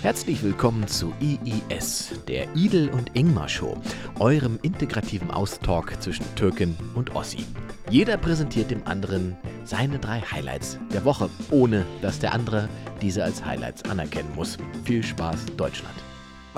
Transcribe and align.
Herzlich 0.00 0.44
willkommen 0.44 0.86
zu 0.86 1.12
IIS, 1.20 2.12
der 2.28 2.54
Idel 2.54 2.88
und 2.90 3.16
Ingmar 3.16 3.48
Show, 3.48 3.76
eurem 4.20 4.56
integrativen 4.62 5.32
Austalk 5.32 6.00
zwischen 6.00 6.24
Türkin 6.36 6.76
und 6.94 7.16
Ossi. 7.16 7.44
Jeder 7.90 8.16
präsentiert 8.16 8.70
dem 8.70 8.86
anderen 8.86 9.36
seine 9.64 9.98
drei 9.98 10.20
Highlights 10.20 10.78
der 10.92 11.04
Woche, 11.04 11.28
ohne 11.50 11.84
dass 12.00 12.20
der 12.20 12.32
andere 12.32 12.68
diese 13.02 13.24
als 13.24 13.44
Highlights 13.44 13.82
anerkennen 13.90 14.32
muss. 14.36 14.56
Viel 14.84 15.02
Spaß, 15.02 15.46
Deutschland. 15.56 15.96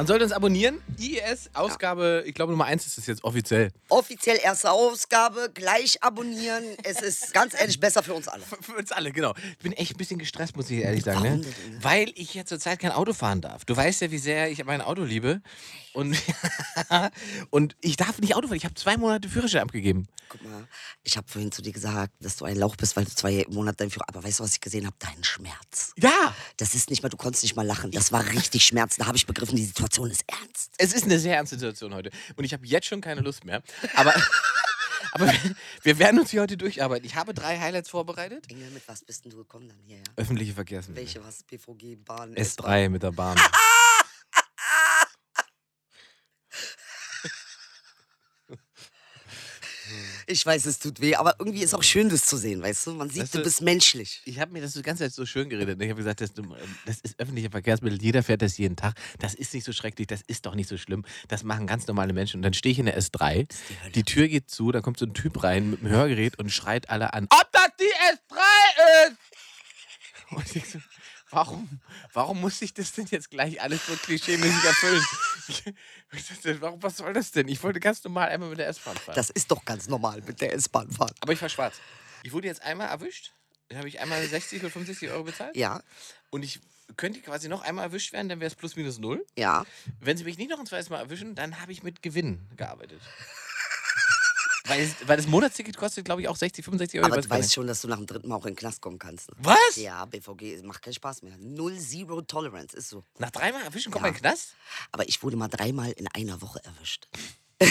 Man 0.01 0.07
sollte 0.07 0.25
uns 0.25 0.33
abonnieren. 0.33 0.81
IES, 0.99 1.51
Ausgabe, 1.53 2.25
ich 2.25 2.33
glaube 2.33 2.53
Nummer 2.53 2.65
1 2.65 2.87
ist 2.87 2.97
es 2.97 3.07
jetzt 3.07 3.23
offiziell. 3.23 3.69
Offiziell 3.91 4.39
erste 4.43 4.71
Ausgabe, 4.71 5.51
gleich 5.53 6.03
abonnieren. 6.03 6.65
Es 6.85 7.03
ist 7.03 7.35
ganz 7.35 7.53
ehrlich 7.53 7.79
besser 7.79 8.03
für 8.03 8.15
uns 8.15 8.27
alle. 8.27 8.43
Für, 8.43 8.57
für 8.63 8.77
uns 8.79 8.93
alle, 8.93 9.13
genau. 9.13 9.35
Ich 9.37 9.59
bin 9.59 9.75
echt 9.75 9.93
ein 9.93 9.99
bisschen 9.99 10.19
gestresst, 10.19 10.57
muss 10.57 10.71
ich 10.71 10.79
ehrlich 10.79 11.05
sagen. 11.05 11.21
Ne? 11.21 11.45
Weil 11.83 12.13
ich 12.15 12.33
ja 12.33 12.47
zurzeit 12.47 12.79
kein 12.79 12.93
Auto 12.93 13.13
fahren 13.13 13.43
darf. 13.43 13.67
Du 13.67 13.77
weißt 13.77 14.01
ja, 14.01 14.11
wie 14.11 14.17
sehr 14.17 14.51
ich 14.51 14.65
mein 14.65 14.81
Auto 14.81 15.03
liebe. 15.03 15.43
Und, 15.93 16.17
und 17.51 17.77
ich 17.81 17.97
darf 17.97 18.19
nicht 18.21 18.37
Auto 18.37 18.47
fahren. 18.47 18.57
Ich 18.57 18.65
habe 18.65 18.75
zwei 18.75 18.97
Monate 18.97 19.29
Führerschein 19.29 19.63
abgegeben. 19.63 20.07
Guck 20.29 20.43
mal, 20.45 20.69
ich 21.03 21.17
habe 21.17 21.27
vorhin 21.29 21.51
zu 21.51 21.61
dir 21.63 21.73
gesagt, 21.73 22.13
dass 22.21 22.37
du 22.37 22.45
ein 22.45 22.57
Lauch 22.57 22.77
bist, 22.77 22.95
weil 22.97 23.05
du 23.05 23.11
zwei 23.11 23.45
Monate 23.51 23.79
dein 23.79 23.91
Führer. 23.91 24.05
Aber 24.09 24.23
weißt 24.23 24.39
du, 24.39 24.45
was 24.45 24.53
ich 24.53 24.61
gesehen 24.61 24.87
habe? 24.87 24.95
Deinen 25.01 25.25
Schmerz. 25.25 25.93
Ja, 25.99 26.35
Das 26.57 26.75
ist 26.75 26.91
nicht 26.91 27.03
mal, 27.03 27.09
du 27.09 27.17
konntest 27.17 27.43
nicht 27.43 27.57
mal 27.57 27.67
lachen. 27.67 27.91
Das 27.91 28.13
war 28.13 28.25
richtig 28.29 28.65
Schmerz. 28.65 28.97
Da 28.97 29.07
habe 29.07 29.17
ich 29.17 29.27
begriffen, 29.27 29.57
die 29.57 29.65
Situation 29.65 30.11
ist 30.11 30.23
ernst. 30.29 30.73
es 30.79 30.93
ist 30.93 31.05
eine 31.05 31.19
sehr 31.19 31.37
ernste 31.37 31.57
Situation 31.57 31.95
heute. 31.95 32.11
Und 32.37 32.45
ich 32.45 32.53
habe 32.53 32.65
jetzt 32.67 32.87
schon 32.87 33.01
keine 33.01 33.23
Lust 33.23 33.45
mehr. 33.45 33.63
Aber, 33.95 34.15
aber 35.13 35.27
wir, 35.27 35.57
wir 35.83 35.99
werden 35.99 36.21
uns 36.21 36.31
hier 36.31 36.43
heute 36.43 36.57
durcharbeiten. 36.57 37.05
Ich 37.05 37.17
habe 37.17 37.35
drei 37.35 37.59
Highlights 37.59 37.91
vorbereitet. 37.91 38.49
Engel, 38.49 38.71
mit 38.71 38.87
was 38.87 39.03
bist 39.03 39.25
denn 39.25 39.33
du 39.33 39.39
gekommen 39.39 39.69
dann 39.69 39.79
hierher? 39.85 40.05
Öffentliche 40.15 40.53
Verkehrsmittel. 40.55 41.03
Welche, 41.03 41.25
was? 41.25 41.43
BVG, 41.43 41.97
Bahn, 42.05 42.35
S3 42.37 42.89
mit 42.89 43.03
der 43.03 43.11
Bahn. 43.11 43.37
Ich 50.31 50.47
weiß, 50.47 50.65
es 50.67 50.79
tut 50.79 51.01
weh, 51.01 51.17
aber 51.17 51.35
irgendwie 51.41 51.63
ist 51.63 51.75
auch 51.75 51.83
schön, 51.83 52.09
das 52.09 52.25
zu 52.25 52.37
sehen, 52.37 52.63
weißt 52.63 52.87
du? 52.87 52.95
Man 52.95 53.11
sieht, 53.11 53.23
Weißt 53.23 53.35
du 53.35 53.39
du- 53.39 53.45
bist 53.45 53.63
menschlich. 53.63 54.23
Ich 54.25 54.39
habe 54.39 54.53
mir 54.53 54.61
das 54.63 54.75
die 54.75 54.83
ganze 54.83 55.03
Zeit 55.05 55.13
so 55.13 55.27
schön 55.27 55.49
geredet. 55.49 55.77
ne? 55.79 55.85
Ich 55.87 55.91
habe 55.91 55.99
gesagt, 55.99 56.21
das, 56.21 56.31
das 56.87 56.99
ist 57.03 57.19
öffentliche 57.19 57.51
Verkehrsmittel, 57.51 58.01
jeder 58.01 58.23
fährt 58.23 58.41
das 58.43 58.57
jeden 58.57 58.77
Tag. 58.77 58.95
Das 59.19 59.35
ist 59.35 59.53
nicht 59.55 59.65
so 59.65 59.73
schrecklich, 59.73 60.07
das 60.07 60.21
ist 60.27 60.47
doch 60.47 60.55
nicht 60.55 60.69
so 60.69 60.77
schlimm. 60.77 61.05
Das 61.29 61.43
machen 61.43 61.67
ganz 61.67 61.87
normale 61.89 62.13
Menschen. 62.13 62.37
Und 62.39 62.43
dann 62.43 62.55
stehe 62.55 62.73
ich 62.73 62.79
in 62.79 62.87
der 62.87 62.97
S3, 63.01 63.49
die 63.89 63.93
die 63.93 64.05
Tür 64.05 64.29
geht 64.29 64.49
zu, 64.51 64.71
da 64.73 64.81
kommt 64.81 64.99
so 64.99 65.05
ein 65.07 65.15
Typ 65.15 65.43
rein 65.43 65.71
mit 65.71 65.81
einem 65.81 65.91
Hörgerät 65.91 66.39
und 66.39 66.51
schreit 66.51 66.89
alle 66.91 67.13
an, 67.13 67.27
ob 67.31 67.51
das 67.53 67.69
die 67.81 67.85
S3 67.85 69.09
ist! 69.09 69.17
Und 70.31 70.55
ich 70.57 70.65
so, 70.65 70.79
warum, 71.31 71.81
warum 72.13 72.41
muss 72.41 72.61
ich 72.63 72.75
das 72.75 72.93
denn 72.93 73.07
jetzt 73.11 73.31
gleich 73.31 73.61
alles 73.61 73.87
so 73.87 73.95
klischeemäßig 73.97 74.65
erfüllen? 74.65 75.05
Warum, 76.61 76.83
was 76.83 76.97
soll 76.97 77.13
das 77.13 77.33
denn? 77.33 77.49
Ich 77.49 77.63
wollte 77.63 77.81
ganz 77.81 78.03
normal 78.05 78.29
einmal 78.29 78.51
mit 78.51 78.59
der 78.59 78.69
S-Bahn 78.69 78.97
fahren. 78.97 79.15
Das 79.17 79.31
ist 79.31 79.51
doch 79.51 79.65
ganz 79.65 79.89
normal 79.89 80.21
mit 80.27 80.41
der 80.41 80.53
S-Bahn 80.55 80.91
fahren. 80.91 81.15
Aber 81.21 81.33
ich 81.33 81.43
war 81.43 81.49
schwarz. 81.49 81.77
Ich 82.23 82.33
wurde 82.33 82.47
jetzt 82.47 82.63
einmal 82.63 82.89
erwischt. 82.89 83.33
Da 83.69 83.79
habe 83.79 83.89
ich 83.89 84.01
einmal 84.01 84.25
60 84.25 84.61
oder 84.61 84.71
65 84.71 85.11
Euro 85.11 85.25
bezahlt. 85.25 85.57
Ja, 85.57 85.83
Und 86.31 86.43
ich 86.45 86.61
könnte 86.97 87.21
quasi 87.21 87.49
noch 87.49 87.63
einmal 87.63 87.85
erwischt 87.87 88.13
werden, 88.13 88.29
dann 88.29 88.41
wäre 88.41 88.49
es 88.49 88.55
plus 88.57 88.75
minus 88.77 88.99
null. 88.99 89.25
ja. 89.37 89.65
Wenn 90.01 90.17
sie 90.17 90.25
mich 90.25 90.39
nicht 90.39 90.51
noch 90.51 90.59
ein 90.59 90.67
zweites 90.67 90.91
Mal 90.91 90.99
erwischen, 90.99 91.35
dann 91.37 91.61
habe 91.61 91.71
ich 91.73 91.83
mit 91.83 92.03
Gewinn 92.03 92.49
gearbeitet. 92.57 93.01
Weil, 94.67 94.81
es, 94.81 94.95
weil 95.07 95.17
das 95.17 95.27
Monatsticket 95.27 95.77
kostet, 95.77 96.05
glaube 96.05 96.23
ich, 96.23 96.29
auch 96.29 96.37
60, 96.37 96.65
65 96.65 97.01
Euro. 97.01 97.07
Aber 97.13 97.19
ich 97.19 97.25
weiß 97.25 97.39
du 97.39 97.43
weißt 97.45 97.55
schon, 97.55 97.67
dass 97.67 97.81
du 97.83 97.89
nach 97.89 97.97
dem 97.97 98.07
dritten 98.07 98.29
Mal 98.29 98.37
auch 98.37 98.47
in 98.47 98.53
den 98.53 98.57
Knast 98.59 98.81
kommen 98.81 98.99
kannst. 98.99 99.31
Ne? 99.31 99.37
Was? 99.41 99.77
Ja, 99.77 100.05
BVG 100.05 100.63
macht 100.65 100.83
keinen 100.83 100.95
Spaß 100.95 101.23
mehr. 101.23 101.37
Null 101.39 101.79
Zero 101.79 102.23
Tolerance 102.23 102.77
ist 102.77 102.89
so. 102.91 103.05
Nach 103.19 103.31
dreimal 103.31 103.63
erwischen 103.63 103.91
kommt 103.93 104.05
Ja. 104.05 104.11
man 104.11 104.17
in 104.17 104.23
den 104.23 104.29
Knast? 104.31 104.55
Aber 104.93 105.09
ich 105.09 105.23
wurde 105.23 105.37
mal 105.37 105.49
dreimal 105.49 105.91
in 105.93 106.07
einer 106.09 106.41
Woche 106.43 106.61
erwischt. 106.65 107.09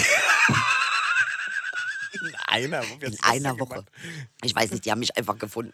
In 2.22 2.36
einer 2.48 2.82
Woche. 2.90 3.06
In 3.06 3.18
einer 3.22 3.60
Woche. 3.60 3.86
Ich 4.44 4.54
weiß 4.56 4.72
nicht, 4.72 4.84
die 4.84 4.92
haben 4.92 5.00
mich 5.00 5.16
einfach 5.16 5.38
gefunden. 5.38 5.74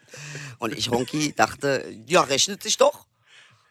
Und 0.58 0.76
ich, 0.76 0.90
Honky, 0.90 1.32
dachte, 1.32 1.92
ja, 2.06 2.20
rechnet 2.22 2.62
sich 2.62 2.76
doch. 2.76 3.06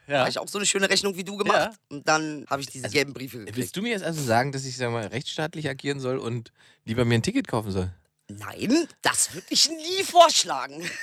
Ja. 0.08 0.20
Habe 0.20 0.30
ich 0.30 0.38
auch 0.40 0.48
so 0.48 0.58
eine 0.60 0.66
schöne 0.66 0.90
Rechnung 0.90 1.16
wie 1.18 1.24
du 1.24 1.36
gemacht. 1.38 1.78
Und 1.90 2.08
dann 2.08 2.46
habe 2.50 2.62
ich 2.62 2.68
diese 2.68 2.90
gelben 2.90 3.14
Briefe 3.14 3.40
gekriegt. 3.40 3.58
Willst 3.58 3.76
du 3.76 3.82
mir 3.82 3.90
jetzt 3.90 4.04
also 4.04 4.22
sagen, 4.22 4.52
dass 4.52 4.66
ich 4.66 4.78
sag 4.78 4.92
mal, 4.92 5.08
rechtsstaatlich 5.08 5.68
agieren 5.68 6.00
soll 6.00 6.18
und 6.18 6.52
lieber 6.84 7.06
mir 7.06 7.16
ein 7.16 7.24
Ticket 7.24 7.48
kaufen 7.48 7.72
soll? 7.72 7.92
Nein, 8.28 8.88
das 9.02 9.34
würde 9.34 9.48
ich 9.50 9.70
nie 9.70 10.04
vorschlagen. 10.04 10.88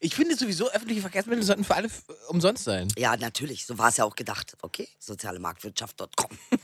Ich 0.00 0.14
finde 0.14 0.36
sowieso, 0.36 0.70
öffentliche 0.70 1.00
Verkehrsmittel 1.00 1.42
sollten 1.42 1.64
für 1.64 1.74
alle 1.74 1.88
f- 1.88 2.04
umsonst 2.28 2.62
sein. 2.62 2.86
Ja, 2.96 3.16
natürlich, 3.16 3.66
so 3.66 3.78
war 3.78 3.88
es 3.88 3.96
ja 3.96 4.04
auch 4.04 4.14
gedacht. 4.14 4.56
Okay, 4.62 4.86
sozialemarktwirtschaft.com. 5.00 6.38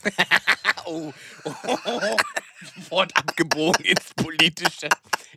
Oh, 0.87 1.11
oh, 1.45 1.51
oh, 1.85 2.17
Wort 2.89 3.15
abgebogen 3.15 3.85
ins 3.85 4.13
Politische. 4.15 4.89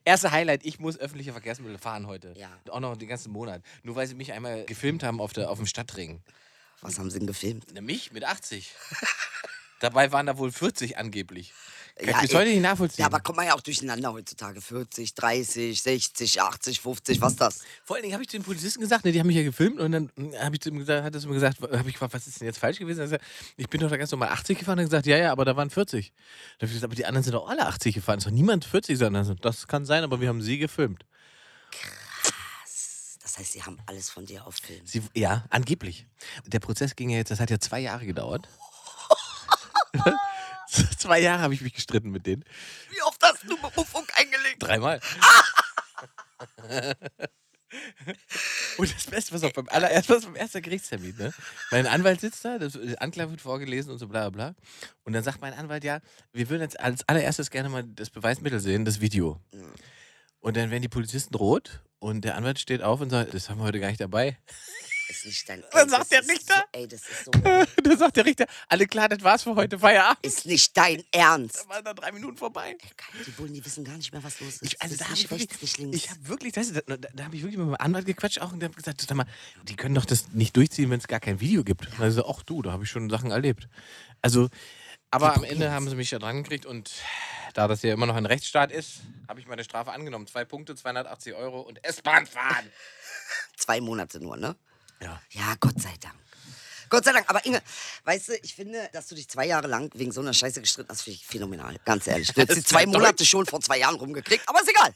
Erste 0.04 0.30
Highlight, 0.30 0.64
ich 0.64 0.78
muss 0.78 0.98
öffentliche 0.98 1.32
Verkehrsmittel 1.32 1.78
fahren 1.78 2.06
heute. 2.06 2.34
Ja. 2.36 2.50
Auch 2.70 2.80
noch 2.80 2.96
den 2.96 3.08
ganzen 3.08 3.32
Monat. 3.32 3.62
Nur 3.82 3.96
weil 3.96 4.06
sie 4.06 4.14
mich 4.14 4.32
einmal 4.32 4.64
gefilmt 4.64 5.02
haben 5.02 5.20
auf, 5.20 5.32
der, 5.32 5.50
auf 5.50 5.58
dem 5.58 5.66
Stadtring. 5.66 6.22
Was 6.80 6.98
haben 6.98 7.10
sie 7.10 7.18
denn 7.18 7.26
gefilmt? 7.26 7.66
Na, 7.74 7.80
mich 7.80 8.12
mit 8.12 8.24
80. 8.24 8.72
Dabei 9.80 10.12
waren 10.12 10.26
da 10.26 10.38
wohl 10.38 10.50
40 10.50 10.98
angeblich. 10.98 11.52
Kann 11.98 12.08
Ja, 12.08 12.22
ich 12.22 12.34
heute 12.34 12.50
nicht 12.50 12.62
nachvollziehen. 12.62 13.02
Ja, 13.02 13.06
aber 13.06 13.18
kommt 13.18 13.36
man 13.38 13.46
ja 13.46 13.54
auch 13.54 13.60
durcheinander 13.60 14.12
heutzutage. 14.12 14.60
40, 14.60 15.14
30, 15.14 15.82
60, 15.82 16.40
80, 16.40 16.80
50, 16.80 17.20
was 17.20 17.34
das? 17.34 17.62
Vor 17.84 17.96
allen 17.96 18.04
Dingen 18.04 18.14
habe 18.14 18.22
ich 18.22 18.28
zu 18.28 18.36
den 18.36 18.44
Polizisten 18.44 18.80
gesagt, 18.80 19.04
ne, 19.04 19.10
die 19.10 19.18
haben 19.18 19.26
mich 19.26 19.36
ja 19.36 19.42
gefilmt 19.42 19.80
und 19.80 19.90
dann 19.90 20.10
hm, 20.16 20.32
habe 20.38 20.54
ich 20.54 20.60
zu 20.60 20.68
ihm 20.68 20.78
gesagt, 20.78 21.02
hat 21.02 21.14
er 21.14 21.20
zu 21.20 21.26
mir 21.26 21.34
gesagt, 21.34 21.60
habe 21.60 21.88
ich 21.88 21.94
gefragt, 21.94 22.14
was 22.14 22.26
ist 22.28 22.40
denn 22.40 22.46
jetzt 22.46 22.58
falsch 22.58 22.78
gewesen? 22.78 23.10
Er 23.10 23.18
ich 23.56 23.68
bin 23.68 23.80
doch 23.80 23.90
da 23.90 23.96
ganz 23.96 24.12
normal 24.12 24.28
80 24.28 24.60
gefahren. 24.60 24.78
Hat 24.78 24.86
gesagt, 24.86 25.06
ja, 25.06 25.16
ja, 25.16 25.32
aber 25.32 25.44
da 25.44 25.56
waren 25.56 25.70
40. 25.70 26.12
Da 26.12 26.62
habe 26.62 26.66
ich 26.66 26.70
gesagt, 26.70 26.84
aber 26.84 26.94
die 26.94 27.04
anderen 27.04 27.24
sind 27.24 27.32
doch 27.32 27.48
alle 27.48 27.66
80 27.66 27.96
gefahren. 27.96 28.18
Es 28.18 28.24
ist 28.24 28.30
doch 28.30 28.34
niemand 28.34 28.64
40, 28.64 28.96
sondern 28.96 29.24
so, 29.24 29.34
das 29.34 29.66
kann 29.66 29.84
sein, 29.84 30.04
aber 30.04 30.20
wir 30.20 30.28
haben 30.28 30.40
sie 30.40 30.58
gefilmt. 30.58 31.04
Das 33.22 33.38
heißt, 33.38 33.52
sie 33.52 33.62
haben 33.64 33.78
alles 33.86 34.08
von 34.08 34.24
dir 34.24 34.46
auf 34.46 34.54
Film. 34.54 34.80
Sie, 34.84 35.02
ja, 35.14 35.44
angeblich. 35.50 36.06
Der 36.46 36.60
Prozess 36.60 36.94
ging 36.94 37.10
ja 37.10 37.18
jetzt, 37.18 37.30
das 37.30 37.40
hat 37.40 37.50
ja 37.50 37.58
zwei 37.58 37.80
Jahre 37.80 38.06
gedauert. 38.06 38.48
zwei 40.98 41.20
Jahre 41.20 41.42
habe 41.42 41.54
ich 41.54 41.60
mich 41.60 41.74
gestritten 41.74 42.10
mit 42.10 42.26
denen. 42.26 42.44
Wie 42.90 43.02
oft 43.02 43.22
hast 43.22 43.44
du 43.44 43.56
Berufung 43.56 44.06
eingelegt? 44.14 44.56
Dreimal. 44.60 45.00
Und 48.78 48.94
das 48.94 49.04
Beste, 49.06 49.34
was 49.34 49.42
auch 49.44 49.52
beim 49.52 49.68
allerersten, 49.68 50.14
was 50.14 50.24
beim 50.24 50.36
ersten 50.36 50.62
Gerichtstermin, 50.62 51.14
ne? 51.18 51.34
Mein 51.70 51.86
Anwalt 51.86 52.20
sitzt 52.20 52.44
da, 52.44 52.58
das 52.58 52.72
die 52.72 52.98
Anklage 52.98 53.30
wird 53.30 53.42
vorgelesen 53.42 53.92
und 53.92 53.98
so 53.98 54.08
bla 54.08 54.30
bla 54.30 54.52
bla. 54.52 54.54
Und 55.04 55.12
dann 55.12 55.22
sagt 55.22 55.42
mein 55.42 55.52
Anwalt, 55.52 55.84
ja, 55.84 56.00
wir 56.32 56.48
würden 56.48 56.62
jetzt 56.62 56.80
als 56.80 57.06
allererstes 57.08 57.50
gerne 57.50 57.68
mal 57.68 57.84
das 57.84 58.08
Beweismittel 58.10 58.60
sehen, 58.60 58.84
das 58.86 59.00
Video. 59.00 59.40
Und 60.40 60.56
dann 60.56 60.70
werden 60.70 60.82
die 60.82 60.88
Polizisten 60.88 61.34
rot 61.34 61.82
und 61.98 62.24
der 62.24 62.36
Anwalt 62.36 62.58
steht 62.58 62.82
auf 62.82 63.00
und 63.00 63.10
sagt, 63.10 63.34
das 63.34 63.50
haben 63.50 63.58
wir 63.58 63.64
heute 63.64 63.80
gar 63.80 63.88
nicht 63.88 64.00
dabei. 64.00 64.38
Ist 65.08 65.24
nicht 65.24 65.48
dein 65.48 65.64
Was 65.72 65.84
Ey, 65.84 65.88
sagt 65.88 66.12
der 66.12 66.28
Richter? 66.28 66.54
So, 66.54 66.78
ey, 66.80 66.88
das 66.88 67.00
ist 67.00 67.24
so. 67.24 67.30
da 67.82 67.96
sagt 67.96 68.16
der 68.16 68.24
Richter, 68.26 68.46
alle 68.68 68.86
klar, 68.86 69.08
das 69.08 69.22
war's 69.22 69.42
für 69.42 69.54
heute, 69.54 69.78
Feierabend. 69.78 70.24
ist 70.24 70.44
nicht 70.44 70.76
dein 70.76 71.02
Ernst. 71.12 71.64
Da 71.64 71.68
waren 71.68 71.84
da 71.84 71.94
drei 71.94 72.12
Minuten 72.12 72.36
vorbei. 72.36 72.76
Ey, 72.78 72.90
Kai, 72.96 73.12
die 73.26 73.30
Bullen, 73.30 73.54
die 73.54 73.64
wissen 73.64 73.84
gar 73.84 73.96
nicht 73.96 74.12
mehr, 74.12 74.22
was 74.22 74.38
los 74.40 74.54
ist. 74.56 74.64
Ich, 74.64 74.82
also 74.82 74.96
Das 74.96 74.98
da 74.98 75.04
habe 75.06 75.14
ich 75.14 75.22
nicht 75.22 75.32
rechts, 75.32 75.54
wirklich, 75.54 75.62
nicht 75.62 75.78
links. 75.78 75.96
ich 75.96 76.10
habe 76.10 76.28
wirklich, 76.28 76.52
das, 76.52 76.72
da, 76.72 76.96
da 76.96 77.24
habe 77.24 77.36
ich 77.36 77.42
wirklich 77.42 77.58
mit 77.58 77.66
meinem 77.66 77.76
Anwalt 77.80 78.06
gequatscht 78.06 78.40
auch 78.40 78.52
und 78.52 78.60
der 78.60 78.68
hat 78.68 78.76
gesagt, 78.76 79.00
sag 79.00 79.14
mal, 79.16 79.26
die 79.64 79.76
können 79.76 79.94
doch 79.94 80.04
das 80.04 80.28
nicht 80.32 80.54
durchziehen, 80.56 80.90
wenn 80.90 81.00
es 81.00 81.08
gar 81.08 81.20
kein 81.20 81.40
Video 81.40 81.64
gibt. 81.64 81.88
Also 81.98 82.26
ach 82.28 82.42
du, 82.42 82.60
da 82.62 82.72
habe 82.72 82.84
ich 82.84 82.90
schon 82.90 83.08
Sachen 83.08 83.30
erlebt. 83.30 83.68
Also, 84.20 84.48
aber 85.10 85.34
am 85.36 85.44
Ende 85.44 85.70
haben 85.70 85.88
sie 85.88 85.96
mich 85.96 86.10
ja 86.10 86.18
dran 86.18 86.42
gekriegt 86.42 86.66
und 86.66 86.92
da 87.54 87.66
das 87.66 87.82
ja 87.82 87.94
immer 87.94 88.04
noch 88.06 88.16
ein 88.16 88.26
Rechtsstaat 88.26 88.70
ist, 88.70 89.00
habe 89.26 89.40
ich 89.40 89.46
meine 89.46 89.64
Strafe 89.64 89.90
angenommen. 89.92 90.26
Zwei 90.26 90.44
Punkte, 90.44 90.74
280 90.74 91.32
Euro 91.34 91.62
und 91.62 91.82
S-Bahn 91.82 92.26
fahren. 92.26 92.70
Zwei 93.56 93.80
Monate 93.80 94.20
nur, 94.20 94.36
ne? 94.36 94.54
Ja. 95.00 95.20
Ja, 95.30 95.54
Gott 95.60 95.80
sei 95.80 95.94
Dank. 96.00 96.14
Gott 96.88 97.04
sei 97.04 97.12
Dank. 97.12 97.28
Aber 97.28 97.44
Inge, 97.44 97.62
weißt 98.04 98.28
du, 98.28 98.36
ich 98.42 98.54
finde, 98.54 98.88
dass 98.92 99.08
du 99.08 99.14
dich 99.14 99.28
zwei 99.28 99.46
Jahre 99.46 99.68
lang 99.68 99.90
wegen 99.94 100.12
so 100.12 100.20
einer 100.20 100.32
Scheiße 100.32 100.60
gestritten 100.60 100.88
hast, 100.90 101.02
finde 101.02 101.18
ich 101.20 101.26
phänomenal. 101.26 101.76
Ganz 101.84 102.06
ehrlich. 102.06 102.32
Du 102.32 102.40
hättest 102.40 102.58
die 102.58 102.64
zwei 102.64 102.86
Monate 102.86 103.24
schon 103.24 103.46
vor 103.46 103.60
zwei 103.60 103.78
Jahren 103.78 103.96
rumgekriegt, 103.96 104.48
aber 104.48 104.60
ist 104.60 104.68
egal. 104.68 104.94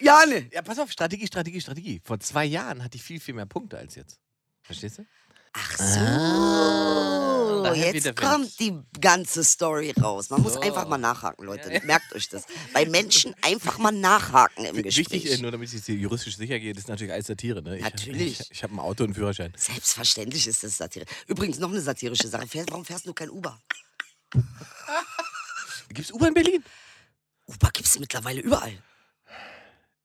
Ja, 0.00 0.26
ne. 0.26 0.48
Ja, 0.52 0.62
pass 0.62 0.78
auf, 0.78 0.90
Strategie, 0.90 1.26
Strategie, 1.26 1.60
Strategie. 1.60 2.00
Vor 2.04 2.18
zwei 2.18 2.44
Jahren 2.44 2.82
hatte 2.82 2.96
ich 2.96 3.02
viel, 3.02 3.20
viel 3.20 3.34
mehr 3.34 3.46
Punkte 3.46 3.78
als 3.78 3.94
jetzt. 3.94 4.18
Verstehst 4.62 4.98
du? 4.98 5.06
Ach 5.52 5.78
so. 5.78 7.31
Daher 7.62 7.92
jetzt 7.92 7.94
wieder 7.94 8.14
kommt 8.14 8.58
die 8.60 8.78
ganze 9.00 9.44
Story 9.44 9.92
raus. 10.00 10.30
Man 10.30 10.42
muss 10.42 10.54
So. 10.54 10.60
einfach 10.60 10.86
mal 10.88 10.98
nachhaken, 10.98 11.44
Leute. 11.44 11.80
Merkt 11.84 12.14
euch 12.14 12.28
das. 12.28 12.44
Bei 12.72 12.86
Menschen 12.86 13.34
einfach 13.42 13.78
mal 13.78 13.92
nachhaken 13.92 14.64
im 14.64 14.82
Gespräch. 14.82 15.10
Wichtig, 15.12 15.32
äh, 15.32 15.42
nur 15.42 15.50
damit 15.50 15.68
ich 15.68 15.74
jetzt 15.74 15.86
hier 15.86 15.96
juristisch 15.96 16.36
sicher 16.36 16.58
gehe, 16.58 16.72
das 16.72 16.84
ist 16.84 16.88
natürlich 16.88 17.12
alles 17.12 17.26
Satire. 17.26 17.62
Ne? 17.62 17.76
Ich, 17.76 17.82
Natürlich. 17.82 18.40
Ich, 18.40 18.50
ich 18.50 18.62
habe 18.62 18.74
ein 18.74 18.78
Auto 18.78 19.04
und 19.04 19.08
einen 19.10 19.14
Führerschein. 19.14 19.52
Selbstverständlich 19.56 20.46
ist 20.46 20.62
das 20.64 20.76
Satire. 20.76 21.04
Übrigens 21.26 21.58
noch 21.58 21.70
eine 21.70 21.80
satirische 21.80 22.28
Sache. 22.28 22.46
Warum 22.68 22.84
fährst 22.84 23.06
du 23.06 23.12
kein 23.12 23.30
Uber? 23.30 23.58
Gibt 25.88 26.08
es 26.08 26.12
Uber 26.12 26.28
in 26.28 26.34
Berlin? 26.34 26.64
Uber 27.46 27.70
gibt 27.72 27.88
es 27.88 27.98
mittlerweile 27.98 28.40
überall. 28.40 28.72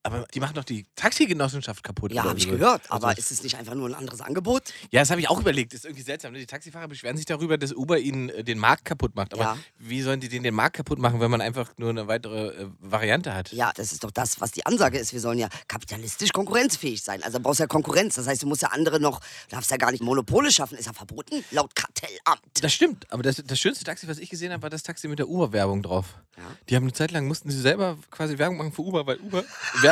Aber 0.07 0.25
die 0.33 0.39
machen 0.39 0.54
doch 0.56 0.63
die 0.63 0.86
Taxigenossenschaft 0.95 1.83
kaputt. 1.83 2.12
Ja, 2.12 2.24
habe 2.24 2.38
ich 2.38 2.50
gehört. 2.50 2.81
Also 2.89 3.06
Aber 3.07 3.13
ich- 3.13 3.19
ist 3.19 3.31
es 3.31 3.44
nicht 3.44 3.56
einfach 3.57 3.74
nur 3.75 3.88
ein 3.89 3.94
anderes 3.95 4.21
Angebot? 4.21 4.63
Ja, 4.92 5.01
das 5.01 5.09
habe 5.09 5.21
ich 5.21 5.30
auch 5.30 5.39
überlegt. 5.39 5.74
Das 5.74 5.80
ist 5.80 5.86
irgendwie 5.86 6.04
seltsam. 6.04 6.33
Ne? 6.33 6.39
Die 6.39 6.45
Taxifahrer 6.45 6.88
beschweren 6.88 7.18
sich 7.18 7.25
darüber, 7.25 7.57
dass 7.57 7.74
Uber 7.74 8.00
ihnen 8.00 8.30
äh, 8.30 8.44
den 8.44 8.59
Markt 8.59 8.86
kaputt 8.86 9.15
macht. 9.15 9.33
Aber 9.33 9.44
Ja. 9.44 9.57
wie 9.77 10.01
sollen 10.01 10.19
die 10.19 10.30
den, 10.30 10.44
den 10.44 10.54
Markt 10.56 10.75
kaputt 10.77 11.00
machen, 11.00 11.19
wenn 11.19 11.31
man 11.31 11.42
einfach 11.42 11.71
nur 11.77 11.89
eine 11.89 12.07
weitere 12.07 12.63
äh, 12.63 12.68
Variante 12.80 13.33
hat? 13.33 13.51
Ja, 13.51 13.71
das 13.75 13.92
ist 13.92 14.04
doch 14.04 14.12
das, 14.12 14.39
was 14.42 14.51
die 14.51 14.65
Ansage 14.65 14.98
ist. 14.98 15.13
Wir 15.13 15.19
sollen 15.19 15.39
ja 15.39 15.48
kapitalistisch 15.68 16.31
konkurrenzfähig 16.33 17.01
sein. 17.01 17.24
Also 17.24 17.39
brauchst 17.39 17.60
ja 17.60 17.68
Konkurrenz. 17.68 18.15
Das 18.15 18.27
heißt, 18.27 18.42
du 18.44 18.48
musst 18.48 18.62
ja 18.62 18.69
andere 18.69 19.00
noch, 19.00 19.19
du 19.19 19.56
darfst 19.56 19.71
ja 19.71 19.77
gar 19.77 19.92
nicht 19.92 20.01
Monopole 20.03 20.51
schaffen. 20.51 20.77
Ist 20.77 20.86
ja 20.86 20.94
verboten, 20.94 21.44
laut 21.51 21.75
Kartellamt. 21.75 22.42
Das 22.62 22.74
stimmt, 22.74 23.12
aber 23.12 23.24
das, 23.24 23.42
das 23.45 23.60
schönste 23.60 23.83
Taxi, 23.83 24.07
was 24.07 24.18
ich 24.19 24.30
gesehen 24.30 24.51
habe, 24.51 24.62
war 24.63 24.69
das 24.69 24.83
Taxi 24.83 25.07
mit 25.07 25.19
der 25.19 25.27
Uber-Werbung 25.30 25.83
drauf. 25.83 26.15
Ja. 26.38 26.44
Die 26.69 26.75
haben 26.75 26.83
eine 26.83 26.94
Zeit 26.94 27.12
lang, 27.12 27.27
mussten 27.27 27.50
sie 27.50 27.60
selber 27.60 27.98
quasi 28.12 28.38
Werbung 28.38 28.57
machen 28.57 28.71
für 28.71 28.83
Uber, 28.83 29.07
weil 29.07 29.18
Uber 29.18 29.44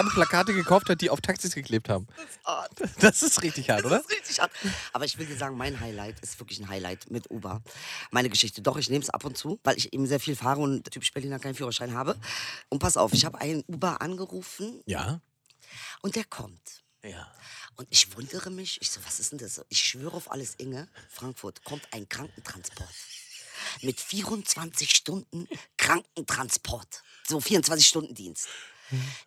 Werbeplakate 0.06 0.54
gekauft 0.54 0.90
hat, 0.90 1.02
die 1.02 1.10
auf 1.10 1.22
Taxis 1.22 1.54
geklebt 1.56 1.90
haben. 1.90 2.08
Ah, 2.44 2.68
Das 3.00 3.24
ist 3.24 3.42
richtig 3.42 3.70
hart, 3.70 3.86
oder? 3.86 3.98
Das 3.98 4.06
ist 4.06 4.12
richtig 4.12 4.40
hart. 4.40 4.52
Aber 4.94 5.06
ich 5.06 5.18
will 5.18 5.26
dir 5.26 5.36
sagen, 5.38 5.58
mein 5.58 5.80
Highlight 5.80 6.20
ist 6.22 6.40
wirklich 6.40 6.60
ein 6.60 6.70
Highlight 6.70 7.10
mit 7.10 7.30
Uber. 7.32 7.62
Meine 8.12 8.30
Geschichte. 8.30 8.62
Doch, 8.62 8.78
ich 8.78 8.90
nehme 8.90 9.04
es 9.04 9.10
ab 9.10 9.26
und 9.26 9.38
zu, 9.38 9.60
weil 9.64 9.78
ich 9.78 9.94
eben 9.94 10.06
sehr 10.08 10.20
viel 10.20 10.36
fahre 10.36 10.62
und 10.62 10.90
typisch 10.92 11.12
Berliner 11.12 11.40
keinen 11.40 11.56
Führerschein 11.56 11.94
habe. 11.94 12.18
Und 12.70 12.80
pass 12.80 12.98
auf, 12.98 13.14
ich 13.14 13.26
habe 13.26 13.40
einen 13.42 13.64
Uber 13.68 14.02
angerufen 14.02 14.82
Ja. 14.86 15.22
und 16.02 16.16
der 16.16 16.24
kommt. 16.26 16.84
Ja. 17.04 17.32
Und 17.76 17.88
ich 17.90 18.16
wundere 18.16 18.50
mich, 18.52 18.82
ich 18.82 18.90
so, 18.92 19.00
was 19.06 19.20
ist 19.20 19.32
denn 19.32 19.40
das? 19.40 19.62
Ich 19.70 19.80
schwöre 19.84 20.16
auf 20.16 20.32
alles, 20.32 20.56
Inge, 20.58 20.88
Frankfurt 21.10 21.64
kommt 21.64 21.88
ein 21.92 22.08
Krankentransport. 22.08 22.90
Mit 23.82 24.00
24 24.00 24.92
Stunden 24.92 25.48
Krankentransport. 25.78 27.04
So 27.28 27.40
24 27.40 27.86
Stunden 27.88 28.14
Dienst. 28.14 28.48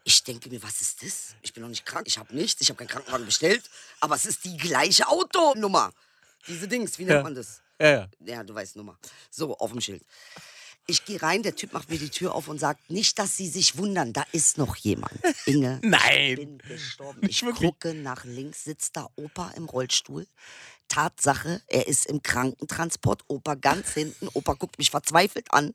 Ich 0.05 0.23
denke 0.25 0.49
mir, 0.49 0.63
was 0.63 0.81
ist 0.81 1.03
das? 1.03 1.35
Ich 1.43 1.53
bin 1.53 1.63
noch 1.63 1.69
nicht 1.71 1.85
krank, 1.85 2.07
ich 2.07 2.19
habe 2.19 2.35
nichts, 2.35 2.61
ich 2.61 2.69
habe 2.71 2.79
keinen 2.79 2.89
Krankenwagen 2.89 3.27
bestellt, 3.27 3.63
aber 4.01 4.15
es 4.15 4.25
ist 4.27 4.45
die 4.45 4.57
gleiche 4.57 5.07
Autonummer. 5.09 5.93
Diese 6.47 6.69
Dings, 6.69 6.99
wie 6.99 7.05
nennt 7.05 7.17
Ja. 7.17 7.23
man 7.23 7.35
das? 7.35 7.61
Ja, 7.81 7.89
ja. 7.91 8.09
Ja, 8.25 8.45
du 8.45 8.55
weißt 8.55 8.77
Nummer. 8.77 8.99
So, 9.31 9.57
auf 9.59 9.71
dem 9.73 9.81
Schild. 9.81 10.03
Ich 10.91 11.05
gehe 11.05 11.21
rein, 11.21 11.43
der 11.43 11.55
Typ 11.55 11.75
macht 11.75 11.91
mir 11.91 11.99
die 11.99 12.09
Tür 12.09 12.35
auf 12.35 12.49
und 12.49 12.59
sagt, 12.59 12.89
nicht, 12.91 13.19
dass 13.19 13.37
Sie 13.37 13.47
sich 13.49 13.77
wundern, 13.77 14.15
da 14.15 14.25
ist 14.33 14.57
noch 14.57 14.75
jemand. 14.77 15.13
Inge, 15.45 15.81
Nein. 15.85 16.29
ich 16.31 16.37
bin 16.37 16.59
gestorben. 16.59 17.21
Ich 17.29 17.43
gucke 17.45 17.93
nach 17.93 18.25
links, 18.25 18.65
sitzt 18.65 18.97
da 18.97 19.07
Opa 19.17 19.51
im 19.57 19.67
Rollstuhl. 19.67 20.27
Tatsache, 20.89 21.63
er 21.67 21.87
ist 21.87 22.07
im 22.07 22.23
Krankentransport, 22.23 23.23
Opa 23.29 23.55
ganz 23.55 23.93
hinten. 23.93 24.29
Opa 24.35 24.55
guckt 24.55 24.79
mich 24.79 24.91
verzweifelt 24.91 25.53
an. 25.53 25.75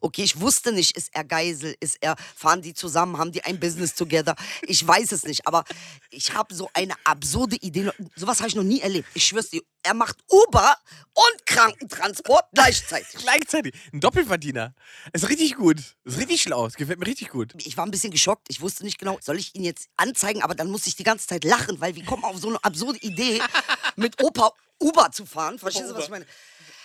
Okay, 0.00 0.22
ich 0.22 0.40
wusste 0.40 0.72
nicht, 0.72 0.96
ist 0.96 1.10
er 1.12 1.24
Geisel, 1.24 1.74
ist 1.80 1.98
er, 2.00 2.16
fahren 2.36 2.62
die 2.62 2.74
zusammen, 2.74 3.18
haben 3.18 3.32
die 3.32 3.42
ein 3.44 3.58
Business 3.58 3.94
together? 3.94 4.34
Ich 4.62 4.86
weiß 4.86 5.12
es 5.12 5.24
nicht, 5.24 5.46
aber 5.46 5.64
ich 6.10 6.34
habe 6.34 6.54
so 6.54 6.68
eine 6.74 6.94
absurde 7.04 7.56
Idee. 7.56 7.90
Sowas 8.16 8.40
habe 8.40 8.48
ich 8.48 8.54
noch 8.54 8.62
nie 8.62 8.80
erlebt. 8.80 9.08
Ich 9.14 9.26
schwör's 9.26 9.50
dir, 9.50 9.62
er 9.82 9.94
macht 9.94 10.18
Uber 10.30 10.76
und 11.14 11.46
Krankentransport 11.46 12.46
gleichzeitig. 12.54 13.08
Gleichzeitig. 13.22 13.74
Ein 13.92 14.00
Doppelverdiener. 14.00 14.74
Ist 15.12 15.28
richtig 15.28 15.56
gut. 15.56 15.78
Ist 16.04 16.18
richtig 16.18 16.42
schlau. 16.42 16.66
Es 16.66 16.74
gefällt 16.76 16.98
mir 16.98 17.06
richtig 17.06 17.28
gut. 17.28 17.52
Ich 17.58 17.76
war 17.76 17.84
ein 17.84 17.90
bisschen 17.90 18.10
geschockt. 18.10 18.46
Ich 18.48 18.60
wusste 18.60 18.84
nicht 18.84 18.98
genau, 18.98 19.18
soll 19.20 19.38
ich 19.38 19.54
ihn 19.54 19.62
jetzt 19.64 19.88
anzeigen, 19.96 20.42
aber 20.42 20.54
dann 20.54 20.70
musste 20.70 20.88
ich 20.88 20.96
die 20.96 21.04
ganze 21.04 21.26
Zeit 21.26 21.44
lachen, 21.44 21.80
weil 21.80 21.94
wir 21.94 22.04
kommen 22.04 22.24
auf 22.24 22.38
so 22.38 22.48
eine 22.48 22.62
absurde 22.64 22.98
Idee, 23.00 23.40
mit 23.96 24.22
Opa 24.22 24.52
Uber 24.80 25.10
zu 25.12 25.26
fahren. 25.26 25.58
Verstehst 25.58 25.90
du, 25.90 25.94
was 25.94 26.04
ich 26.04 26.10
meine? 26.10 26.26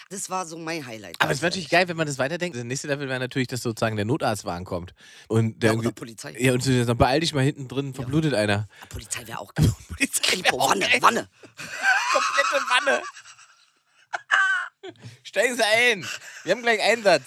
Das 0.10 0.30
war 0.30 0.46
so 0.46 0.58
mein 0.58 0.86
Highlight. 0.86 1.16
Aber 1.20 1.32
es 1.34 1.42
wäre 1.42 1.50
natürlich 1.50 1.70
geil, 1.70 1.88
wenn 1.90 1.98
man 1.98 2.08
das 2.08 2.18
weiterdenkt. 2.18 2.56
Der 2.56 2.64
nächste 2.64 2.88
Level 2.88 3.10
wäre 3.10 3.20
natürlich, 3.20 3.50
dass 3.50 3.62
sozusagen 3.62 3.98
der 3.98 4.06
Notarztwagen 4.06 4.64
kommt. 4.66 4.94
Und 5.28 5.62
der 5.62 5.72
Ja, 5.72 5.74
oder 5.78 5.84
irgendwie- 5.88 6.00
Polizei. 6.00 6.36
Ja, 6.40 6.54
und 6.54 6.64
so, 6.64 6.86
dann 6.86 6.98
beeil 6.98 7.20
dich 7.20 7.34
mal 7.34 7.44
hinten 7.44 7.68
drin, 7.68 7.94
verblutet 7.94 8.34
einer. 8.34 8.68
Ja, 8.80 8.86
Polizei 8.88 9.28
wäre 9.28 9.40
auch 9.40 9.54
geil. 9.56 9.70
Polizei 9.90 10.42
Oh, 10.54 10.70
Wanne, 10.70 10.86
Wanne. 11.02 11.28
Komplette 12.12 12.66
Wanne. 12.70 13.02
Steigen 15.24 15.56
Sie 15.56 15.64
ein. 15.64 16.08
Wir 16.44 16.54
haben 16.54 16.62
gleich 16.62 16.82
Einsatz. 16.82 17.24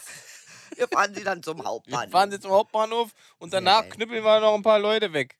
Wir 0.77 0.88
fahren 0.88 1.15
sie 1.15 1.25
dann 1.25 1.43
zum 1.43 1.59
Wir 1.59 1.65
Hauptbahnhof. 1.65 2.11
fahren 2.11 2.31
Sie 2.31 2.41
zum 2.41 2.53
Hauptbahnhof 2.53 3.11
und 3.38 3.53
danach 3.53 3.82
geil. 3.82 3.91
knüppeln 3.91 4.25
wir 4.25 4.41
noch 4.41 4.55
ein 4.55 4.62
paar 4.62 4.79
Leute 4.79 5.12
weg. 5.12 5.37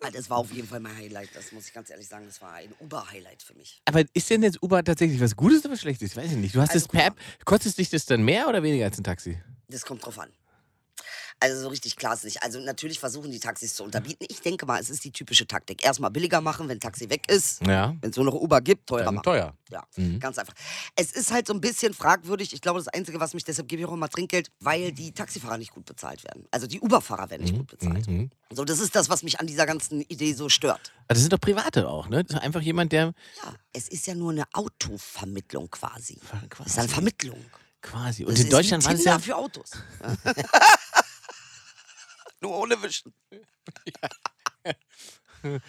Ah, 0.00 0.10
Das 0.10 0.28
war 0.30 0.38
auf 0.38 0.50
jeden 0.52 0.68
Fall 0.68 0.80
mein 0.80 0.96
Highlight. 0.96 1.30
Das 1.34 1.52
muss 1.52 1.66
ich 1.66 1.72
ganz 1.72 1.90
ehrlich 1.90 2.08
sagen. 2.08 2.24
Das 2.26 2.40
war 2.40 2.52
ein 2.52 2.72
Uber-Highlight 2.80 3.42
für 3.42 3.54
mich. 3.54 3.80
Aber 3.84 4.04
ist 4.12 4.30
denn 4.30 4.42
jetzt 4.42 4.62
Uber 4.62 4.82
tatsächlich 4.84 5.20
was 5.20 5.34
Gutes 5.36 5.64
oder 5.64 5.72
was 5.72 5.80
Schlechtes? 5.80 6.16
Weiß 6.16 6.30
ich 6.30 6.36
nicht. 6.36 6.54
Du 6.54 6.60
hast 6.60 6.70
Also, 6.70 6.86
das 6.86 6.88
per 6.88 7.06
App. 7.06 7.16
Kostet 7.44 7.76
dich 7.78 7.90
das 7.90 8.06
dann 8.06 8.22
mehr 8.22 8.48
oder 8.48 8.62
weniger 8.62 8.84
als 8.86 8.98
ein 8.98 9.04
Taxi? 9.04 9.40
Das 9.68 9.84
kommt 9.84 10.04
drauf 10.04 10.18
an. 10.18 10.32
Also 11.40 11.60
so 11.62 11.68
richtig 11.68 11.94
klar 11.96 12.14
ist 12.14 12.24
nicht. 12.24 12.42
Also 12.42 12.58
natürlich 12.60 12.98
versuchen 12.98 13.30
die 13.30 13.38
Taxis 13.38 13.74
zu 13.76 13.84
unterbieten. 13.84 14.26
Ich 14.28 14.40
denke 14.40 14.66
mal, 14.66 14.80
es 14.80 14.90
ist 14.90 15.04
die 15.04 15.12
typische 15.12 15.46
Taktik. 15.46 15.84
Erstmal 15.84 16.10
billiger 16.10 16.40
machen, 16.40 16.68
wenn 16.68 16.80
Taxi 16.80 17.08
weg 17.10 17.30
ist. 17.30 17.64
Ja. 17.64 17.94
Wenn 18.00 18.10
es 18.10 18.16
nur 18.16 18.24
noch 18.26 18.34
Uber 18.34 18.60
gibt, 18.60 18.88
teurer 18.88 19.04
Dann 19.04 19.14
machen. 19.14 19.24
teuer. 19.24 19.54
Ja, 19.70 19.84
Mhm. 19.96 20.18
ganz 20.18 20.38
einfach. 20.38 20.54
Es 20.96 21.12
ist 21.12 21.30
halt 21.30 21.46
so 21.46 21.52
ein 21.54 21.60
bisschen 21.60 21.94
fragwürdig. 21.94 22.52
Ich 22.52 22.60
glaube, 22.60 22.80
das 22.80 22.88
Einzige, 22.88 23.20
was 23.20 23.34
mich, 23.34 23.44
deshalb 23.44 23.68
gebe 23.68 23.82
ich 23.82 23.88
auch 23.88 23.92
immer 23.92 24.08
Trinkgeld, 24.08 24.50
weil 24.60 24.90
die 24.92 25.12
Taxifahrer 25.12 25.58
nicht 25.58 25.70
gut 25.72 25.84
bezahlt 25.84 26.24
werden. 26.24 26.46
Also 26.50 26.66
die 26.66 26.80
Uber-Fahrer 26.80 27.30
werden 27.30 27.42
nicht 27.42 27.54
gut 27.56 27.68
bezahlt. 27.68 28.08
Mhm. 28.08 28.30
So, 28.50 28.64
das 28.64 28.80
ist 28.80 28.96
das, 28.96 29.08
was 29.08 29.22
mich 29.22 29.38
an 29.38 29.46
dieser 29.46 29.66
ganzen 29.66 30.00
Idee 30.00 30.32
so 30.32 30.48
stört. 30.48 30.92
Aber 31.06 31.14
das 31.14 31.20
sind 31.20 31.32
doch 31.32 31.40
Private 31.40 31.86
auch, 31.88 32.08
ne? 32.08 32.24
Das 32.24 32.36
ist 32.36 32.42
einfach 32.42 32.62
jemand, 32.62 32.92
der 32.92 33.12
Ja, 33.44 33.54
es 33.72 33.88
ist 33.88 34.06
ja 34.06 34.14
nur 34.14 34.32
eine 34.32 34.44
Autovermittlung 34.54 35.70
quasi. 35.70 36.18
Ver- 36.22 36.42
Es 36.64 36.72
ist 36.72 36.78
eine 36.78 36.88
Vermittlung. 36.88 37.38
quasi. 37.80 38.24
Und 38.24 38.32
Das 38.36 38.44
in 38.44 38.50
Deutschland 38.50 38.84
war 38.84 38.92
es 38.94 39.04
ja. 39.04 39.18
für 39.20 39.36
Autos. 39.36 39.70
nur 42.40 42.56
ohne 42.58 42.80
Wischen. 42.82 43.12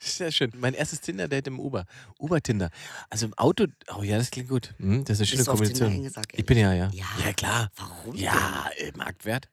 Sehr 0.00 0.32
schön. 0.32 0.50
Mein 0.56 0.74
erstes 0.74 1.00
Tinder-Date 1.00 1.46
im 1.48 1.60
Uber. 1.60 1.86
Uber-Tinder. 2.18 2.70
Also 3.10 3.26
im 3.26 3.34
Auto. 3.34 3.66
Oh 3.96 4.02
ja, 4.02 4.18
das 4.18 4.30
klingt 4.30 4.48
gut. 4.48 4.74
Hm, 4.78 5.04
das 5.04 5.20
ist 5.20 5.20
eine 5.20 5.26
schöne 5.26 5.44
Kombination. 5.44 6.10
Ich 6.32 6.44
bin 6.44 6.58
ja, 6.58 6.72
ja. 6.74 6.90
Ja. 6.92 7.06
Ja, 7.24 7.32
klar. 7.32 7.70
Warum 7.76 8.14
Ja, 8.16 8.68
äh, 8.76 8.90
Marktwert. 8.96 9.48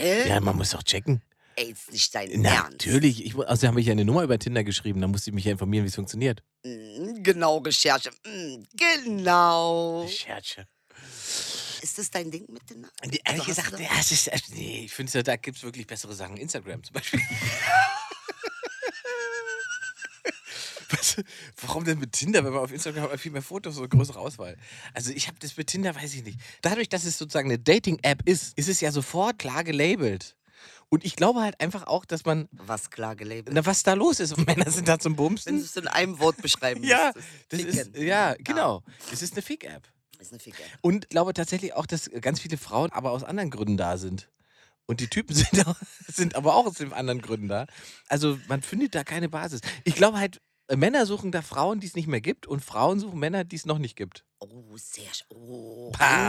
Äh? 0.00 0.28
Ja, 0.28 0.40
man 0.40 0.56
muss 0.56 0.70
doch 0.70 0.82
checken. 0.82 1.22
Ey, 1.56 1.72
ist 1.72 1.90
nicht 1.92 2.14
dein 2.14 2.30
Na, 2.36 2.50
Ernst. 2.54 2.86
Natürlich. 2.86 3.24
Ich, 3.24 3.36
also 3.36 3.66
habe 3.66 3.80
ich 3.80 3.86
ja 3.86 3.92
eine 3.92 4.04
Nummer 4.04 4.22
über 4.22 4.38
Tinder 4.38 4.64
geschrieben. 4.64 5.00
Da 5.00 5.08
musste 5.08 5.30
ich 5.30 5.34
mich 5.34 5.44
ja 5.44 5.52
informieren, 5.52 5.84
wie 5.84 5.88
es 5.88 5.94
funktioniert. 5.96 6.42
Mm, 6.64 7.22
Genau, 7.22 7.58
Recherche. 7.58 8.10
Mm, 8.24 8.62
Genau. 9.04 10.06
Scherze. 10.08 10.66
Ist 11.98 12.14
das 12.14 12.20
dein 12.22 12.30
Ding 12.30 12.46
mit 12.52 12.64
Tinder? 12.64 12.88
Ehrlich 13.02 13.20
Also 13.26 13.42
gesagt, 13.44 13.72
du 13.72 13.76
da- 13.76 13.82
ja, 13.82 13.90
es 13.98 14.12
ist, 14.12 14.30
nee, 14.54 14.84
ich 14.84 14.92
finde, 14.92 15.20
da 15.24 15.34
gibt 15.34 15.56
es 15.56 15.64
wirklich 15.64 15.84
bessere 15.84 16.14
Sachen. 16.14 16.36
Instagram 16.36 16.84
zum 16.84 16.94
Beispiel. 16.94 17.20
Was, 20.90 21.16
warum 21.60 21.84
denn 21.84 21.98
mit 21.98 22.12
Tinder? 22.12 22.44
Wenn 22.44 22.52
man 22.52 22.62
auf 22.62 22.72
Instagram 22.72 23.02
hat 23.02 23.10
man 23.10 23.18
viel 23.18 23.32
mehr 23.32 23.42
Fotos 23.42 23.76
und 23.76 23.82
eine 23.82 23.88
größere 23.88 24.18
Auswahl. 24.20 24.56
Also 24.94 25.10
ich 25.10 25.26
habe 25.26 25.38
das 25.40 25.56
mit 25.56 25.66
Tinder, 25.66 25.94
weiß 25.94 26.14
ich 26.14 26.22
nicht. 26.22 26.38
Dadurch, 26.62 26.88
dass 26.88 27.04
es 27.04 27.18
sozusagen 27.18 27.48
eine 27.50 27.58
Dating-App 27.58 28.22
ist, 28.26 28.56
ist 28.56 28.68
es 28.68 28.80
ja 28.80 28.90
sofort 28.92 29.38
klar 29.38 29.64
gelabelt. 29.64 30.36
Und 30.88 31.04
ich 31.04 31.16
glaube 31.16 31.40
halt 31.42 31.60
einfach 31.60 31.86
auch, 31.88 32.04
dass 32.06 32.24
man, 32.24 32.48
Was 32.52 32.90
klar 32.90 33.16
gelabelt. 33.16 33.50
na, 33.52 33.66
was 33.66 33.82
da 33.82 33.92
los 33.94 34.20
ist. 34.20 34.36
Männer 34.46 34.70
sind 34.70 34.88
da 34.88 34.98
zum 34.98 35.12
Wenn 35.12 35.16
du 35.16 35.22
Bumsen. 35.24 35.56
es 35.58 35.76
in 35.76 35.88
einem 35.88 36.18
Wort 36.20 36.40
beschreiben 36.40 36.82
Ja, 36.84 37.12
müsstest. 37.14 37.28
das 37.50 37.60
ist, 37.88 37.96
ja, 37.96 38.34
genau. 38.38 38.82
Es 39.12 39.20
ist 39.20 39.32
eine 39.34 39.42
Fick-App. 39.42 39.82
Ist 40.18 40.32
eine 40.32 40.40
Ficke. 40.40 40.62
Und 40.80 41.08
glaube 41.10 41.32
tatsächlich 41.34 41.74
auch, 41.74 41.86
dass 41.86 42.10
ganz 42.20 42.40
viele 42.40 42.56
Frauen 42.58 42.90
aber 42.92 43.12
aus 43.12 43.24
anderen 43.24 43.50
Gründen 43.50 43.76
da 43.76 43.96
sind. 43.98 44.28
Und 44.86 45.00
die 45.00 45.08
Typen 45.08 45.34
sind, 45.34 45.66
auch, 45.66 45.76
sind 46.06 46.34
aber 46.34 46.54
auch 46.54 46.66
aus 46.66 46.74
den 46.74 46.92
anderen 46.92 47.20
Gründen 47.20 47.48
da. 47.48 47.66
Also 48.08 48.38
man 48.48 48.62
findet 48.62 48.94
da 48.94 49.04
keine 49.04 49.28
Basis. 49.28 49.60
Ich 49.84 49.94
glaube 49.94 50.18
halt, 50.18 50.40
äh, 50.68 50.76
Männer 50.76 51.06
suchen 51.06 51.30
da 51.30 51.42
Frauen, 51.42 51.80
die 51.80 51.86
es 51.86 51.94
nicht 51.94 52.08
mehr 52.08 52.20
gibt 52.20 52.46
und 52.46 52.64
Frauen 52.64 52.98
suchen 52.98 53.18
Männer, 53.18 53.44
die 53.44 53.56
es 53.56 53.66
noch 53.66 53.78
nicht 53.78 53.96
gibt. 53.96 54.24
Oh, 54.40 54.76
sehr 54.76 55.10
sch- 55.10 55.24
Oh. 55.30 55.90
Bam. 55.98 56.28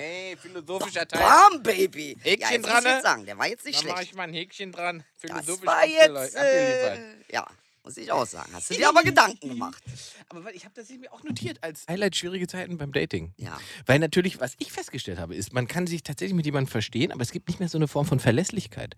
Hey, 0.00 0.36
philosophischer 0.36 1.06
Bam, 1.06 1.62
Baby. 1.62 2.16
Häkchen 2.20 2.62
ja, 2.62 2.68
dran, 2.68 2.78
ich 2.78 2.84
ne? 2.84 2.90
jetzt 2.90 3.02
sagen, 3.02 3.24
der 3.26 3.38
war 3.38 3.48
jetzt 3.48 3.64
nicht 3.64 3.80
Da 3.82 3.86
mache 3.86 3.96
schlecht. 3.98 4.10
ich 4.12 4.16
mal 4.16 4.24
ein 4.24 4.34
Häkchen 4.34 4.72
dran. 4.72 4.98
Das 4.98 5.30
Philosophisch 5.30 5.66
war 5.66 5.82
abgele- 5.82 6.22
jetzt, 6.24 6.36
äh, 6.36 6.98
ja, 7.32 7.46
muss 7.86 7.96
ich 7.96 8.10
auch 8.10 8.26
sagen. 8.26 8.50
Hast 8.52 8.68
du 8.68 8.74
dir 8.74 8.88
aber 8.88 9.04
Gedanken 9.04 9.48
gemacht. 9.48 9.80
Aber 10.28 10.44
weil 10.44 10.56
ich 10.56 10.64
habe 10.64 10.74
das 10.74 10.90
mir 10.90 11.12
auch 11.12 11.22
notiert 11.22 11.58
als 11.62 11.86
Highlight 11.88 12.16
schwierige 12.16 12.48
Zeiten 12.48 12.78
beim 12.78 12.90
Dating. 12.90 13.32
Ja. 13.36 13.56
Weil 13.86 14.00
natürlich, 14.00 14.40
was 14.40 14.54
ich 14.58 14.72
festgestellt 14.72 15.20
habe, 15.20 15.36
ist, 15.36 15.52
man 15.52 15.68
kann 15.68 15.86
sich 15.86 16.02
tatsächlich 16.02 16.34
mit 16.34 16.44
jemandem 16.46 16.68
verstehen, 16.68 17.12
aber 17.12 17.22
es 17.22 17.30
gibt 17.30 17.46
nicht 17.46 17.60
mehr 17.60 17.68
so 17.68 17.78
eine 17.78 17.86
Form 17.86 18.04
von 18.04 18.18
Verlässlichkeit. 18.18 18.96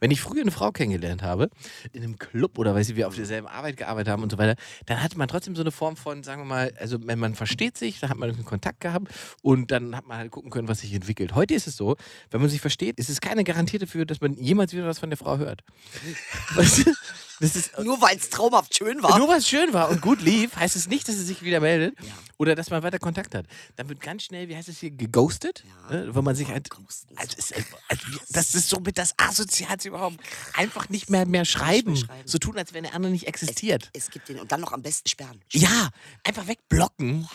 Wenn 0.00 0.10
ich 0.10 0.22
früher 0.22 0.40
eine 0.40 0.52
Frau 0.52 0.72
kennengelernt 0.72 1.22
habe, 1.22 1.50
in 1.92 2.02
einem 2.02 2.18
Club 2.18 2.58
oder 2.58 2.74
weil 2.74 2.88
wir 2.88 3.08
auf 3.08 3.14
derselben 3.14 3.46
Arbeit 3.46 3.76
gearbeitet 3.76 4.10
haben 4.10 4.22
und 4.22 4.32
so 4.32 4.38
weiter, 4.38 4.56
dann 4.86 5.02
hatte 5.02 5.18
man 5.18 5.28
trotzdem 5.28 5.54
so 5.54 5.60
eine 5.60 5.70
Form 5.70 5.98
von, 5.98 6.22
sagen 6.22 6.40
wir 6.40 6.46
mal, 6.46 6.72
also 6.78 6.96
wenn 7.06 7.18
man 7.18 7.34
versteht 7.34 7.76
sich, 7.76 8.00
dann 8.00 8.08
hat 8.08 8.16
man 8.16 8.30
einen 8.30 8.46
Kontakt 8.46 8.80
gehabt 8.80 9.12
und 9.42 9.70
dann 9.70 9.94
hat 9.94 10.06
man 10.06 10.16
halt 10.16 10.30
gucken 10.30 10.50
können, 10.50 10.66
was 10.66 10.80
sich 10.80 10.94
entwickelt. 10.94 11.34
Heute 11.34 11.52
ist 11.52 11.66
es 11.66 11.76
so, 11.76 11.96
wenn 12.30 12.40
man 12.40 12.48
sich 12.48 12.62
versteht, 12.62 12.98
ist 12.98 13.10
es 13.10 13.20
keine 13.20 13.44
Garantie 13.44 13.76
dafür, 13.76 14.06
dass 14.06 14.22
man 14.22 14.32
jemals 14.32 14.72
wieder 14.72 14.86
was 14.86 14.98
von 14.98 15.10
der 15.10 15.18
Frau 15.18 15.36
hört. 15.36 15.62
weißt 16.54 16.86
du? 16.86 16.94
Ist, 17.40 17.78
Nur 17.82 18.00
weil 18.02 18.16
es 18.18 18.28
traumhaft 18.28 18.76
schön 18.76 19.02
war. 19.02 19.18
Nur 19.18 19.28
weil 19.28 19.38
es 19.38 19.48
schön 19.48 19.72
war 19.72 19.88
und 19.88 20.02
gut 20.02 20.20
lief, 20.20 20.54
heißt 20.56 20.76
es 20.76 20.88
nicht, 20.88 21.08
dass 21.08 21.16
es 21.16 21.26
sich 21.26 21.42
wieder 21.42 21.58
meldet 21.60 21.98
Ja. 22.00 22.12
oder 22.38 22.54
dass 22.54 22.68
man 22.68 22.82
weiter 22.82 22.98
Kontakt 22.98 23.34
hat. 23.34 23.46
Dann 23.76 23.88
wird 23.88 24.00
ganz 24.00 24.24
schnell, 24.24 24.48
wie 24.48 24.56
heißt 24.56 24.68
es 24.68 24.78
hier, 24.78 24.90
geghostet, 24.90 25.64
Ja. 25.90 25.96
ne, 25.96 26.14
wo 26.14 26.20
man 26.22 26.36
sich 26.36 26.48
halt. 26.48 26.68
Also 27.16 27.32
so 27.32 27.38
ist, 27.38 27.54
also, 27.88 28.02
das 28.28 28.54
ist 28.54 28.68
so 28.68 28.78
mit 28.80 28.98
das 28.98 29.14
Asozialste 29.16 29.88
überhaupt. 29.88 30.18
Einfach 30.52 30.88
nicht 30.90 31.08
mehr, 31.08 31.24
mehr 31.26 31.44
schreiben. 31.46 31.96
schreiben. 31.96 32.28
So 32.28 32.38
tun, 32.38 32.58
als 32.58 32.74
wenn 32.74 32.82
der 32.84 32.94
andere 32.94 33.10
nicht 33.12 33.26
existiert. 33.26 33.90
Es 33.94 34.10
gibt 34.10 34.28
den 34.28 34.38
und 34.38 34.52
dann 34.52 34.60
noch 34.60 34.72
am 34.72 34.82
besten 34.82 35.08
sperren. 35.08 35.40
Ja, 35.50 35.88
einfach 36.24 36.46
wegblocken. 36.46 37.26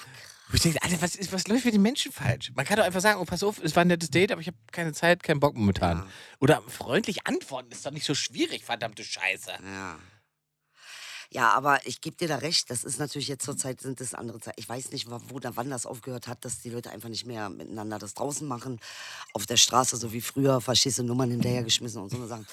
Wo 0.50 0.56
ich 0.56 0.62
denke, 0.62 0.82
Alter, 0.82 1.02
was, 1.02 1.16
ist, 1.16 1.32
was 1.32 1.48
läuft 1.48 1.64
für 1.64 1.72
die 1.72 1.80
Menschen 1.80 2.12
falsch? 2.12 2.52
Man 2.56 2.66
kann 2.66 2.78
doch 2.78 2.84
einfach 2.84 3.02
sagen, 3.02 3.20
oh, 3.20 3.26
pass 3.26 3.42
auf, 3.44 3.60
es 3.64 3.76
war 3.76 3.82
ein 3.82 3.88
nettes 3.88 4.12
Date, 4.12 4.32
aber 4.32 4.42
ich 4.42 4.48
habe 4.48 4.58
keine 4.72 4.94
Zeit, 4.94 5.24
keinen 5.24 5.40
Bock 5.40 5.56
momentan. 5.56 5.98
Ja. 5.98 6.08
Oder 6.40 6.62
freundlich 6.68 7.26
antworten, 7.26 7.72
ist 7.72 7.86
doch 7.86 7.92
nicht 7.92 8.06
so 8.06 8.14
schwierig, 8.14 8.64
verdammte 8.64 9.04
Scheiße. 9.04 9.52
Ja. 9.52 10.00
Ja, 11.32 11.52
aber 11.52 11.86
ich 11.86 12.02
gebe 12.02 12.16
dir 12.16 12.28
da 12.28 12.38
recht, 12.38 12.70
das 12.70 12.84
ist 12.84 13.00
natürlich 13.00 13.28
jetzt 13.28 13.44
zur 13.44 13.58
Zeit, 13.58 13.82
sind 13.82 14.00
das 14.00 14.14
andere 14.14 14.40
Zeiten. 14.40 14.60
Ich 14.60 14.70
weiß 14.70 14.92
nicht, 14.92 15.10
wo 15.10 15.20
oder 15.36 15.56
wann 15.58 15.70
das 15.70 15.86
aufgehört 15.86 16.28
hat, 16.28 16.46
dass 16.46 16.60
die 16.60 16.70
Leute 16.70 16.92
einfach 16.92 17.10
nicht 17.10 17.26
mehr 17.26 17.50
miteinander 17.50 18.00
das 18.00 18.14
draußen 18.14 18.48
machen, 18.48 18.80
auf 19.34 19.46
der 19.46 19.58
Straße, 19.58 19.98
so 19.98 20.14
wie 20.14 20.22
früher, 20.22 20.62
du, 20.62 21.04
Nummern 21.04 21.32
hinterhergeschmissen 21.32 22.02
und 22.02 22.10
so 22.10 22.18
eine 22.18 22.28
Sachen. 22.28 22.48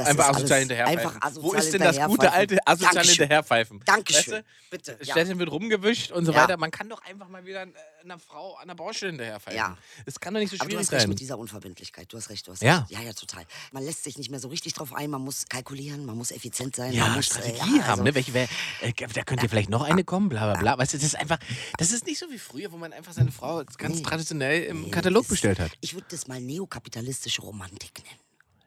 Das 0.00 0.08
Einfach 0.08 0.28
asozial 0.30 0.58
hinterherpfeifen. 0.60 0.98
Einfach 1.06 1.22
asozial 1.26 1.44
Wo 1.44 1.52
ist 1.54 1.72
denn 1.74 1.80
das 1.82 1.96
gute 2.06 2.32
alte 2.32 2.58
asoziale 2.66 2.94
Dankeschön. 2.94 3.18
Hinterherpfeifen? 3.18 3.80
Dankeschön. 3.84 4.32
Weißt 4.34 4.44
Bitte. 4.70 4.96
du, 4.98 5.04
Ja. 5.04 5.12
Städtchen 5.14 5.38
wird 5.38 5.50
rumgewischt 5.50 6.10
und 6.12 6.26
so 6.26 6.32
Ja. 6.32 6.42
weiter. 6.42 6.56
Man 6.56 6.70
kann 6.70 6.88
doch 6.88 7.02
einfach 7.04 7.28
mal 7.28 7.44
wieder 7.44 7.62
äh, 7.62 7.68
einer 8.04 8.18
Frau 8.18 8.54
an 8.56 8.68
der 8.68 8.74
Baustelle 8.74 9.12
hinterherpfeifen. 9.12 9.56
Ja. 9.58 9.76
Es 10.06 10.18
kann 10.20 10.32
doch 10.34 10.40
nicht 10.40 10.50
so 10.50 10.56
Aber 10.56 10.64
du 10.64 10.70
schwierig 10.70 10.86
hast 10.86 10.92
recht 10.92 11.00
sein. 11.02 11.08
mit 11.10 11.20
dieser 11.20 11.38
Unverbindlichkeit. 11.38 12.12
Du 12.12 12.16
hast 12.16 12.30
recht, 12.30 12.46
du 12.46 12.52
hast 12.52 12.62
Ja. 12.62 12.78
recht. 12.78 12.90
Ja, 12.90 13.00
ja, 13.00 13.12
total. 13.12 13.44
Man 13.72 13.84
lässt 13.84 14.04
sich 14.04 14.16
nicht 14.16 14.30
mehr 14.30 14.40
so 14.40 14.48
richtig 14.48 14.72
drauf 14.74 14.94
ein. 14.94 15.10
Man 15.10 15.22
muss 15.22 15.46
kalkulieren, 15.48 16.04
man 16.06 16.16
muss 16.16 16.30
effizient 16.30 16.76
sein. 16.76 16.88
man 16.88 16.96
Ja, 16.96 17.08
muss, 17.08 17.26
Strategie 17.26 17.56
äh, 17.74 17.78
ja, 17.78 17.82
haben, 17.84 17.90
also- 17.90 18.02
ne? 18.04 18.14
Welche, 18.14 18.32
wer, 18.34 18.48
äh, 18.80 18.92
da 19.14 19.22
könnte 19.22 19.48
vielleicht 19.48 19.70
noch 19.70 19.82
eine 19.82 20.04
kommen, 20.04 20.28
bla 20.28 20.50
bla 20.52 20.60
bla. 20.60 20.78
Weißt 20.78 20.94
du, 20.94 20.98
das 20.98 21.04
ist 21.06 21.16
einfach, 21.16 21.38
das 21.78 21.92
ist 21.92 22.06
nicht 22.06 22.18
so 22.18 22.30
wie 22.30 22.38
früher, 22.38 22.72
wo 22.72 22.76
man 22.78 22.92
einfach 22.92 23.12
seine 23.12 23.32
Frau 23.32 23.62
ganz 23.76 23.96
Nee. 23.96 24.02
traditionell 24.02 24.62
im 24.64 24.82
Nee, 24.82 24.90
Katalog 24.90 25.28
bestellt 25.28 25.58
hat. 25.58 25.70
Ich 25.80 25.94
würde 25.94 26.06
das 26.10 26.26
mal 26.26 26.40
neokapitalistische 26.40 27.42
Romantik 27.42 27.92
nennen. 28.04 28.18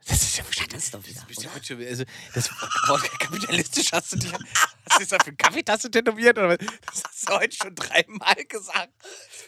Das 0.08 0.22
ist 0.24 0.38
ja 0.38 0.44
Ja, 0.44 0.68
das 0.68 0.84
ist 0.86 0.94
doch 0.94 1.06
wieder, 1.06 1.20
Das, 1.20 1.28
bist 1.28 1.54
heute 1.54 1.66
schon, 1.66 1.86
also, 1.86 2.04
das 2.34 2.50
Wort 2.88 3.04
kapitalistisch 3.20 3.92
hast 3.92 4.14
du 4.14 4.18
dir. 4.18 4.32
Hast 4.32 5.00
du 5.00 5.06
das 5.06 5.14
auf 5.14 5.28
eine 5.28 5.36
Kaffeetasse 5.36 5.92
tätowiert? 5.92 6.38
Oder? 6.38 6.58
Das 6.58 7.04
hast 7.08 7.30
du 7.30 7.34
heute 7.34 7.56
schon 7.56 7.76
dreimal 7.76 8.36
gesagt. 8.48 8.94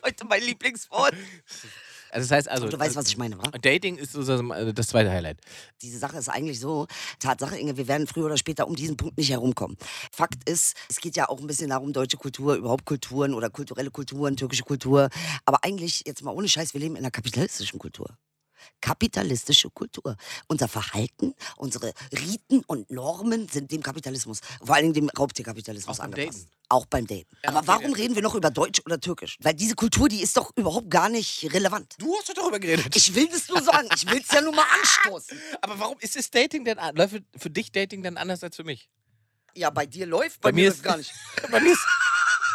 Heute 0.04 0.26
mein 0.26 0.42
Lieblingswort. 0.42 1.14
Also 2.12 2.30
das 2.30 2.38
heißt 2.38 2.50
also. 2.50 2.70
Du 2.70 2.80
weißt, 2.80 2.96
was 2.96 3.08
ich 3.08 3.18
meine, 3.18 3.38
wa? 3.38 3.44
Dating 3.62 3.98
ist 3.98 4.16
äh, 4.16 4.74
das 4.74 4.88
zweite 4.88 5.12
Highlight. 5.12 5.40
Diese 5.82 6.00
Sache 6.00 6.18
ist 6.18 6.30
eigentlich 6.30 6.62
so, 6.62 6.88
Tatsache, 7.20 7.58
Inge, 7.58 7.76
wir 7.76 7.90
werden 7.90 8.08
früher 8.08 8.26
oder 8.26 8.38
später 8.38 8.68
um 8.68 8.76
diesen 8.76 8.96
Punkt 8.96 9.18
nicht 9.18 9.32
herumkommen. 9.32 9.76
Fakt 10.12 10.48
ist, 10.50 10.78
es 10.88 11.02
geht 11.02 11.18
ja 11.18 11.28
auch 11.28 11.42
ein 11.42 11.48
bisschen 11.48 11.72
darum, 11.72 11.92
deutsche 11.92 12.16
Kultur, 12.18 12.56
überhaupt 12.56 12.86
Kulturen 12.86 13.34
oder 13.34 13.50
kulturelle 13.50 13.92
Kulturen, 13.92 14.38
türkische 14.38 14.64
Kultur. 14.64 15.10
Aber 15.44 15.64
eigentlich, 15.64 16.04
jetzt 16.06 16.24
mal 16.24 16.32
ohne 16.32 16.48
Scheiß, 16.48 16.74
wir 16.74 16.80
leben 16.80 16.96
in 16.96 17.04
einer 17.04 17.12
kapitalistischen 17.12 17.80
Kultur. 17.80 18.18
Kapitalistische 18.82 19.70
Kultur. 19.70 20.16
Unser 20.48 20.68
Verhalten, 20.68 21.34
unsere 21.58 21.94
Riten 22.12 22.64
und 22.68 22.90
Normen 22.92 23.48
sind 23.50 23.72
dem 23.72 23.82
Kapitalismus, 23.84 24.42
vor 24.64 24.76
allem 24.76 24.94
dem 24.94 25.10
Raubtierkapitalismus 25.10 26.00
Auch 26.00 26.04
angepasst. 26.04 26.40
Daten. 26.46 26.52
Auch 26.70 26.86
beim 26.86 27.06
Daten. 27.08 27.26
Ja, 27.44 27.50
Aber 27.50 27.60
okay, 27.60 27.68
warum 27.68 27.92
ja. 27.92 27.96
reden 27.98 28.16
wir 28.16 28.22
noch 28.22 28.36
über 28.36 28.50
Deutsch 28.52 28.82
oder 28.86 29.00
Türkisch? 29.00 29.38
Weil 29.42 29.54
diese 29.54 29.76
Kultur, 29.76 30.10
die 30.10 30.22
ist 30.22 30.36
doch 30.38 30.52
überhaupt 30.56 30.90
gar 30.90 31.10
nicht 31.10 31.52
relevant. 31.54 31.94
Du 32.00 32.16
hast 32.18 32.30
doch 32.30 32.34
darüber 32.36 32.60
geredet. 32.60 32.96
Ich 32.96 33.14
will 33.14 33.28
das 33.28 33.48
nur 33.50 33.62
sagen. 33.62 33.88
Ich 33.96 34.10
will 34.10 34.22
es 34.22 34.32
ja 34.32 34.42
nur 34.42 34.54
mal 34.54 34.66
anstoßen. 34.82 35.38
Aber 35.62 35.80
warum 35.80 35.98
ist 36.00 36.16
das 36.16 36.30
Dating 36.32 36.66
denn 36.66 36.78
läuft 36.96 37.22
für, 37.38 37.50
dich 37.50 37.72
Dating 37.72 38.02
dann 38.04 38.18
anders 38.18 38.44
als 38.44 38.56
für 38.56 38.64
mich? 38.64 38.90
Ja, 39.56 39.70
bei 39.70 39.86
dir 39.86 40.06
läuft, 40.06 40.42
Bei 40.42 40.50
bei, 40.52 40.56
mir 40.56 40.62
mir 40.64 40.74
ist- 40.74 40.84
gar 40.84 40.98
nicht. 40.98 41.12
bei, 41.52 41.60
mir 41.60 41.72
ist, 41.72 41.86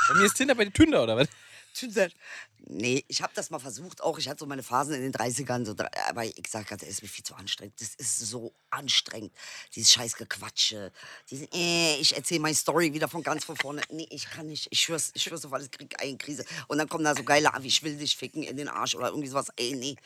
bei 0.09 0.15
mir 0.15 0.25
ist 0.27 0.35
Tinder 0.35 0.55
bei 0.55 0.65
Tünder, 0.67 1.03
oder 1.05 1.17
was? 1.17 1.29
Nee, 2.67 3.05
ich 3.09 3.23
habe 3.23 3.33
das 3.35 3.51
mal 3.51 3.59
versucht 3.59 4.03
auch. 4.03 4.19
Ich 4.19 4.29
hatte 4.29 4.41
so 4.41 4.47
meine 4.47 4.63
Phasen 4.63 4.95
in 4.95 5.01
den 5.01 5.13
30ern, 5.13 5.65
so, 5.65 5.75
aber 6.09 6.25
ich 6.25 6.35
sag 6.49 6.69
ganz 6.69 6.83
ehrlich, 6.83 6.97
ist 6.97 7.03
mir 7.03 7.09
viel 7.09 7.25
zu 7.25 7.35
anstrengend. 7.35 7.81
Das 7.81 7.95
ist 7.95 8.19
so 8.19 8.55
anstrengend. 8.69 9.33
Dieses 9.75 9.91
scheiß 9.93 10.17
Gequatsche. 10.17 10.93
Diese, 11.31 11.47
äh, 11.55 11.97
ich 11.97 12.15
erzähle 12.15 12.41
meine 12.41 12.55
Story 12.55 12.93
wieder 12.93 13.09
von 13.09 13.23
ganz 13.23 13.45
von 13.45 13.57
vorne. 13.57 13.83
Nee, 13.91 14.07
ich 14.11 14.29
kann 14.29 14.47
nicht. 14.47 14.69
Ich 14.71 14.83
schwör's, 14.83 15.11
ich 15.15 15.23
schwör's 15.23 15.45
auf 15.45 15.53
alles, 15.53 15.71
krieg 15.71 16.01
eine 16.01 16.17
Krise. 16.19 16.45
Und 16.69 16.79
dann 16.79 16.89
kommen 16.89 17.05
da 17.05 17.15
so 17.15 17.23
geile, 17.23 17.53
ah, 17.55 17.61
ich 17.63 17.83
will 17.83 17.97
dich 17.97 18.17
ficken 18.17 18.43
in 18.43 18.57
den 18.57 18.69
Arsch 18.69 18.95
oder 18.95 19.09
irgendwie 19.09 19.29
sowas. 19.29 19.49
Ey, 19.57 19.75
nee. 19.75 19.97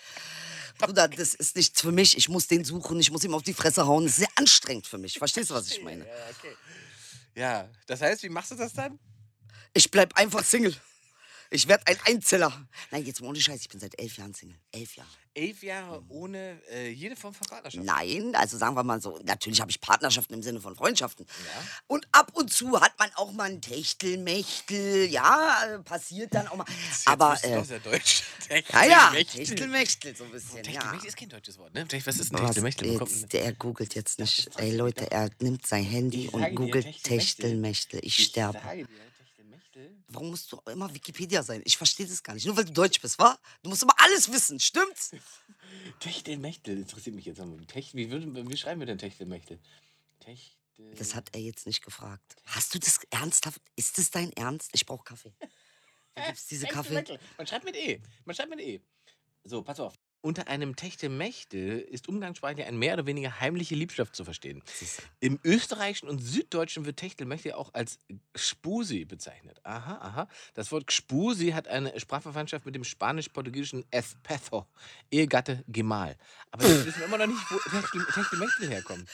Bruder, 0.78 1.08
das 1.08 1.34
ist 1.34 1.56
nichts 1.56 1.80
für 1.80 1.92
mich. 1.92 2.16
Ich 2.16 2.28
muss 2.28 2.46
den 2.46 2.64
suchen, 2.64 3.00
ich 3.00 3.10
muss 3.10 3.24
ihm 3.24 3.34
auf 3.34 3.42
die 3.42 3.54
Fresse 3.54 3.86
hauen. 3.86 4.04
Das 4.04 4.12
ist 4.12 4.18
sehr 4.18 4.32
anstrengend 4.36 4.86
für 4.86 4.98
mich. 4.98 5.18
Verstehst 5.18 5.50
du, 5.50 5.54
was 5.54 5.68
ich 5.68 5.82
meine? 5.82 6.06
Ja, 6.06 6.14
okay. 6.30 6.56
Ja, 7.34 7.68
das 7.86 8.00
heißt, 8.00 8.22
wie 8.22 8.28
machst 8.28 8.52
du 8.52 8.54
das 8.54 8.72
dann? 8.72 8.98
Ich 9.72 9.90
bleib 9.90 10.16
einfach 10.16 10.44
Single. 10.44 10.74
Ich 11.54 11.68
werd 11.68 11.86
ein 11.86 11.96
Einzeller. 12.04 12.52
Nein, 12.90 13.06
jetzt 13.06 13.20
mal 13.20 13.28
ohne 13.28 13.40
Scheiß, 13.40 13.60
ich 13.60 13.68
bin 13.68 13.78
seit 13.78 13.96
elf 14.00 14.18
Jahren 14.18 14.34
Single. 14.34 14.58
Elf 14.72 14.96
Jahre. 14.96 15.08
Elf 15.34 15.62
Jahre 15.62 16.02
ohne 16.08 16.60
äh, 16.72 16.90
jede 16.90 17.14
Form 17.14 17.32
von 17.32 17.46
Partnerschaft. 17.46 17.84
Nein, 17.84 18.34
also 18.34 18.58
sagen 18.58 18.74
wir 18.74 18.82
mal 18.82 19.00
so, 19.00 19.20
natürlich 19.22 19.60
habe 19.60 19.70
ich 19.70 19.80
Partnerschaften 19.80 20.34
im 20.34 20.42
Sinne 20.42 20.60
von 20.60 20.74
Freundschaften. 20.74 21.24
Ja. 21.28 21.66
Und 21.86 22.08
ab 22.10 22.32
und 22.34 22.52
zu 22.52 22.80
hat 22.80 22.98
man 22.98 23.08
auch 23.14 23.30
mal 23.30 23.50
ein 23.50 23.60
Techtelmechtel, 23.60 25.08
ja, 25.08 25.80
passiert 25.84 26.34
dann 26.34 26.48
auch 26.48 26.56
mal. 26.56 26.66
Jetzt 26.90 27.06
Aber, 27.06 27.38
äh, 27.44 27.54
doch 27.54 27.64
sehr 27.64 27.78
deutsch. 27.78 28.24
ja, 28.72 28.84
ja, 28.84 29.10
Techtelmechtel. 29.12 29.44
Techtelmechtel 29.44 30.16
so 30.16 30.24
ein 30.24 30.30
bisschen, 30.32 30.56
ja. 30.56 30.62
Techtelmechtel 30.62 31.08
ist 31.08 31.16
kein 31.16 31.28
deutsches 31.28 31.58
Wort, 31.58 31.72
ne? 31.72 31.86
Was 32.04 32.18
ist 32.18 32.34
ein 32.34 32.46
Techtelmechtel? 32.46 32.92
Jetzt, 32.94 33.32
der 33.32 33.52
googelt 33.52 33.94
jetzt 33.94 34.18
nicht. 34.18 34.50
Ey 34.58 34.74
Leute, 34.74 35.08
er 35.08 35.30
nimmt 35.38 35.64
sein 35.64 35.84
Handy 35.84 36.24
Ich 36.24 36.34
und 36.34 36.40
sage 36.40 36.50
dir, 36.50 36.56
googelt 36.56 36.84
Techtelmechtel. 36.84 37.18
Techtelmechtel. 37.18 38.00
Ich 38.02 38.24
sterbe. 38.24 38.60
Warum 40.14 40.30
musst 40.30 40.50
du 40.52 40.60
immer 40.70 40.92
Wikipedia 40.94 41.42
sein? 41.42 41.60
Ich 41.64 41.76
verstehe 41.76 42.06
das 42.06 42.22
gar 42.22 42.34
nicht. 42.34 42.46
Nur 42.46 42.56
weil 42.56 42.64
du 42.64 42.72
Deutsch 42.72 43.00
bist, 43.00 43.18
wa? 43.18 43.36
Du 43.62 43.68
musst 43.68 43.82
immer 43.82 43.94
alles 43.98 44.30
wissen, 44.30 44.60
stimmt's? 44.60 45.10
Techtelmechtel 46.00 46.78
interessiert 46.78 47.16
mich 47.16 47.24
jetzt. 47.24 47.38
noch. 47.38 47.58
Tech, 47.66 47.94
wie, 47.94 48.10
würden, 48.10 48.48
wie 48.48 48.56
schreiben 48.56 48.80
wir 48.80 48.86
denn 48.86 48.98
Techtelmechtel? 48.98 49.58
Techtel. 50.20 50.94
Das 50.96 51.14
hat 51.14 51.30
er 51.34 51.40
jetzt 51.40 51.66
nicht 51.66 51.82
gefragt. 51.84 52.36
Hast 52.46 52.74
du 52.74 52.78
das 52.78 53.00
ernsthaft? 53.10 53.60
Ist 53.76 53.98
das 53.98 54.10
dein 54.10 54.32
Ernst? 54.32 54.70
Ich 54.72 54.86
brauche 54.86 55.04
Kaffee. 55.04 55.32
Du 56.14 56.22
gibst 56.22 56.50
diese 56.50 56.66
Kaffee. 56.68 57.04
Man 57.36 57.46
schreibt 57.46 57.64
mit 57.64 57.76
E. 57.76 58.00
Man 58.24 58.34
schreibt 58.34 58.50
mit 58.50 58.60
E. 58.60 58.80
So, 59.44 59.62
pass 59.62 59.80
auf. 59.80 59.94
Unter 60.24 60.48
einem 60.48 60.74
Techtelmechtel 60.74 61.80
ist 61.80 62.08
umgangssprachlich 62.08 62.64
ein 62.64 62.78
mehr 62.78 62.94
oder 62.94 63.04
weniger 63.04 63.40
heimliche 63.40 63.74
Liebschaft 63.74 64.16
zu 64.16 64.24
verstehen. 64.24 64.62
Im 65.20 65.38
Österreichischen 65.44 66.08
und 66.08 66.20
Süddeutschen 66.20 66.86
wird 66.86 66.96
Techtelmechtel 66.96 67.52
auch 67.52 67.74
als 67.74 67.98
Gspusi 68.32 69.04
bezeichnet. 69.04 69.60
Aha, 69.64 69.98
aha. 69.98 70.28
Das 70.54 70.72
Wort 70.72 70.86
Gspusi 70.86 71.50
hat 71.50 71.68
eine 71.68 72.00
Sprachverwandtschaft 72.00 72.64
mit 72.64 72.74
dem 72.74 72.84
spanisch-portugiesischen 72.84 73.84
Espejo, 73.90 74.66
Ehegatte, 75.10 75.62
Gemahl. 75.68 76.16
Aber 76.50 76.64
wir 76.64 76.86
wissen 76.86 77.02
immer 77.02 77.18
noch 77.18 77.26
nicht, 77.26 77.42
wo 77.50 77.56
Techtel- 77.76 78.06
Techtelmechtel 78.14 78.68
herkommt. 78.70 79.06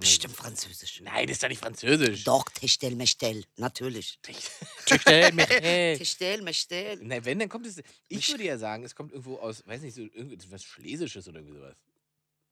Bestimmt 0.00 0.34
Französisch. 0.34 1.00
Nein, 1.02 1.28
das 1.28 1.36
ist 1.36 1.44
doch 1.44 1.48
nicht 1.48 1.60
französisch. 1.60 2.24
Doch, 2.24 2.48
Techtelmechtel, 2.48 3.44
natürlich. 3.56 4.18
Techtelmechtel. 4.86 5.98
Techtelmechtel. 5.98 6.98
Na, 7.02 7.24
wenn, 7.24 7.38
dann 7.38 7.48
kommt 7.48 7.66
es. 7.66 7.80
Ich 8.08 8.28
würde 8.30 8.42
ja 8.44 8.58
sagen, 8.58 8.84
es 8.84 8.96
kommt 8.96 9.12
irgendwo 9.12 9.36
aus, 9.36 9.64
weiß 9.66 9.82
nicht, 9.82 9.94
so 9.94 10.02
irgendwas 10.02 10.64
Schlesisches 10.64 11.28
oder 11.28 11.38
irgendwie 11.38 11.58
sowas. 11.58 11.76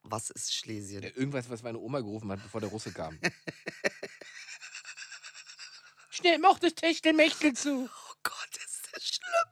Was 0.04 0.30
ist 0.30 0.54
Schlesien? 0.54 1.02
Ja, 1.02 1.10
irgendwas, 1.14 1.50
was 1.50 1.62
meine 1.62 1.78
Oma 1.78 2.00
gerufen 2.00 2.30
hat, 2.30 2.42
bevor 2.42 2.60
der 2.60 2.70
Russe 2.70 2.92
kam. 2.92 3.18
Schnell, 6.10 6.38
mach 6.38 6.60
das 6.60 6.74
Techtelmechtel 6.74 7.54
zu. 7.54 7.88
Oh 7.90 8.14
Gott, 8.22 8.56
ist 8.56 8.88
das 8.92 9.04
schlimm. 9.04 9.48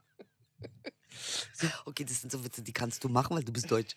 Okay, 1.87 2.05
das 2.05 2.21
sind 2.21 2.31
so 2.31 2.45
Witze, 2.45 2.63
die 2.63 2.73
kannst 2.73 3.03
du 3.03 3.09
machen, 3.09 3.37
weil 3.37 3.43
du 3.45 3.53
bist 3.53 3.69
deutsch. 3.71 3.97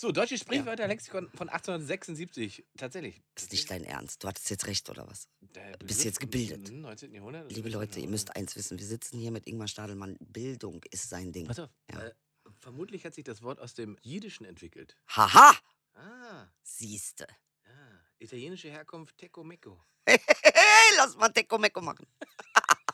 So, 0.00 0.12
deutsche 0.12 0.38
Sprichwörter, 0.38 0.86
Lexikon 0.86 1.28
von 1.34 1.48
1876. 1.48 2.64
Tatsächlich. 2.76 3.20
Das 3.34 3.42
ist 3.42 3.52
nicht 3.52 3.68
dein 3.68 3.82
Ernst. 3.82 4.22
Du 4.22 4.28
hattest 4.28 4.48
jetzt 4.48 4.68
recht, 4.68 4.88
oder 4.88 5.08
was? 5.08 5.26
Der 5.40 5.76
bist 5.78 6.04
jetzt 6.04 6.20
gebildet. 6.20 6.68
Im 6.68 6.82
19. 6.82 7.12
Jahrhundert. 7.12 7.50
Liebe 7.50 7.68
Leute, 7.68 7.98
ihr 7.98 8.06
müsst 8.06 8.36
eins 8.36 8.54
wissen. 8.54 8.78
Wir 8.78 8.86
sitzen 8.86 9.18
hier 9.18 9.32
mit 9.32 9.48
Ingmar 9.48 9.66
Stadelmann. 9.66 10.16
Bildung 10.20 10.84
ist 10.92 11.08
sein 11.10 11.32
Ding. 11.32 11.48
Pass 11.48 11.58
auf. 11.58 11.70
Ja. 11.90 12.00
Äh, 12.00 12.12
vermutlich 12.60 13.04
hat 13.04 13.14
sich 13.14 13.24
das 13.24 13.42
Wort 13.42 13.58
aus 13.58 13.74
dem 13.74 13.96
Jiddischen 14.00 14.46
entwickelt. 14.46 14.94
Haha! 15.08 15.58
Ah, 15.94 16.46
Siehste. 16.62 17.26
ja. 17.66 18.00
Italienische 18.20 18.70
Herkunft 18.70 19.18
Teco 19.18 19.42
Mecco. 19.42 19.82
Hey, 20.06 20.20
lass 20.96 21.16
mal 21.16 21.30
Deko 21.30 21.58
Meko 21.58 21.80
machen. 21.80 22.06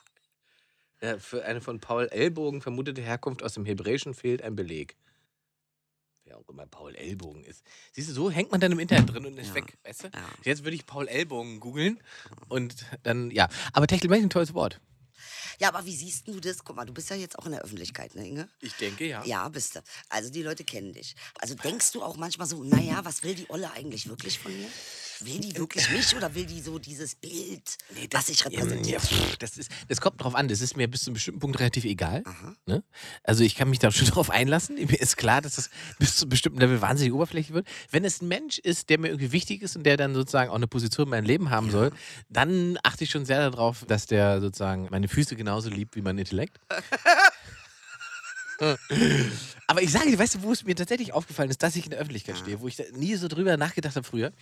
Ja, 1.02 1.18
für 1.18 1.44
eine 1.44 1.60
von 1.60 1.80
Paul 1.80 2.06
Ellbogen 2.06 2.62
vermutete 2.62 3.02
Herkunft 3.02 3.42
aus 3.42 3.52
dem 3.52 3.66
Hebräischen 3.66 4.14
fehlt 4.14 4.40
ein 4.40 4.56
Beleg. 4.56 4.96
Wer 6.26 6.38
auch 6.38 6.48
immer 6.48 6.66
Paul 6.66 6.94
Ellbogen 6.94 7.44
ist. 7.44 7.62
Siehst 7.92 8.08
du, 8.08 8.14
so 8.14 8.30
hängt 8.30 8.50
man 8.50 8.58
dann 8.60 8.72
im 8.72 8.78
Internet 8.78 9.12
drin 9.12 9.26
und 9.26 9.36
ist 9.36 9.48
Ja. 9.48 9.56
weg, 9.56 9.76
weißt 9.84 10.04
du? 10.04 10.06
Ja. 10.08 10.24
Jetzt 10.42 10.64
würde 10.64 10.74
ich 10.74 10.86
Paul 10.86 11.06
Ellbogen 11.06 11.60
googeln 11.60 12.00
und 12.48 12.74
dann, 13.02 13.30
ja. 13.30 13.48
Aber 13.74 13.86
Techtelmechtel 13.86 14.22
ist 14.22 14.26
ein 14.28 14.30
tolles 14.30 14.54
Wort. 14.54 14.80
Ja, 15.60 15.68
aber 15.68 15.84
wie 15.84 15.94
siehst 15.94 16.26
du 16.26 16.40
das? 16.40 16.64
Guck 16.64 16.76
mal, 16.76 16.84
du 16.86 16.94
bist 16.94 17.10
ja 17.10 17.16
jetzt 17.16 17.38
auch 17.38 17.44
in 17.46 17.52
der 17.52 17.60
Öffentlichkeit, 17.60 18.14
ne, 18.14 18.26
Inge? 18.26 18.48
Ich 18.60 18.74
denke, 18.74 19.06
ja. 19.06 19.22
Ja, 19.24 19.48
bist 19.48 19.76
du. 19.76 19.80
Also 20.08 20.30
die 20.30 20.42
Leute 20.42 20.64
kennen 20.64 20.92
dich. 20.94 21.14
Also 21.40 21.54
denkst 21.54 21.92
du 21.92 22.02
auch 22.02 22.16
manchmal 22.16 22.46
so, 22.46 22.64
naja, 22.64 23.04
was 23.04 23.22
will 23.22 23.34
die 23.34 23.48
Olle 23.50 23.70
eigentlich 23.72 24.08
wirklich 24.08 24.38
von 24.38 24.56
mir? 24.56 24.68
Will 25.26 25.38
die 25.40 25.56
wirklich 25.56 25.90
mich 25.90 26.14
oder 26.16 26.34
will 26.34 26.46
die 26.46 26.60
so 26.60 26.78
dieses 26.78 27.14
Bild, 27.14 27.76
was 28.12 28.28
ich 28.28 28.40
Ja, 28.40 28.46
repräsentiere? 28.46 29.00
pff, 29.00 29.36
das, 29.38 29.56
ist, 29.56 29.70
das 29.88 30.00
kommt 30.00 30.22
drauf 30.22 30.34
an. 30.34 30.48
Das 30.48 30.60
ist 30.60 30.76
mir 30.76 30.88
bis 30.88 31.02
zu 31.02 31.10
einem 31.10 31.14
bestimmten 31.14 31.40
Punkt 31.40 31.58
relativ 31.60 31.84
egal. 31.84 32.22
Ne? 32.66 32.82
Also 33.22 33.44
ich 33.44 33.54
kann 33.54 33.70
mich 33.70 33.78
da 33.78 33.90
schon 33.92 34.08
drauf 34.08 34.30
einlassen. 34.30 34.76
Mir 34.76 35.00
ist 35.00 35.16
klar, 35.16 35.40
dass 35.40 35.56
das 35.56 35.70
bis 35.98 36.16
zu 36.16 36.24
einem 36.24 36.30
bestimmten 36.30 36.60
Level 36.60 36.80
wahnsinnig 36.80 37.12
oberflächlich 37.12 37.54
wird. 37.54 37.66
Wenn 37.90 38.04
es 38.04 38.20
ein 38.22 38.28
Mensch 38.28 38.58
ist, 38.58 38.88
der 38.90 38.98
mir 38.98 39.08
irgendwie 39.08 39.32
wichtig 39.32 39.62
ist 39.62 39.76
und 39.76 39.84
der 39.84 39.96
dann 39.96 40.14
sozusagen 40.14 40.50
auch 40.50 40.56
eine 40.56 40.66
Position 40.68 41.06
in 41.06 41.10
meinem 41.10 41.24
Leben 41.26 41.50
haben 41.50 41.70
soll, 41.70 41.90
dann 42.28 42.78
achte 42.82 43.04
ich 43.04 43.10
schon 43.10 43.24
sehr 43.24 43.50
darauf, 43.50 43.84
dass 43.86 44.06
der 44.06 44.40
sozusagen 44.40 44.88
meine 44.90 45.08
Füße 45.08 45.36
genauso 45.36 45.70
liebt 45.70 45.96
wie 45.96 46.02
mein 46.02 46.18
Intellekt. 46.18 46.58
Aber 49.66 49.82
ich 49.82 49.90
sage 49.90 50.10
dir, 50.10 50.18
weißt 50.18 50.36
du, 50.36 50.42
wo 50.42 50.52
es 50.52 50.64
mir 50.64 50.76
tatsächlich 50.76 51.12
aufgefallen 51.12 51.50
ist, 51.50 51.62
dass 51.62 51.74
ich 51.74 51.84
in 51.84 51.90
der 51.90 51.98
Öffentlichkeit 52.00 52.36
stehe, 52.36 52.60
wo 52.60 52.68
ich 52.68 52.82
nie 52.92 53.14
so 53.14 53.28
drüber 53.28 53.56
nachgedacht 53.56 53.96
habe 53.96 54.06
früher. 54.06 54.32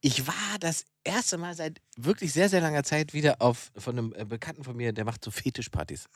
Ich 0.00 0.26
war 0.26 0.58
das 0.58 0.84
erste 1.04 1.38
Mal 1.38 1.54
seit 1.54 1.80
wirklich 1.96 2.32
sehr, 2.32 2.48
sehr 2.48 2.60
langer 2.60 2.82
Zeit 2.82 3.14
wieder 3.14 3.40
auf 3.40 3.70
von 3.76 3.98
einem 3.98 4.14
äh, 4.16 4.24
Bekannten 4.24 4.64
von 4.64 4.76
mir, 4.76 4.92
der 4.92 5.04
macht 5.04 5.24
so 5.24 5.30
Fetischpartys. 5.30 6.08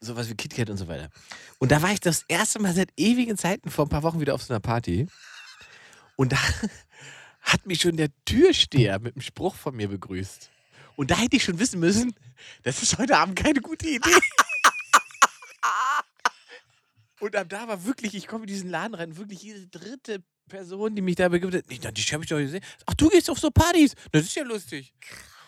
Sowas 0.00 0.28
wie 0.28 0.34
KitKat 0.34 0.70
und 0.70 0.76
so 0.76 0.88
weiter. 0.88 1.10
Und 1.58 1.72
da 1.72 1.82
war 1.82 1.92
ich 1.92 2.00
das 2.00 2.24
erste 2.26 2.58
Mal 2.58 2.74
seit 2.74 2.88
ewigen 2.96 3.36
Zeiten 3.36 3.70
vor 3.70 3.86
ein 3.86 3.90
paar 3.90 4.02
Wochen 4.02 4.20
wieder 4.20 4.34
auf 4.34 4.42
so 4.42 4.52
einer 4.52 4.60
Party. 4.60 5.06
Und 6.16 6.32
da 6.32 6.38
hat 7.42 7.66
mich 7.66 7.82
schon 7.82 7.96
der 7.96 8.08
Türsteher 8.24 8.98
mit 8.98 9.14
einem 9.14 9.22
Spruch 9.22 9.54
von 9.54 9.76
mir 9.76 9.88
begrüßt. 9.88 10.50
Und 10.96 11.10
da 11.10 11.16
hätte 11.16 11.36
ich 11.36 11.44
schon 11.44 11.58
wissen 11.58 11.80
müssen, 11.80 12.14
das 12.62 12.82
ist 12.82 12.98
heute 12.98 13.16
Abend 13.18 13.36
keine 13.36 13.60
gute 13.60 13.88
Idee. 13.88 14.10
Und 17.24 17.36
ab 17.36 17.48
da 17.48 17.66
war 17.66 17.86
wirklich, 17.86 18.14
ich 18.14 18.26
komme 18.26 18.42
in 18.42 18.48
diesen 18.48 18.68
Laden 18.68 18.94
rein, 18.94 19.16
wirklich 19.16 19.42
jede 19.42 19.66
dritte 19.68 20.22
Person, 20.46 20.94
die 20.94 21.00
mich 21.00 21.16
da 21.16 21.30
begrüßt 21.30 21.56
hat, 21.56 21.64
"Nee, 21.70 21.78
die 21.78 21.86
habe 21.88 22.22
ich 22.22 22.28
doch 22.28 22.36
gesehen. 22.36 22.62
Ach, 22.84 22.92
du 22.92 23.08
gehst 23.08 23.30
auf 23.30 23.38
so 23.38 23.50
Partys. 23.50 23.94
Das 24.12 24.24
ist 24.24 24.34
ja 24.34 24.44
lustig. 24.44 24.92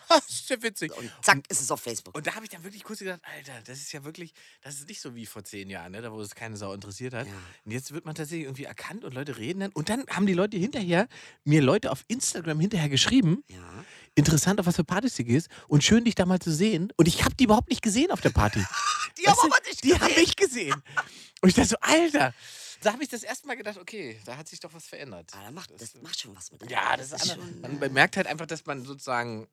Das 0.27 0.29
ist 0.29 0.49
ja 0.49 0.61
witzig. 0.61 0.95
Und 0.95 1.11
zack, 1.21 1.39
ist 1.49 1.61
es 1.61 1.69
auf 1.71 1.81
Facebook. 1.81 2.15
Und 2.15 2.25
da 2.27 2.33
habe 2.35 2.45
ich 2.45 2.49
dann 2.49 2.63
wirklich 2.63 2.83
kurz 2.83 2.99
gedacht, 2.99 3.19
Alter, 3.23 3.61
das 3.65 3.77
ist 3.79 3.91
ja 3.91 4.03
wirklich, 4.03 4.33
das 4.61 4.75
ist 4.75 4.87
nicht 4.87 5.01
so 5.01 5.15
wie 5.15 5.25
vor 5.25 5.43
zehn 5.43 5.69
Jahren, 5.69 5.91
ne, 5.91 6.01
da 6.01 6.11
wo 6.11 6.21
es 6.21 6.33
keine 6.35 6.55
Sau 6.57 6.73
interessiert 6.73 7.13
hat. 7.13 7.27
Ja. 7.27 7.33
Und 7.65 7.71
jetzt 7.71 7.91
wird 7.93 8.05
man 8.05 8.15
tatsächlich 8.15 8.45
irgendwie 8.45 8.63
erkannt 8.63 9.03
und 9.03 9.13
Leute 9.13 9.37
reden 9.37 9.59
dann. 9.59 9.71
Und 9.73 9.89
dann 9.89 10.05
haben 10.09 10.25
die 10.25 10.33
Leute 10.33 10.57
hinterher, 10.57 11.07
mir 11.43 11.61
Leute 11.61 11.91
auf 11.91 12.03
Instagram 12.07 12.59
hinterher 12.59 12.89
geschrieben, 12.89 13.43
Ja. 13.49 13.83
interessant, 14.15 14.59
auf 14.59 14.65
was 14.65 14.75
für 14.77 14.83
Partys 14.83 15.15
du 15.15 15.23
gehst 15.23 15.49
und 15.67 15.83
schön, 15.83 16.05
dich 16.05 16.15
da 16.15 16.25
mal 16.25 16.39
zu 16.39 16.51
sehen. 16.53 16.91
Und 16.95 17.07
ich 17.07 17.23
habe 17.23 17.35
die 17.35 17.43
überhaupt 17.45 17.69
nicht 17.69 17.81
gesehen 17.81 18.11
auf 18.11 18.21
der 18.21 18.29
Party. 18.31 18.63
Die 19.17 19.25
haben 19.27 19.35
Weißt 19.35 19.65
du, 19.65 19.69
nicht 19.69 19.83
Die 19.83 19.93
haben 19.93 20.07
gesehen. 20.07 20.21
mich 20.21 20.35
gesehen. 20.35 20.83
Und 21.41 21.49
ich 21.49 21.55
dachte 21.55 21.69
so, 21.69 21.75
Alter, 21.81 22.33
da 22.81 22.93
habe 22.93 23.01
ich 23.01 23.09
das 23.09 23.23
erste 23.23 23.47
Mal 23.47 23.57
gedacht, 23.57 23.77
okay, 23.79 24.19
da 24.25 24.37
hat 24.37 24.47
sich 24.47 24.59
doch 24.59 24.71
was 24.73 24.85
verändert. 24.85 25.31
Ah, 25.33 25.41
das, 25.45 25.51
macht, 25.53 25.71
das 25.81 25.93
macht 26.03 26.19
schon 26.21 26.35
was 26.35 26.51
mit 26.51 26.61
einem. 26.61 26.69
Ja, 26.71 26.95
das, 26.95 27.07
ist 27.07 27.13
anders. 27.13 27.35
schon. 27.37 27.61
Man 27.61 27.79
bemerkt 27.79 28.15
halt 28.17 28.27
einfach, 28.27 28.45
dass 28.45 28.65
man 28.67 28.85
sozusagen 28.85 29.47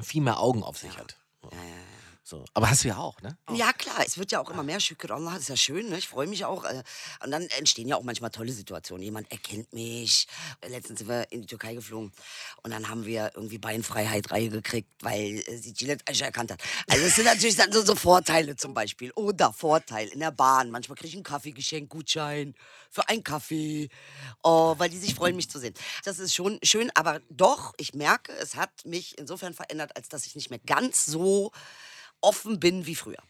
viel 0.00 0.22
mehr 0.22 0.40
Augen 0.40 0.62
auf 0.62 0.78
sich 0.78 0.96
hat. 0.96 1.16
Ja, 1.44 1.50
ja, 1.52 1.58
ja. 1.58 1.97
So. 2.28 2.44
Aber 2.52 2.68
hast 2.68 2.84
du 2.84 2.88
ja 2.88 2.98
auch, 2.98 3.18
ne? 3.22 3.38
Ja, 3.54 3.72
klar, 3.72 4.04
es 4.04 4.18
wird 4.18 4.32
ja 4.32 4.40
auch 4.40 4.50
immer 4.50 4.62
mehr 4.62 4.80
Şükür 4.80 5.12
Allah, 5.12 5.30
das 5.32 5.44
ist 5.44 5.48
ja 5.48 5.56
schön, 5.56 5.88
ne? 5.88 5.96
ich 5.96 6.08
freue 6.08 6.26
mich 6.26 6.44
auch. 6.44 6.64
äh, 6.64 6.82
Und 7.24 7.30
dann 7.30 7.44
entstehen 7.56 7.88
ja 7.88 7.96
auch 7.96 8.02
manchmal 8.02 8.30
tolle 8.30 8.52
Situationen. 8.52 9.02
Jemand 9.02 9.32
erkennt 9.32 9.72
mich. 9.72 10.28
Letztens 10.66 10.98
sind 10.98 11.08
wir 11.08 11.32
in 11.32 11.40
die 11.40 11.46
Türkei 11.46 11.72
geflogen 11.72 12.12
und 12.62 12.70
dann 12.70 12.90
haben 12.90 13.06
wir 13.06 13.30
irgendwie 13.34 13.56
Beinfreiheit 13.56 14.30
Reihe 14.30 14.50
gekriegt, 14.50 14.90
weil 15.00 15.42
äh, 15.46 15.56
sie 15.56 15.72
Gillette 15.72 16.04
Aisha 16.06 16.26
erkannt 16.26 16.52
hat. 16.52 16.60
Also 16.90 17.06
es 17.06 17.16
sind 17.16 17.24
natürlich 17.24 17.56
dann 17.56 17.72
so, 17.72 17.80
so 17.82 17.94
Vorteile 17.94 18.56
zum 18.56 18.74
Beispiel. 18.74 19.10
Oder 19.12 19.54
Vorteil 19.54 20.08
in 20.08 20.20
der 20.20 20.30
Bahn. 20.30 20.70
Manchmal 20.70 20.96
kriege 20.96 21.08
ich 21.08 21.14
einen 21.14 21.22
Kaffee 21.24 21.52
geschenkt, 21.52 21.88
Gutschein 21.88 22.54
für 22.90 23.08
einen 23.08 23.24
Kaffee, 23.24 23.88
oh, 24.42 24.74
weil 24.76 24.90
die 24.90 24.98
sich 24.98 25.14
freuen, 25.14 25.34
mich 25.34 25.48
zu 25.48 25.58
sehen. 25.58 25.72
Das 26.04 26.18
ist 26.18 26.34
schon 26.34 26.58
schön, 26.62 26.90
aber 26.94 27.22
doch, 27.30 27.72
ich 27.78 27.94
merke, 27.94 28.32
es 28.34 28.54
hat 28.54 28.84
mich 28.84 29.16
insofern 29.16 29.54
verändert, 29.54 29.96
als 29.96 30.10
dass 30.10 30.26
ich 30.26 30.36
nicht 30.36 30.50
mehr 30.50 30.58
ganz 30.58 31.06
so 31.06 31.52
offen 32.20 32.60
bin 32.60 32.86
wie 32.86 32.94
früher. 32.94 33.22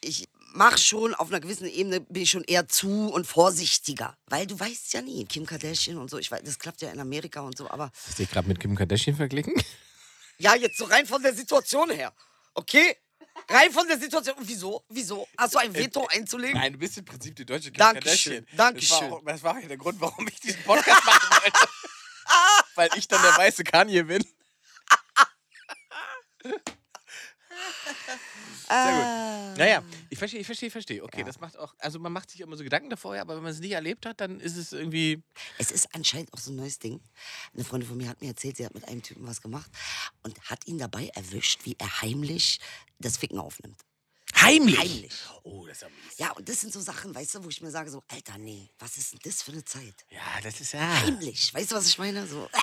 Ich 0.00 0.28
mache 0.52 0.78
schon 0.78 1.14
auf 1.14 1.28
einer 1.28 1.40
gewissen 1.40 1.68
Ebene 1.68 2.00
bin 2.00 2.22
ich 2.22 2.30
schon 2.30 2.44
eher 2.44 2.66
zu 2.68 3.08
und 3.10 3.26
vorsichtiger, 3.26 4.16
weil 4.26 4.46
du 4.46 4.58
weißt 4.58 4.94
ja 4.94 5.02
nie, 5.02 5.24
Kim 5.26 5.46
Kardashian 5.46 5.98
und 5.98 6.10
so, 6.10 6.18
ich 6.18 6.30
weiß, 6.30 6.42
das 6.44 6.58
klappt 6.58 6.82
ja 6.82 6.90
in 6.90 7.00
Amerika 7.00 7.40
und 7.40 7.56
so, 7.56 7.70
aber 7.70 7.90
Hast 8.06 8.18
du 8.18 8.22
dich 8.22 8.30
gerade 8.30 8.48
mit 8.48 8.60
Kim 8.60 8.74
Kardashian 8.74 9.16
verglichen? 9.16 9.54
ja, 10.38 10.54
jetzt 10.54 10.78
so 10.78 10.84
rein 10.84 11.06
von 11.06 11.22
der 11.22 11.34
Situation 11.34 11.90
her. 11.90 12.12
Okay? 12.54 12.96
Rein 13.48 13.70
von 13.70 13.86
der 13.86 13.98
Situation. 13.98 14.36
Wieso? 14.40 14.82
Wieso? 14.88 15.28
Hast 15.36 15.54
du 15.54 15.58
ein 15.58 15.74
Veto 15.74 16.06
einzulegen? 16.06 16.58
Nein, 16.58 16.72
du 16.72 16.78
bist 16.78 16.96
im 16.96 17.04
Prinzip 17.04 17.36
die 17.36 17.44
deutsche 17.44 17.70
Kim 17.70 17.78
Dankeschön, 17.78 18.46
Kardashian. 18.46 18.56
Dankeschön. 18.56 19.00
Das 19.00 19.10
war, 19.10 19.22
das 19.24 19.42
war 19.42 19.60
ja 19.60 19.68
der 19.68 19.76
Grund, 19.76 20.00
warum 20.00 20.26
ich 20.26 20.40
diesen 20.40 20.62
Podcast 20.62 21.04
machen 21.04 21.42
wollte. 21.42 21.68
Weil 22.74 22.88
ich 22.96 23.06
dann 23.08 23.20
der 23.22 23.36
weiße 23.36 23.62
Kanye 23.64 24.02
bin. 24.04 24.24
Sehr 28.68 28.92
gut. 28.92 29.58
Naja, 29.58 29.82
ich 30.10 30.18
verstehe, 30.18 30.40
ich 30.40 30.46
verstehe, 30.46 30.66
ich 30.66 30.72
verstehe. 30.72 31.02
Okay, 31.02 31.24
das 31.24 31.40
macht 31.40 31.56
auch, 31.56 31.74
also 31.78 31.98
man 31.98 32.12
macht 32.12 32.30
sich 32.30 32.40
immer 32.40 32.56
so 32.56 32.64
Gedanken 32.64 32.90
davor, 32.90 33.16
aber 33.16 33.36
wenn 33.36 33.42
man 33.42 33.52
es 33.52 33.60
nicht 33.60 33.72
erlebt 33.72 34.06
hat, 34.06 34.20
dann 34.20 34.40
ist 34.40 34.56
es 34.56 34.72
irgendwie. 34.72 35.22
Es 35.58 35.70
ist 35.70 35.94
anscheinend 35.94 36.32
auch 36.32 36.38
so 36.38 36.50
ein 36.52 36.56
neues 36.56 36.78
Ding. 36.78 37.00
Eine 37.54 37.64
Freundin 37.64 37.88
von 37.88 37.96
mir 37.96 38.08
hat 38.08 38.20
mir 38.20 38.28
erzählt, 38.28 38.56
sie 38.56 38.66
hat 38.66 38.74
mit 38.74 38.86
einem 38.88 39.02
Typen 39.02 39.26
was 39.26 39.40
gemacht 39.40 39.70
und 40.22 40.38
hat 40.50 40.66
ihn 40.66 40.78
dabei 40.78 41.08
erwischt, 41.14 41.60
wie 41.64 41.76
er 41.78 42.02
heimlich 42.02 42.60
das 42.98 43.16
Ficken 43.16 43.38
aufnimmt. 43.38 43.80
Heimlich. 44.34 44.78
Heimlich. 44.78 45.12
Oh, 45.44 45.66
das 45.66 45.76
ist 45.76 45.82
ja 45.82 45.88
mies. 45.88 46.18
Ja, 46.18 46.32
und 46.32 46.48
das 46.48 46.60
sind 46.60 46.72
so 46.72 46.80
Sachen, 46.80 47.14
weißt 47.14 47.36
du, 47.36 47.44
wo 47.44 47.48
ich 47.48 47.60
mir 47.62 47.70
sage 47.70 47.90
so, 47.90 48.02
Alter, 48.08 48.36
nee, 48.38 48.68
was 48.78 48.98
ist 48.98 49.12
denn 49.12 49.20
das 49.22 49.42
für 49.42 49.52
eine 49.52 49.64
Zeit? 49.64 50.04
Ja, 50.10 50.40
das 50.42 50.60
ist 50.60 50.72
ja. 50.72 51.02
Heimlich, 51.02 51.54
weißt 51.54 51.70
du, 51.70 51.76
was 51.76 51.86
ich 51.86 51.98
meine? 51.98 52.26
So. 52.26 52.48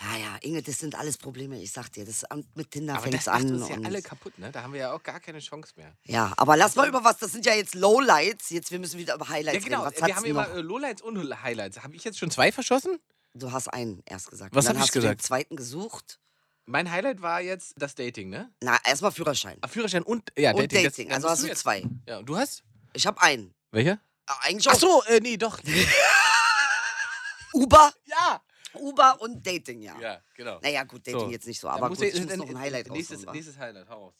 Äh. 0.00 0.04
Ja, 0.04 0.18
ja, 0.18 0.36
Inge, 0.42 0.60
das 0.62 0.78
sind 0.78 0.94
alles 0.96 1.16
Probleme, 1.18 1.60
ich 1.62 1.70
sag 1.72 1.88
dir. 1.92 2.04
Das 2.04 2.24
Amt 2.24 2.56
mit 2.56 2.70
Tinder 2.72 2.94
das 2.94 3.26
macht 3.26 3.28
an. 3.28 3.54
uns 3.54 3.68
ja 3.68 3.76
und 3.76 3.86
alle 3.86 4.02
kaputt, 4.02 4.38
ne? 4.38 4.50
Da 4.50 4.62
haben 4.62 4.72
wir 4.72 4.80
ja 4.80 4.92
auch 4.92 5.02
gar 5.02 5.20
keine 5.20 5.38
Chance 5.38 5.72
mehr. 5.76 5.92
ja, 6.04 6.32
aber 6.36 6.56
lass 6.56 6.74
mal 6.74 6.88
über 6.88 7.04
was, 7.04 7.18
das 7.18 7.32
sind 7.32 7.46
ja 7.46 7.54
jetzt 7.54 7.74
Lowlights. 7.74 8.50
Jetzt, 8.50 8.70
wir 8.72 8.78
müssen 8.80 8.98
wieder 8.98 9.14
über 9.14 9.28
Highlights 9.28 9.58
Ja, 9.58 9.64
genau. 9.64 9.84
reden. 9.84 9.96
Was 10.00 10.06
Wir 10.08 10.16
haben 10.16 10.24
immer 10.24 10.48
noch? 10.48 10.54
äh, 10.56 10.60
Lowlights 10.60 11.02
und 11.02 11.42
Highlights. 11.42 11.82
Habe 11.82 11.94
ich 11.96 12.02
jetzt 12.04 12.18
schon 12.18 12.30
zwei 12.30 12.50
verschossen? 12.52 12.98
Du 13.34 13.50
hast 13.52 13.68
einen 13.68 14.02
erst 14.06 14.30
gesagt. 14.30 14.54
Was 14.54 14.64
Und 14.64 14.68
dann 14.70 14.76
hab 14.78 14.84
ich 14.84 14.88
hast 14.88 14.94
du 14.96 15.00
gesagt? 15.00 15.20
den 15.20 15.24
zweiten 15.24 15.56
gesucht. 15.56 16.18
Mein 16.66 16.90
Highlight 16.90 17.20
war 17.20 17.40
jetzt 17.40 17.74
das 17.76 17.94
Dating, 17.94 18.30
ne? 18.30 18.50
Na, 18.62 18.78
erstmal 18.84 19.12
Führerschein. 19.12 19.58
Ah, 19.60 19.68
Führerschein 19.68 20.02
und 20.02 20.32
ja, 20.36 20.52
Und 20.52 20.60
Dating. 20.72 20.84
Dating. 20.84 21.08
Das, 21.08 21.16
Also 21.16 21.26
das 21.28 21.32
hast 21.32 21.42
du 21.42 21.46
jetzt. 21.48 21.60
zwei. 21.60 21.84
Ja, 22.08 22.18
und 22.18 22.26
du 22.26 22.36
hast? 22.36 22.62
Ich 22.94 23.06
habe 23.06 23.20
einen. 23.20 23.54
Welcher? 23.70 23.98
Ah, 24.26 24.38
Eigentlich 24.42 24.66
auch 24.68 24.72
Ach 24.72 24.78
so, 24.78 25.02
äh, 25.08 25.20
nee, 25.20 25.36
doch. 25.36 25.58
Uber, 27.52 27.92
ja. 28.06 28.40
Uber 28.74 29.20
und 29.20 29.46
Dating, 29.46 29.80
ja. 29.80 29.98
Ja, 30.00 30.22
genau. 30.34 30.58
Naja, 30.60 30.84
gut, 30.84 31.06
Dating 31.06 31.20
So. 31.20 31.30
jetzt 31.30 31.46
nicht 31.46 31.60
so, 31.60 31.68
aber 31.68 31.88
gut, 31.88 32.00
ich- 32.02 32.14
ich 32.14 32.24
muss 32.24 32.36
noch 32.36 32.48
ein 32.48 32.58
Highlight 32.58 32.90
nächstes, 32.90 33.16
raussuchen, 33.18 33.26
wa? 33.28 33.32
nächstes 33.32 33.58
Highlight, 33.58 33.88
hau 33.88 34.04
raus. 34.06 34.14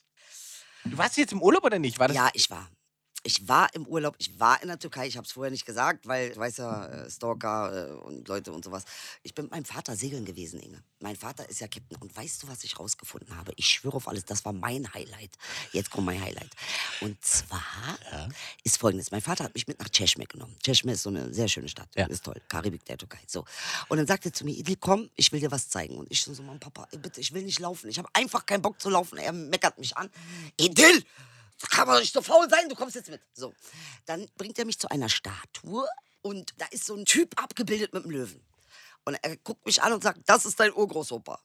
Du 0.84 0.98
warst 0.98 1.16
jetzt 1.16 1.32
im 1.32 1.42
Urlaub 1.42 1.64
oder 1.64 1.78
nicht? 1.78 1.98
Ja, 2.12 2.28
ich 2.34 2.50
war. 2.50 2.68
Ich 3.26 3.48
war 3.48 3.74
im 3.74 3.86
Urlaub, 3.86 4.14
ich 4.18 4.38
war 4.38 4.60
in 4.62 4.68
der 4.68 4.78
Türkei, 4.78 5.06
ich 5.06 5.16
habe 5.16 5.24
es 5.26 5.32
vorher 5.32 5.50
nicht 5.50 5.64
gesagt, 5.64 6.06
weil, 6.06 6.30
du 6.34 6.40
weißt 6.40 6.58
ja, 6.58 6.86
äh, 6.88 7.10
Stalker 7.10 7.88
äh, 7.88 7.92
und 8.04 8.28
Leute 8.28 8.52
und 8.52 8.62
sowas. 8.62 8.84
Ich 9.22 9.34
bin 9.34 9.46
mit 9.46 9.52
meinem 9.52 9.64
Vater 9.64 9.96
segeln 9.96 10.26
gewesen, 10.26 10.60
Inge. 10.60 10.82
Mein 11.00 11.16
Vater 11.16 11.48
ist 11.48 11.58
ja 11.60 11.66
Captain 11.66 11.96
und 12.02 12.14
weißt 12.14 12.42
du, 12.42 12.48
was 12.48 12.64
ich 12.64 12.78
rausgefunden 12.78 13.34
habe? 13.34 13.52
Ich 13.56 13.66
schwöre 13.66 13.96
auf 13.96 14.08
alles, 14.08 14.26
das 14.26 14.44
war 14.44 14.52
mein 14.52 14.92
Highlight. 14.92 15.30
Jetzt 15.72 15.90
kommt 15.90 16.04
mein 16.04 16.20
Highlight. 16.22 16.50
Und 17.00 17.16
zwar 17.24 17.98
ist 18.62 18.76
folgendes, 18.76 19.10
mein 19.10 19.22
Vater 19.22 19.44
hat 19.44 19.54
mich 19.54 19.66
mit 19.66 19.78
nach 19.80 19.88
Çeşme 19.88 20.24
genommen. 20.24 20.54
Çeşme 20.62 20.92
ist 20.92 21.02
so 21.02 21.08
eine 21.10 21.32
sehr 21.32 21.48
schöne 21.48 21.68
Stadt, 21.68 21.88
Ja. 21.96 22.04
ist 22.06 22.24
toll, 22.24 22.40
Karibik 22.48 22.84
der 22.86 22.98
Türkei. 22.98 23.20
So. 23.26 23.46
Und 23.88 23.96
dann 23.96 24.06
sagte 24.06 24.28
er 24.28 24.32
zu 24.34 24.44
mir, 24.44 24.52
Idil, 24.54 24.76
komm, 24.78 25.08
ich 25.16 25.32
will 25.32 25.40
dir 25.40 25.50
was 25.50 25.70
zeigen. 25.70 25.96
Und 25.96 26.10
ich 26.10 26.22
so, 26.22 26.42
Mann, 26.42 26.60
Papa, 26.60 26.86
bitte, 26.98 27.22
ich 27.22 27.32
will 27.32 27.42
nicht 27.42 27.58
laufen. 27.60 27.88
Ich 27.88 27.98
habe 27.98 28.08
einfach 28.12 28.44
keinen 28.44 28.60
Bock 28.60 28.78
zu 28.80 28.90
laufen. 28.90 29.16
Er 29.16 29.32
meckert 29.32 29.78
mich 29.78 29.96
an. 29.96 30.10
Idil, 30.58 31.04
kann 31.70 31.86
man 31.86 31.96
doch 31.96 32.00
nicht 32.00 32.12
so 32.12 32.22
faul 32.22 32.48
sein, 32.48 32.68
du 32.68 32.74
kommst 32.74 32.94
jetzt 32.94 33.10
mit. 33.10 33.20
So, 33.32 33.54
dann 34.06 34.28
bringt 34.36 34.58
er 34.58 34.64
mich 34.64 34.78
zu 34.78 34.88
einer 34.90 35.08
Statue 35.08 35.86
und 36.22 36.54
da 36.58 36.66
ist 36.66 36.86
so 36.86 36.94
ein 36.94 37.04
Typ 37.04 37.40
abgebildet 37.40 37.92
mit 37.92 38.04
einem 38.04 38.12
Löwen. 38.12 38.44
Und 39.04 39.14
er 39.22 39.36
guckt 39.38 39.64
mich 39.66 39.82
an 39.82 39.92
und 39.92 40.02
sagt, 40.02 40.20
das 40.26 40.46
ist 40.46 40.58
dein 40.58 40.72
Urgroßopa. 40.72 41.38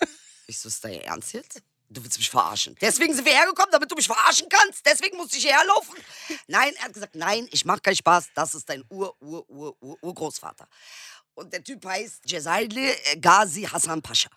ich 0.46 0.58
so, 0.58 0.68
ist 0.68 0.84
dein 0.84 1.00
Ernst 1.00 1.32
jetzt? 1.32 1.62
Du 1.90 2.02
willst 2.02 2.18
mich 2.18 2.30
verarschen. 2.30 2.76
Deswegen 2.80 3.14
sind 3.14 3.24
wir 3.24 3.34
hergekommen, 3.34 3.70
damit 3.70 3.90
du 3.90 3.94
mich 3.94 4.06
verarschen 4.06 4.48
kannst. 4.48 4.84
Deswegen 4.86 5.16
musste 5.16 5.36
ich 5.36 5.44
hierher 5.44 5.64
laufen. 5.66 5.96
Nein, 6.46 6.72
er 6.76 6.84
hat 6.84 6.94
gesagt, 6.94 7.14
nein, 7.14 7.46
ich 7.52 7.64
mach 7.64 7.80
keinen 7.80 7.96
Spaß. 7.96 8.30
Das 8.34 8.54
ist 8.54 8.68
dein 8.68 8.84
Ur, 8.88 9.14
Ur, 9.20 9.48
Ur, 9.48 9.76
Ur, 9.80 9.98
Urgroßvater. 10.02 10.66
Und 11.34 11.52
der 11.52 11.62
Typ 11.62 11.84
heißt 11.84 12.26
Cezayirli 12.28 12.94
Gazi 13.20 13.62
Hasan 13.62 14.00
Pascha. 14.00 14.30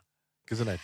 Gesundheit. 0.45 0.79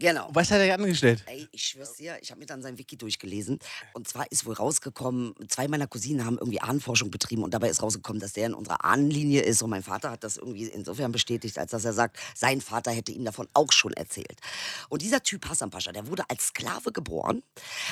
Genau. 0.00 0.30
Was 0.32 0.50
hat 0.50 0.60
er 0.60 0.74
angestellt? 0.74 1.22
Ey, 1.26 1.46
ich 1.52 1.62
schwör's 1.62 1.92
dir, 1.92 2.16
ich 2.22 2.30
habe 2.30 2.40
mir 2.40 2.46
dann 2.46 2.62
sein 2.62 2.78
Wiki 2.78 2.96
durchgelesen. 2.96 3.58
Und 3.92 4.08
zwar 4.08 4.30
ist 4.32 4.46
wohl 4.46 4.54
rausgekommen, 4.54 5.34
zwei 5.48 5.68
meiner 5.68 5.86
Cousinen 5.86 6.24
haben 6.24 6.38
irgendwie 6.38 6.58
Ahnenforschung 6.62 7.10
betrieben 7.10 7.42
und 7.42 7.52
dabei 7.52 7.68
ist 7.68 7.82
rausgekommen, 7.82 8.18
dass 8.18 8.32
der 8.32 8.46
in 8.46 8.54
unserer 8.54 8.82
Ahnenlinie 8.82 9.42
ist. 9.42 9.60
Und 9.60 9.68
mein 9.68 9.82
Vater 9.82 10.10
hat 10.10 10.24
das 10.24 10.38
irgendwie 10.38 10.64
insofern 10.64 11.12
bestätigt, 11.12 11.58
als 11.58 11.72
dass 11.72 11.84
er 11.84 11.92
sagt, 11.92 12.18
sein 12.34 12.62
Vater 12.62 12.90
hätte 12.92 13.12
ihm 13.12 13.26
davon 13.26 13.46
auch 13.52 13.72
schon 13.72 13.92
erzählt. 13.92 14.40
Und 14.88 15.02
dieser 15.02 15.22
Typ 15.22 15.46
Hassan 15.46 15.68
Pascha, 15.68 15.92
der 15.92 16.06
wurde 16.06 16.24
als 16.30 16.46
Sklave 16.46 16.92
geboren, 16.92 17.42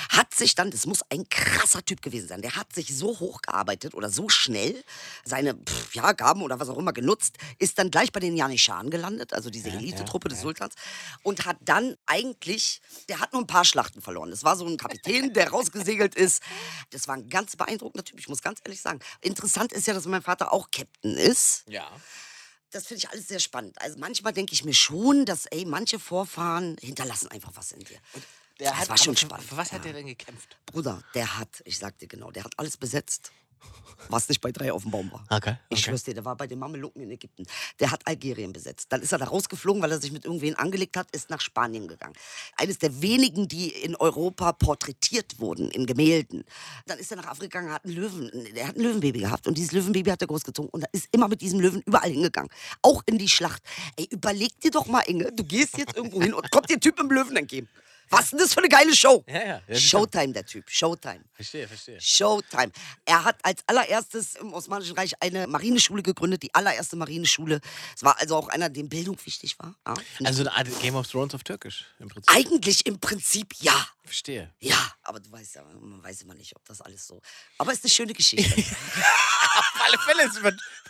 hat 0.08 0.34
sich 0.34 0.54
dann, 0.54 0.70
das 0.70 0.86
muss 0.86 1.02
ein 1.10 1.28
krasser 1.28 1.84
Typ 1.84 2.00
gewesen 2.00 2.28
sein, 2.28 2.40
der 2.40 2.56
hat 2.56 2.72
sich 2.72 2.96
so 2.96 3.20
hochgearbeitet 3.20 3.94
oder 3.94 4.08
so 4.08 4.30
schnell 4.30 4.82
seine 5.26 5.52
pff, 5.52 5.94
ja, 5.94 6.12
Gaben 6.12 6.40
oder 6.40 6.58
was 6.58 6.70
auch 6.70 6.78
immer 6.78 6.94
genutzt, 6.94 7.36
ist 7.58 7.78
dann 7.78 7.90
gleich 7.90 8.12
bei 8.12 8.20
den 8.20 8.34
Janischen 8.34 8.88
gelandet, 8.88 9.34
also 9.34 9.50
diese 9.50 9.68
Elitetruppe 9.68 10.30
des 10.30 10.40
Sultans, 10.40 10.74
und 11.22 11.44
hat 11.44 11.58
dann 11.60 11.97
eigentlich, 12.06 12.80
der 13.08 13.20
hat 13.20 13.32
nur 13.32 13.42
ein 13.42 13.46
paar 13.46 13.64
Schlachten 13.64 14.00
verloren. 14.00 14.30
Das 14.30 14.44
war 14.44 14.56
so 14.56 14.66
ein 14.66 14.76
Kapitän, 14.76 15.32
der 15.34 15.50
rausgesegelt 15.50 16.14
ist. 16.14 16.42
Das 16.90 17.08
war 17.08 17.16
ein 17.16 17.28
ganz 17.28 17.56
beeindruckender 17.56 18.04
Typ, 18.04 18.18
ich 18.18 18.28
muss 18.28 18.42
ganz 18.42 18.60
ehrlich 18.64 18.80
sagen. 18.80 19.00
Interessant 19.20 19.72
ist 19.72 19.86
ja, 19.86 19.94
dass 19.94 20.06
mein 20.06 20.22
Vater 20.22 20.52
auch 20.52 20.70
Captain 20.70 21.16
ist. 21.16 21.64
Ja. 21.68 21.90
Das 22.70 22.86
finde 22.86 22.98
ich 22.98 23.10
alles 23.10 23.28
sehr 23.28 23.40
spannend. 23.40 23.80
Also 23.80 23.98
manchmal 23.98 24.32
denke 24.32 24.52
ich 24.52 24.64
mir 24.64 24.74
schon, 24.74 25.24
dass, 25.24 25.46
ey, 25.46 25.64
manche 25.64 25.98
Vorfahren 25.98 26.76
hinterlassen 26.80 27.28
einfach 27.28 27.52
was 27.54 27.72
in 27.72 27.80
dir. 27.80 27.98
Der 28.58 28.70
das 28.70 28.80
hat, 28.80 28.88
war 28.90 28.98
schon 28.98 29.16
spannend. 29.16 29.48
Für 29.48 29.56
was 29.56 29.72
hat 29.72 29.78
ja. 29.78 29.84
der 29.84 29.92
denn 29.94 30.06
gekämpft? 30.06 30.58
Bruder, 30.66 31.02
der 31.14 31.38
hat, 31.38 31.62
ich 31.64 31.78
sag 31.78 31.98
dir 31.98 32.08
genau, 32.08 32.30
der 32.30 32.44
hat 32.44 32.52
alles 32.58 32.76
besetzt, 32.76 33.32
was 34.08 34.28
nicht 34.28 34.40
bei 34.40 34.52
drei 34.52 34.72
auf 34.72 34.82
dem 34.82 34.90
Baum 34.90 35.10
war. 35.12 35.24
Okay, 35.30 35.56
Ich 35.68 35.78
okay. 35.78 35.90
schwör's 35.90 36.04
dir, 36.04 36.14
der 36.14 36.24
war 36.24 36.36
bei 36.36 36.46
den 36.46 36.58
Mamelucken 36.58 37.02
in 37.02 37.10
Ägypten. 37.10 37.46
Der 37.80 37.90
hat 37.90 38.06
Algerien 38.06 38.52
besetzt. 38.52 38.86
Dann 38.90 39.02
ist 39.02 39.12
er 39.12 39.18
da 39.18 39.26
rausgeflogen, 39.26 39.82
weil 39.82 39.90
er 39.92 40.00
sich 40.00 40.12
mit 40.12 40.24
irgendwen 40.24 40.54
angelegt 40.54 40.96
hat, 40.96 41.10
ist 41.12 41.30
nach 41.30 41.40
Spanien 41.40 41.88
gegangen. 41.88 42.14
Eines 42.56 42.78
der 42.78 43.02
wenigen, 43.02 43.48
die 43.48 43.68
in 43.68 43.96
Europa 43.96 44.52
porträtiert 44.52 45.38
wurden, 45.38 45.70
in 45.70 45.86
Gemälden. 45.86 46.44
Dann 46.86 46.98
ist 46.98 47.10
er 47.10 47.18
nach 47.18 47.26
Afrika 47.26 47.58
gegangen, 47.58 47.72
hat 47.72 47.84
einen 47.84 47.94
Löwen, 47.94 48.30
der 48.54 48.68
hat 48.68 48.76
ein 48.76 48.82
Löwenbaby 48.82 49.20
gehabt. 49.20 49.46
Und 49.46 49.58
dieses 49.58 49.72
Löwenbaby 49.72 50.10
hat 50.10 50.20
er 50.22 50.28
großgezogen. 50.28 50.70
Und 50.70 50.82
er 50.82 50.90
ist 50.92 51.08
immer 51.12 51.28
mit 51.28 51.40
diesem 51.40 51.60
Löwen 51.60 51.82
überall 51.84 52.10
hingegangen. 52.10 52.50
Auch 52.82 53.02
in 53.06 53.18
die 53.18 53.28
Schlacht. 53.28 53.62
Ey, 53.96 54.06
überleg 54.10 54.58
dir 54.60 54.70
doch 54.70 54.86
mal, 54.86 55.00
Inge, 55.02 55.32
du 55.32 55.44
gehst 55.44 55.76
jetzt 55.76 55.96
irgendwo 55.96 56.22
hin 56.22 56.34
und 56.34 56.50
kommt 56.50 56.70
dir 56.70 56.78
Typ 56.80 56.98
im 57.00 57.10
Löwen 57.10 57.36
entgegen. 57.36 57.68
Was 58.10 58.24
ist 58.24 58.32
denn 58.32 58.38
das 58.38 58.54
für 58.54 58.60
eine 58.60 58.68
geile 58.68 58.94
Show? 58.94 59.24
Ja, 59.28 59.60
ja. 59.68 59.74
Showtime, 59.74 60.32
der 60.32 60.46
Typ. 60.46 60.68
Showtime. 60.70 61.24
Verstehe, 61.32 61.68
verstehe. 61.68 62.00
Showtime. 62.00 62.72
Er 63.04 63.24
hat 63.24 63.36
als 63.42 63.62
allererstes 63.66 64.36
im 64.36 64.52
Osmanischen 64.52 64.96
Reich 64.96 65.12
eine 65.20 65.46
Marineschule 65.46 66.02
gegründet, 66.02 66.42
die 66.42 66.54
allererste 66.54 66.96
Marineschule. 66.96 67.60
Es 67.94 68.02
war 68.02 68.18
also 68.20 68.36
auch 68.36 68.48
einer, 68.48 68.68
dem 68.68 68.88
Bildung 68.88 69.18
wichtig 69.24 69.58
war. 69.58 69.74
Ja, 69.86 69.94
Also 70.24 70.42
eine 70.42 70.52
Art 70.52 70.80
Game 70.80 70.94
of 70.94 71.06
Thrones 71.06 71.34
auf 71.34 71.44
Türkisch 71.44 71.84
im 71.98 72.08
Prinzip. 72.08 72.34
Eigentlich 72.34 72.86
im 72.86 72.98
Prinzip 72.98 73.54
ja. 73.60 73.88
Verstehe. 74.04 74.54
Ja, 74.60 74.92
aber 75.02 75.20
du 75.20 75.30
weißt 75.30 75.56
ja, 75.56 75.64
man 75.64 76.02
weiß 76.02 76.22
immer 76.22 76.34
nicht, 76.34 76.56
ob 76.56 76.64
das 76.64 76.80
alles 76.80 77.06
so. 77.06 77.20
Aber 77.58 77.72
es 77.72 77.78
ist 77.78 77.84
eine 77.84 77.90
schöne 77.90 78.12
Geschichte. 78.14 78.62
Auf 79.58 79.82
alle 79.84 79.98
Fälle. 79.98 80.24
ist 80.24 80.40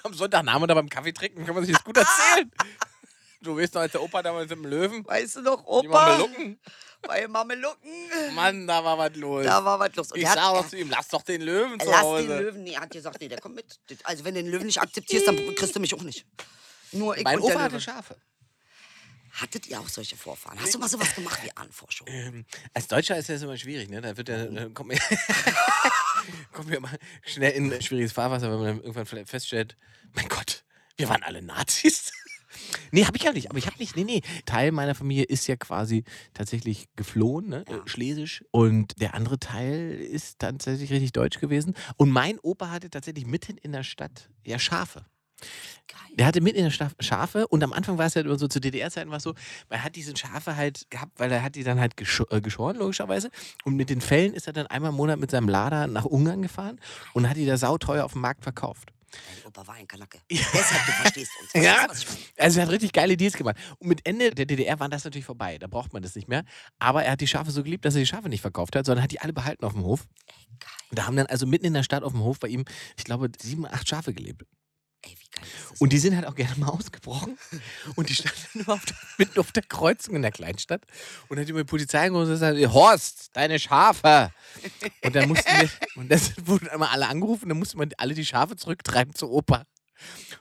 Am 0.05 0.15
Sonntagnachmittag 0.15 0.65
oder 0.65 0.75
beim 0.77 0.89
Kaffee 0.89 1.13
trinken 1.13 1.45
kann 1.45 1.55
man 1.55 1.65
sich 1.65 1.75
das 1.75 1.83
gut 1.83 1.97
erzählen. 1.97 2.51
Du 3.41 3.57
weißt 3.57 3.75
noch, 3.75 3.83
als 3.83 3.93
der 3.93 4.03
Opa 4.03 4.23
damals 4.23 4.51
im 4.51 4.65
Löwen. 4.65 5.07
weißt 5.07 5.37
du 5.37 5.43
noch, 5.43 5.61
Die 5.63 5.89
Opa? 5.89 6.09
Mamelucken. 6.19 6.61
Bei 7.03 7.29
Mamelucken. 7.29 8.35
Mann, 8.35 8.67
da 8.67 8.83
war 8.85 8.99
was 8.99 9.15
los. 9.15 9.45
Da 9.45 9.65
war 9.65 9.79
was 9.79 9.95
los. 9.95 10.11
Und 10.13 10.19
ich 10.19 10.27
sag 10.27 10.53
doch 10.53 10.69
zu 10.69 10.77
ihm, 10.77 10.91
lass 10.91 11.07
doch 11.09 11.23
den 11.23 11.43
Löwen 11.43 11.79
zu 11.79 11.87
Lass 11.89 12.01
Hause. 12.03 12.27
den 12.27 12.39
Löwen. 12.39 12.63
Nee, 12.65 12.73
er 12.73 12.81
hat 12.81 12.91
gesagt, 12.91 13.21
nee, 13.21 13.29
der 13.29 13.41
kommt 13.41 13.55
mit. 13.55 13.79
Also 14.03 14.25
wenn 14.25 14.35
du 14.35 14.43
den 14.43 14.51
Löwen 14.51 14.67
nicht 14.67 14.81
akzeptierst, 14.81 15.29
dann 15.29 15.55
kriegst 15.55 15.77
du 15.77 15.81
mich 15.81 15.95
auch 15.95 16.03
nicht. 16.03 16.27
Nur 16.91 17.17
ich 17.17 17.23
Mein 17.23 17.39
und 17.39 17.47
der 17.47 17.55
Opa 17.55 17.65
hatte. 17.65 17.81
Schafe. 17.81 18.17
Hattet 19.31 19.69
ihr 19.69 19.79
auch 19.79 19.89
solche 19.89 20.17
Vorfahren? 20.17 20.61
Hast 20.61 20.75
du 20.75 20.79
mal 20.81 20.89
sowas 20.89 21.15
gemacht 21.15 21.39
wie 21.45 21.57
Ahnenforschung? 21.57 22.09
Ähm, 22.11 22.45
als 22.75 22.89
Deutscher 22.89 23.17
ist 23.17 23.29
das 23.29 23.41
immer 23.43 23.57
schwierig, 23.57 23.89
ne? 23.89 24.01
Da 24.01 24.17
wird 24.17 24.27
der, 24.27 24.47
da 24.47 24.69
kommt 24.71 24.89
mir, 24.89 24.99
kommt 26.53 26.69
mir 26.69 26.81
mal 26.81 26.99
schnell 27.25 27.53
in 27.53 27.73
ein 27.73 27.81
schwieriges 27.83 28.13
Fahrwasser, 28.13 28.51
wenn 28.51 28.59
man 28.59 28.67
dann 28.67 28.77
irgendwann 28.79 29.07
vielleicht 29.07 29.29
feststellt, 29.29 29.77
mein 30.15 30.29
Gott, 30.29 30.65
wir 30.97 31.09
waren 31.09 31.23
alle 31.23 31.41
Nazis. 31.43 32.11
Nee, 32.93 33.05
habe 33.05 33.17
ich 33.17 33.23
ja 33.23 33.33
nicht. 33.33 33.51
Aber 33.51 33.59
ich 33.59 33.67
habe 33.67 33.79
nicht. 33.79 33.97
Nee, 33.97 34.05
nee. 34.05 34.23
Teil 34.47 34.73
meiner 34.73 34.95
Familie 34.95 35.25
ist 35.25 35.47
ja 35.47 35.57
quasi 35.57 36.05
tatsächlich 36.35 36.89
geflohen, 36.97 37.49
ne? 37.49 37.65
Ja. 37.69 37.83
Schlesisch. 37.87 38.45
Und 38.51 39.01
der 39.01 39.15
andere 39.15 39.39
Teil 39.39 39.93
ist 39.93 40.39
tatsächlich 40.39 40.91
richtig 40.91 41.13
deutsch 41.13 41.41
gewesen. 41.41 41.75
Und 41.97 42.11
mein 42.11 42.39
Opa 42.41 42.71
hatte 42.71 42.91
tatsächlich 42.91 43.27
mitten 43.27 43.57
in 43.59 43.73
der 43.73 43.83
Stadt 43.83 44.31
ja 44.45 44.59
Schafe. 44.59 45.05
Geil. 45.87 46.17
Der 46.17 46.27
hatte 46.27 46.41
mitten 46.41 46.59
in 46.59 46.65
der 46.65 46.71
Stadt 46.71 46.95
Schafe 47.01 47.47
und 47.47 47.63
am 47.63 47.73
Anfang 47.73 47.97
war 47.97 48.07
es 48.07 48.17
halt 48.17 48.27
immer 48.27 48.39
so, 48.39 48.49
zu 48.49 48.61
DDR-Zeiten 48.61 49.11
war 49.11 49.19
es 49.19 49.23
so, 49.23 49.35
weil 49.69 49.79
er 49.79 49.85
hat 49.85 49.95
diese 49.95 50.17
Schafe 50.17 50.57
halt 50.57 50.91
gehabt, 50.91 51.13
weil 51.19 51.31
er 51.31 51.43
hat 51.43 51.55
die 51.55 51.63
dann 51.63 51.79
halt 51.79 51.97
gescho 51.97 52.27
äh, 52.31 52.41
geschoren, 52.41 52.77
logischerweise. 52.77 53.31
Und 53.65 53.77
mit 53.77 53.89
den 53.89 54.01
Fellen 54.01 54.35
ist 54.35 54.47
er 54.49 54.53
dann 54.53 54.67
einmal 54.67 54.91
im 54.91 54.97
Monat 54.97 55.21
mit 55.21 55.31
seinem 55.31 55.49
Lader 55.49 55.87
nach 55.87 56.05
Ungarn 56.05 56.43
gefahren 56.43 56.81
und 57.15 57.29
hat 57.29 57.37
die 57.37 57.47
da 57.47 57.57
sauteuer 57.57 58.05
auf 58.05 58.13
dem 58.13 58.23
Markt 58.23 58.43
verkauft. 58.43 58.93
Dein 59.11 59.47
Opa 59.47 59.67
war 59.67 59.75
ein 59.75 59.87
Kanacke. 59.87 60.19
Deshalb, 60.31 60.87
du 60.87 60.93
verstehst 60.93 61.33
uns. 61.41 61.51
Verstehst 61.53 62.07
Ja, 62.37 62.45
also 62.45 62.61
er 62.61 62.67
hat 62.67 62.73
richtig 62.73 62.93
geile 62.93 63.17
Deals 63.17 63.35
gemacht. 63.35 63.57
Und 63.79 63.89
mit 63.89 64.07
Ende 64.07 64.31
der 64.31 64.47
DDR 64.47 64.79
war 64.81 64.89
das 64.89 65.05
natürlich 65.05 65.25
vorbei. 65.25 65.59
Da 65.59 65.67
braucht 65.67 65.93
man 65.93 66.03
das 66.03 66.15
nicht 66.15 66.29
mehr. 66.29 66.45
Aber 66.79 67.05
er 67.05 67.13
hat 67.13 67.21
die 67.21 67.27
Schafe 67.27 67.51
so 67.51 67.63
geliebt, 67.63 67.85
dass 67.85 67.95
er 67.95 68.01
die 68.01 68.07
Schafe 68.07 68.29
nicht 68.29 68.43
verkauft 68.43 68.77
hat, 68.77 68.87
sondern 68.87 69.03
hat 69.03 69.13
die 69.13 69.21
alle 69.21 69.33
behalten 69.33 69.65
auf 69.65 69.73
dem 69.73 69.85
Hof. 69.85 70.07
Geil. 70.61 70.71
Da 70.91 71.07
haben 71.07 71.17
dann 71.17 71.27
also 71.27 71.47
mitten 71.47 71.67
in 71.67 71.75
der 71.75 71.83
Stadt 71.83 72.03
auf 72.03 72.13
dem 72.13 72.23
Hof 72.23 72.39
bei 72.39 72.49
ihm, 72.49 72.65
ich 72.97 73.05
glaube, 73.05 73.31
sieben, 73.41 73.67
acht 73.67 73.89
Schafe 73.89 74.13
gelebt. 74.13 74.45
Ey, 75.03 75.13
wie 75.13 75.31
geil 75.31 75.45
ist 75.49 75.71
das? 75.73 75.81
Und 75.81 75.93
die 75.93 75.99
sind 75.99 76.17
halt 76.17 76.27
auch 76.27 76.35
gerne 76.35 76.57
mal 76.57 76.69
ausgebrochen. 76.71 77.39
Und 77.95 78.09
die 78.09 78.15
standen 78.15 78.39
immer 78.61 78.75
auf 78.75 78.85
der, 78.85 78.97
mitten 79.19 79.39
auf 79.39 79.53
der 79.53 79.63
Kreuzung 79.63 80.17
in 80.17 80.23
der 80.23 80.33
Kleinstadt. 80.33 80.83
Und 81.29 81.37
dann 81.37 81.45
hat 81.45 81.51
immer 81.51 81.61
die 81.61 81.65
Polizei 81.65 82.07
angerufen 82.07 82.27
und 82.29 82.35
gesagt, 82.41 82.73
Horst, 82.75 83.31
deine 83.35 83.59
Schafe. 83.59 84.33
Und 85.05 85.15
dann 85.15 85.29
mussten 85.29 85.51
wir, 85.61 85.71
und 85.97 86.11
dann 86.11 86.21
wurden 86.47 86.69
einmal 86.69 86.89
alle 86.89 87.07
angerufen, 87.09 87.49
dann 87.49 87.59
musste 87.59 87.77
man 87.77 87.91
alle 87.99 88.15
die 88.15 88.27
Schafe 88.27 88.57
zurücktreiben 88.57 89.15
zu 89.15 89.31
Opa. 89.31 89.65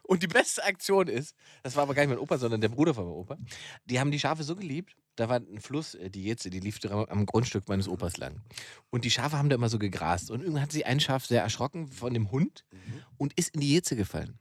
Und 0.04 0.22
die 0.22 0.28
beste 0.28 0.64
Aktion 0.64 1.08
ist, 1.08 1.36
das 1.64 1.76
war 1.76 1.84
aber 1.84 1.96
gar 1.96 2.04
nicht 2.04 2.10
mein 2.10 2.20
Opa, 2.20 2.38
sondern 2.38 2.62
der 2.62 2.70
Bruder 2.70 2.94
von 2.94 3.06
meinem 3.06 3.16
Opa, 3.16 3.38
die 3.86 4.00
haben 4.00 4.12
die 4.12 4.20
Schafe 4.20 4.44
so 4.44 4.56
geliebt, 4.56 4.96
da 5.16 5.30
war 5.30 5.38
ein 5.38 5.60
Fluss, 5.60 5.96
äh, 5.96 6.12
die 6.12 6.24
Jetze, 6.24 6.52
die 6.52 6.60
lief 6.60 6.80
am 6.86 7.26
Grundstück 7.26 7.68
meines 7.68 7.88
Opas 7.88 8.18
lang. 8.18 8.44
Und 8.92 9.04
die 9.04 9.10
Schafe 9.10 9.36
haben 9.36 9.50
da 9.50 9.56
immer 9.56 9.70
so 9.70 9.80
gegrast. 9.80 10.30
Und 10.30 10.42
irgendwann 10.42 10.62
hat 10.62 10.72
sich 10.72 10.86
ein 10.86 11.00
Schaf 11.00 11.26
sehr 11.26 11.42
erschrocken 11.42 11.88
von 11.88 12.14
dem 12.14 12.30
Hund 12.30 12.66
Mhm. 12.72 13.02
und 13.18 13.34
ist 13.34 13.56
in 13.56 13.62
die 13.62 13.74
Jetze 13.74 13.96
gefallen. 13.96 14.38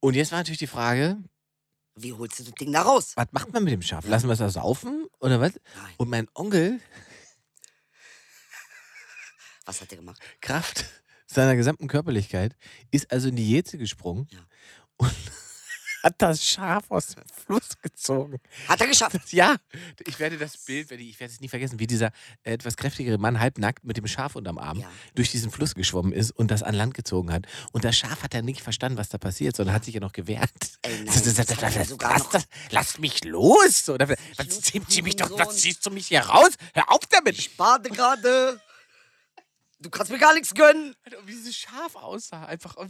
Und 0.00 0.14
jetzt 0.14 0.30
war 0.32 0.38
natürlich 0.38 0.58
die 0.58 0.66
Frage, 0.66 1.18
Wie 1.94 2.12
holst 2.12 2.38
du 2.38 2.44
das 2.44 2.54
Ding 2.54 2.72
da 2.72 2.82
raus? 2.82 3.12
was 3.16 3.28
macht 3.32 3.52
man 3.52 3.64
mit 3.64 3.72
dem 3.72 3.82
Schaf? 3.82 4.06
Lassen 4.06 4.26
wir 4.28 4.32
es 4.34 4.38
da 4.38 4.50
saufen 4.50 5.06
oder 5.20 5.40
was? 5.40 5.52
Nein. 5.76 5.94
Und 5.96 6.08
mein 6.10 6.28
Onkel, 6.34 6.80
Was 9.64 9.80
hat 9.80 9.90
der 9.90 9.98
gemacht? 9.98 10.20
Kraft 10.40 10.84
seiner 11.26 11.56
gesamten 11.56 11.88
Körperlichkeit, 11.88 12.56
ist 12.92 13.10
also 13.10 13.28
in 13.28 13.36
die 13.36 13.50
Jetze 13.50 13.78
gesprungen 13.78 14.28
Ja. 14.30 14.46
und 14.96 15.12
hat 16.06 16.14
das 16.22 16.44
Schaf 16.44 16.84
aus 16.90 17.08
dem 17.08 17.24
Fluss 17.44 17.68
gezogen. 17.82 18.38
Hat 18.68 18.80
er 18.80 18.86
geschafft. 18.86 19.16
Ja, 19.32 19.56
ich 20.06 20.18
werde 20.18 20.38
das 20.38 20.56
Bild, 20.56 20.88
werde 20.90 21.02
ich, 21.02 21.18
werde 21.20 21.32
es 21.32 21.40
nie 21.40 21.48
vergessen, 21.48 21.78
wie 21.80 21.86
dieser 21.86 22.06
äh, 22.44 22.52
etwas 22.52 22.76
kräftigere 22.76 23.18
Mann 23.18 23.40
halbnackt 23.40 23.84
mit 23.84 23.96
dem 23.96 24.06
Schaf 24.06 24.36
unterm 24.36 24.58
Arm 24.58 24.78
Ja. 24.78 24.88
durch 25.14 25.30
diesen 25.30 25.50
Fluss 25.50 25.74
geschwommen 25.74 26.12
ist 26.12 26.30
und 26.30 26.50
das 26.50 26.62
an 26.62 26.74
Land 26.74 26.94
gezogen 26.94 27.32
hat. 27.32 27.46
Und 27.72 27.84
das 27.84 27.96
Schaf 27.96 28.22
hat 28.22 28.34
dann 28.34 28.44
nicht 28.44 28.60
verstanden, 28.62 28.98
was 28.98 29.08
da 29.08 29.18
passiert, 29.18 29.56
sondern 29.56 29.74
hat 29.74 29.84
sich 29.84 29.94
ja 29.94 30.00
noch 30.00 30.12
gewehrt. 30.12 30.50
Ey, 30.82 30.94
nein, 31.04 31.06
Das- 31.06 31.22
das- 31.46 31.60
lass, 31.60 32.28
das, 32.30 32.44
lass 32.70 32.98
mich 32.98 33.24
los! 33.24 33.88
Oder, 33.88 34.08
was, 34.08 34.16
Schnuck, 34.36 34.50
zieh, 34.64 34.82
zieh 34.88 35.02
mich 35.02 35.16
doch, 35.16 35.30
was 35.30 35.38
Hurensohn. 35.38 35.56
ziehst 35.58 35.84
du 35.86 35.90
mich 35.90 36.06
hier 36.08 36.20
raus? 36.20 36.50
Hör 36.74 36.90
auf 36.92 37.00
damit! 37.10 37.38
Ich 37.38 37.56
bade 37.56 37.90
gerade. 37.90 38.60
Du 39.78 39.90
kannst 39.90 40.10
mir 40.10 40.18
gar 40.18 40.32
nichts 40.32 40.54
gönnen. 40.54 40.96
Wie 41.26 41.32
dieses 41.32 41.54
Schaf 41.54 41.96
aussah, 41.96 42.46
einfach 42.46 42.76
äh, 42.78 42.88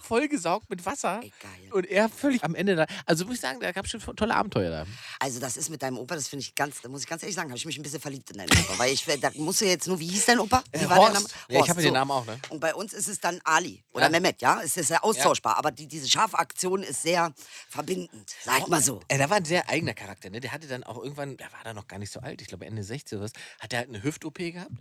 vollgesaugt 0.00 0.70
mit 0.70 0.86
Wasser. 0.86 1.20
Ey, 1.22 1.30
geil. 1.40 1.72
Und 1.72 1.84
er 1.86 2.08
völlig 2.08 2.42
am 2.42 2.54
Ende 2.54 2.74
da. 2.74 2.86
Also 3.04 3.26
muss 3.26 3.34
ich 3.34 3.40
sagen, 3.42 3.60
da 3.60 3.70
gab 3.72 3.84
es 3.84 3.90
schon 3.90 4.00
tolle 4.16 4.34
Abenteuer 4.34 4.70
da. 4.70 4.86
Also 5.20 5.40
das 5.40 5.58
ist 5.58 5.68
mit 5.68 5.82
deinem 5.82 5.98
Opa, 5.98 6.14
das 6.14 6.28
finde 6.28 6.42
ich 6.44 6.54
ganz, 6.54 6.80
da 6.80 6.88
muss 6.88 7.02
ich 7.02 7.06
ganz 7.06 7.22
ehrlich 7.22 7.36
sagen, 7.36 7.50
habe 7.50 7.58
ich 7.58 7.66
mich 7.66 7.78
ein 7.78 7.82
bisschen 7.82 8.00
verliebt 8.00 8.30
in 8.30 8.38
deinen 8.38 8.50
Opa. 8.50 8.78
Weil 8.78 8.92
ich, 8.94 9.04
da 9.04 9.30
musst 9.34 9.60
du 9.60 9.66
jetzt 9.66 9.86
nur, 9.86 10.00
wie 10.00 10.06
hieß 10.08 10.24
dein 10.24 10.38
Opa? 10.40 10.64
Wie 10.72 10.78
Äh, 10.78 10.88
war 10.88 10.96
Horst. 10.96 11.12
der 11.12 11.20
Name? 11.20 11.28
Ja, 11.48 11.60
ich 11.64 11.68
habe 11.68 11.80
so. 11.82 11.86
den 11.86 11.94
Namen 11.94 12.10
auch, 12.10 12.24
ne? 12.24 12.38
Und 12.48 12.60
bei 12.60 12.74
uns 12.74 12.94
ist 12.94 13.08
es 13.08 13.20
dann 13.20 13.38
Ali 13.44 13.84
oder 13.92 14.04
Ja. 14.04 14.10
Mehmet, 14.10 14.40
ja? 14.40 14.62
Es 14.62 14.76
ist 14.78 14.88
ja 14.88 15.02
austauschbar, 15.02 15.58
aber 15.58 15.70
die, 15.70 15.86
diese 15.86 16.08
Schafaktion 16.08 16.82
ist 16.82 17.02
sehr 17.02 17.34
verbindend, 17.68 18.34
sag 18.42 18.68
mal 18.68 18.82
so. 18.82 19.00
Äh, 19.08 19.18
der 19.18 19.28
war 19.28 19.36
ein 19.36 19.44
sehr 19.44 19.68
eigener 19.68 19.92
Charakter, 19.92 20.30
ne? 20.30 20.40
Der 20.40 20.52
hatte 20.52 20.66
dann 20.66 20.82
auch 20.82 20.96
irgendwann, 20.96 21.36
der 21.36 21.52
war 21.52 21.60
da 21.62 21.74
noch 21.74 21.86
gar 21.88 21.98
nicht 21.98 22.10
so 22.10 22.20
alt, 22.20 22.40
ich 22.40 22.48
glaube 22.48 22.64
Ende 22.64 22.82
60 22.82 23.18
oder 23.18 23.24
was, 23.26 23.32
hat 23.60 23.74
er 23.74 23.80
halt 23.80 23.90
eine 23.90 24.02
Hüft-OP 24.02 24.38
gehabt. 24.38 24.72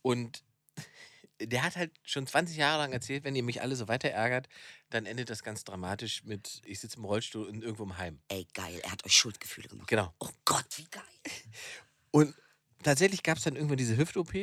Und 0.00 0.42
der 1.40 1.62
hat 1.62 1.76
halt 1.76 1.92
schon 2.02 2.26
20 2.26 2.56
Jahre 2.56 2.82
lang 2.82 2.92
erzählt, 2.92 3.24
wenn 3.24 3.36
ihr 3.36 3.42
mich 3.42 3.62
alle 3.62 3.76
so 3.76 3.88
weiter 3.88 4.10
ärgert, 4.10 4.48
dann 4.90 5.06
endet 5.06 5.30
das 5.30 5.42
ganz 5.42 5.64
dramatisch 5.64 6.24
mit, 6.24 6.62
ich 6.64 6.80
sitze 6.80 6.96
im 6.96 7.04
Rollstuhl 7.04 7.46
und 7.46 7.62
irgendwo 7.62 7.84
im 7.84 7.96
Heim. 7.96 8.20
Ey, 8.28 8.46
geil, 8.54 8.80
er 8.82 8.92
hat 8.92 9.04
euch 9.04 9.12
Schuldgefühle 9.12 9.68
gemacht. 9.68 9.88
Genau. 9.88 10.12
Oh 10.18 10.30
Gott, 10.44 10.66
wie 10.76 10.86
geil. 10.90 11.02
Und 12.10 12.34
tatsächlich 12.82 13.22
gab 13.22 13.36
es 13.36 13.44
dann 13.44 13.54
irgendwann 13.54 13.76
diese 13.76 13.96
Hüft-OP. 13.96 14.34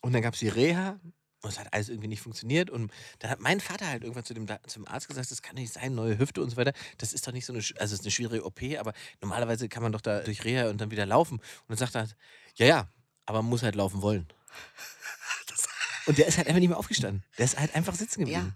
Und 0.00 0.12
dann 0.12 0.22
gab 0.22 0.34
es 0.34 0.40
die 0.40 0.48
Reha. 0.48 0.98
Und 1.40 1.50
es 1.50 1.58
hat 1.58 1.72
alles 1.72 1.88
irgendwie 1.88 2.08
nicht 2.08 2.22
funktioniert. 2.22 2.70
Und 2.70 2.90
dann 3.18 3.30
hat 3.30 3.38
mein 3.38 3.60
Vater 3.60 3.86
halt 3.86 4.02
irgendwann 4.02 4.24
zu 4.24 4.34
dem, 4.34 4.46
zum 4.66 4.88
Arzt 4.88 5.08
gesagt, 5.08 5.30
das 5.30 5.42
kann 5.42 5.56
nicht 5.56 5.72
sein, 5.72 5.94
neue 5.94 6.18
Hüfte 6.18 6.42
und 6.42 6.50
so 6.50 6.56
weiter. 6.56 6.72
Das 6.96 7.12
ist 7.12 7.28
doch 7.28 7.32
nicht 7.32 7.46
so 7.46 7.52
eine, 7.52 7.60
also 7.60 7.76
es 7.78 7.92
ist 7.92 8.00
eine 8.00 8.10
schwierige 8.10 8.44
OP, 8.44 8.60
aber 8.78 8.92
normalerweise 9.20 9.68
kann 9.68 9.82
man 9.82 9.92
doch 9.92 10.00
da 10.00 10.20
durch 10.20 10.44
Reha 10.44 10.70
und 10.70 10.80
dann 10.80 10.90
wieder 10.90 11.06
laufen. 11.06 11.34
Und 11.34 11.68
dann 11.68 11.76
sagt 11.76 11.94
er, 11.94 12.00
halt, 12.02 12.16
ja, 12.56 12.66
ja, 12.66 12.88
aber 13.26 13.42
man 13.42 13.50
muss 13.50 13.62
halt 13.62 13.74
laufen 13.74 14.02
wollen. 14.02 14.26
Und 16.06 16.18
der 16.18 16.26
ist 16.26 16.38
halt 16.38 16.46
einfach 16.48 16.60
nicht 16.60 16.68
mehr 16.68 16.78
aufgestanden. 16.78 17.22
Der 17.36 17.44
ist 17.44 17.58
halt 17.58 17.74
einfach 17.74 17.94
sitzen 17.94 18.20
geblieben. 18.20 18.54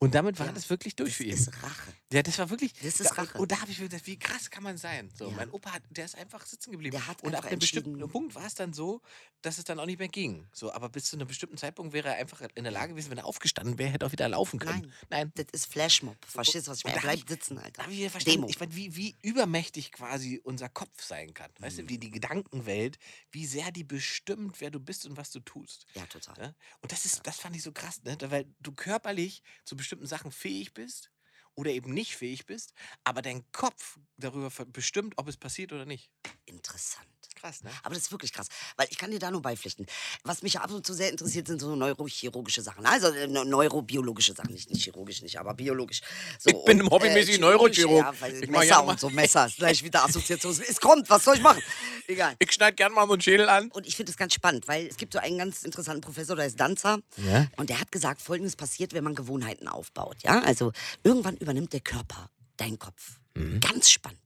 Und 0.00 0.14
damit 0.14 0.38
war 0.38 0.46
Ja. 0.46 0.52
das 0.52 0.70
wirklich 0.70 0.94
durch 0.94 1.10
Das 1.10 1.16
für 1.16 1.24
ihn. 1.24 1.32
ist 1.34 1.52
Rache. 1.62 1.92
Ja, 2.12 2.22
das 2.22 2.38
war 2.38 2.48
wirklich. 2.50 2.72
Das 2.74 3.00
ist 3.00 3.10
da, 3.10 3.14
Rache. 3.22 3.36
Und 3.38 3.50
da 3.50 3.60
habe 3.60 3.70
ich 3.72 3.80
mir 3.80 3.88
gedacht, 3.88 4.06
wie 4.06 4.16
krass 4.16 4.48
kann 4.48 4.62
man 4.62 4.78
sein? 4.78 5.10
So, 5.18 5.28
Ja. 5.28 5.34
mein 5.36 5.50
Opa, 5.50 5.72
hat, 5.72 5.82
der 5.90 6.04
ist 6.04 6.14
einfach 6.14 6.46
sitzen 6.46 6.70
geblieben. 6.70 6.92
Der 6.96 7.06
hat 7.08 7.22
und 7.24 7.34
ab 7.34 7.44
einem 7.46 7.58
bestimmten 7.58 8.08
Punkt 8.08 8.34
war 8.36 8.46
es 8.46 8.54
dann 8.54 8.72
so, 8.72 9.02
dass 9.42 9.58
es 9.58 9.64
dann 9.64 9.80
auch 9.80 9.86
nicht 9.86 9.98
mehr 9.98 10.06
ging. 10.08 10.46
So, 10.52 10.72
aber 10.72 10.88
bis 10.88 11.06
zu 11.06 11.16
einem 11.16 11.26
bestimmten 11.26 11.56
Zeitpunkt 11.56 11.92
wäre 11.92 12.08
er 12.10 12.14
einfach 12.14 12.40
in 12.54 12.62
der 12.62 12.72
Lage 12.72 12.92
gewesen, 12.92 13.10
wenn 13.10 13.18
er 13.18 13.24
aufgestanden 13.26 13.76
wäre, 13.78 13.90
hätte 13.90 14.04
er 14.04 14.08
auch 14.08 14.12
wieder 14.12 14.28
laufen 14.28 14.60
können. 14.60 14.82
Nein. 14.82 14.92
Nein. 15.10 15.32
Das 15.34 15.46
ist 15.52 15.66
Flashmob. 15.72 16.16
Verstehst 16.24 16.68
du, 16.68 16.70
was 16.70 16.78
ich 16.78 16.84
meine? 16.84 16.96
Er 16.96 17.02
hab 17.02 17.10
bleibt 17.10 17.28
sitzen, 17.28 17.58
Alter. 17.58 17.72
Da 17.72 17.82
habe 17.82 17.92
ich 17.92 17.98
wieder 17.98 18.10
verstanden, 18.10 18.40
Demo. 18.42 18.48
ich 18.50 18.60
mein, 18.60 18.74
wie, 18.76 18.94
wie 18.94 19.16
übermächtig 19.22 19.90
quasi 19.90 20.40
unser 20.44 20.68
Kopf 20.68 21.02
sein 21.02 21.34
kann. 21.34 21.50
Weißt 21.58 21.76
Mhm. 21.78 21.82
du, 21.82 21.88
wie 21.88 21.98
die 21.98 22.10
Gedankenwelt, 22.12 22.98
wie 23.32 23.46
sehr 23.46 23.72
die 23.72 23.82
bestimmt, 23.84 24.60
wer 24.60 24.70
du 24.70 24.78
bist 24.78 25.06
und 25.06 25.16
was 25.16 25.30
du 25.32 25.40
tust. 25.40 25.86
Ja, 25.94 26.06
total. 26.06 26.38
Ne? 26.38 26.54
Und 26.82 26.92
das 26.92 27.04
ist, 27.04 27.26
das 27.26 27.38
fand 27.40 27.56
ich 27.56 27.64
so 27.64 27.72
krass, 27.72 28.00
ne? 28.04 28.16
Weil 28.28 28.46
du 28.60 28.70
körperlich 28.72 29.42
zu 29.64 29.74
bestimmten 29.76 29.87
Sachen 30.02 30.32
fähig 30.32 30.74
bist 30.74 31.10
oder 31.54 31.70
eben 31.70 31.92
nicht 31.92 32.16
fähig 32.16 32.46
bist, 32.46 32.74
aber 33.04 33.22
dein 33.22 33.50
Kopf 33.52 33.98
darüber 34.16 34.50
bestimmt, 34.66 35.14
ob 35.18 35.28
es 35.28 35.36
passiert 35.36 35.72
oder 35.72 35.86
nicht. 35.86 36.10
Interessant. 36.46 37.17
Krass, 37.40 37.62
ne? 37.62 37.70
Aber 37.82 37.94
das 37.94 38.04
ist 38.04 38.12
wirklich 38.12 38.32
krass, 38.32 38.48
weil 38.76 38.86
ich 38.90 38.98
kann 38.98 39.10
dir 39.10 39.18
da 39.18 39.30
nur 39.30 39.42
beipflichten. 39.42 39.86
Was 40.24 40.42
mich 40.42 40.54
ja 40.54 40.62
ab 40.62 40.70
und 40.72 40.86
zu 40.86 40.92
sehr 40.94 41.10
interessiert, 41.10 41.46
sind 41.46 41.60
so 41.60 41.76
neurochirurgische 41.76 42.62
Sachen. 42.62 42.84
Also 42.86 43.08
äh, 43.08 43.26
neu- 43.26 43.44
neurobiologische 43.44 44.32
Sachen, 44.34 44.52
nicht, 44.52 44.70
nicht 44.70 44.82
chirurgisch, 44.84 45.22
nicht, 45.22 45.38
aber 45.38 45.54
biologisch. 45.54 46.00
So, 46.38 46.50
Ich 46.50 46.64
bin 46.64 46.82
hobbymäßig 46.88 47.36
chirurgisch, 47.36 47.84
Neurochirurg. 47.84 48.20
Ja, 48.20 48.28
Ich 48.28 48.48
Messer 48.50 48.64
ja 48.64 48.78
und 48.80 48.98
so, 48.98 49.10
Messer, 49.10 49.46
ist 49.46 49.56
gleich 49.56 49.82
wieder 49.84 50.04
Assoziation. 50.04 50.52
Es 50.68 50.80
kommt, 50.80 51.08
was 51.10 51.24
soll 51.24 51.36
ich 51.36 51.42
machen? 51.42 51.62
Egal. 52.06 52.34
Ich 52.38 52.52
schneide 52.52 52.74
gern 52.74 52.92
mal 52.92 53.06
so 53.06 53.12
einen 53.12 53.22
Schädel 53.22 53.48
an. 53.48 53.70
Und 53.70 53.86
ich 53.86 53.94
finde 53.96 54.10
es 54.10 54.16
ganz 54.18 54.34
spannend, 54.34 54.66
weil 54.66 54.86
es 54.86 54.96
gibt 54.96 55.12
so 55.12 55.18
einen 55.18 55.38
ganz 55.38 55.62
interessanten 55.62 56.00
Professor, 56.00 56.34
der 56.36 56.46
ist 56.46 56.58
Danzer. 56.58 56.98
Ja. 57.16 57.46
Und 57.56 57.70
der 57.70 57.80
hat 57.80 57.92
gesagt, 57.92 58.20
folgendes 58.22 58.56
passiert, 58.56 58.92
wenn 58.94 59.04
man 59.04 59.14
Gewohnheiten 59.14 59.68
aufbaut. 59.68 60.16
Ja, 60.22 60.40
also 60.40 60.72
irgendwann 61.04 61.36
übernimmt 61.36 61.72
der 61.72 61.80
Körper 61.80 62.30
deinen 62.56 62.78
Kopf. 62.78 63.18
Mhm. 63.34 63.60
Ganz 63.60 63.90
spannend. 63.90 64.18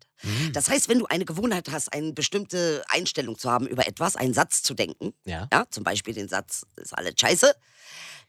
Das 0.53 0.69
heißt, 0.69 0.89
wenn 0.89 0.99
du 0.99 1.07
eine 1.07 1.25
Gewohnheit 1.25 1.71
hast, 1.71 1.93
eine 1.93 2.13
bestimmte 2.13 2.83
Einstellung 2.89 3.39
zu 3.39 3.51
haben 3.51 3.67
über 3.67 3.87
etwas, 3.87 4.17
einen 4.17 4.35
Satz 4.35 4.63
zu 4.63 4.75
denken, 4.75 5.15
Ja. 5.25 5.49
ja, 5.53 5.65
zum 5.71 5.85
Beispiel 5.85 6.15
den 6.15 6.29
Satz, 6.29 6.65
ist 6.77 6.97
alles 6.97 7.15
scheiße, 7.21 7.55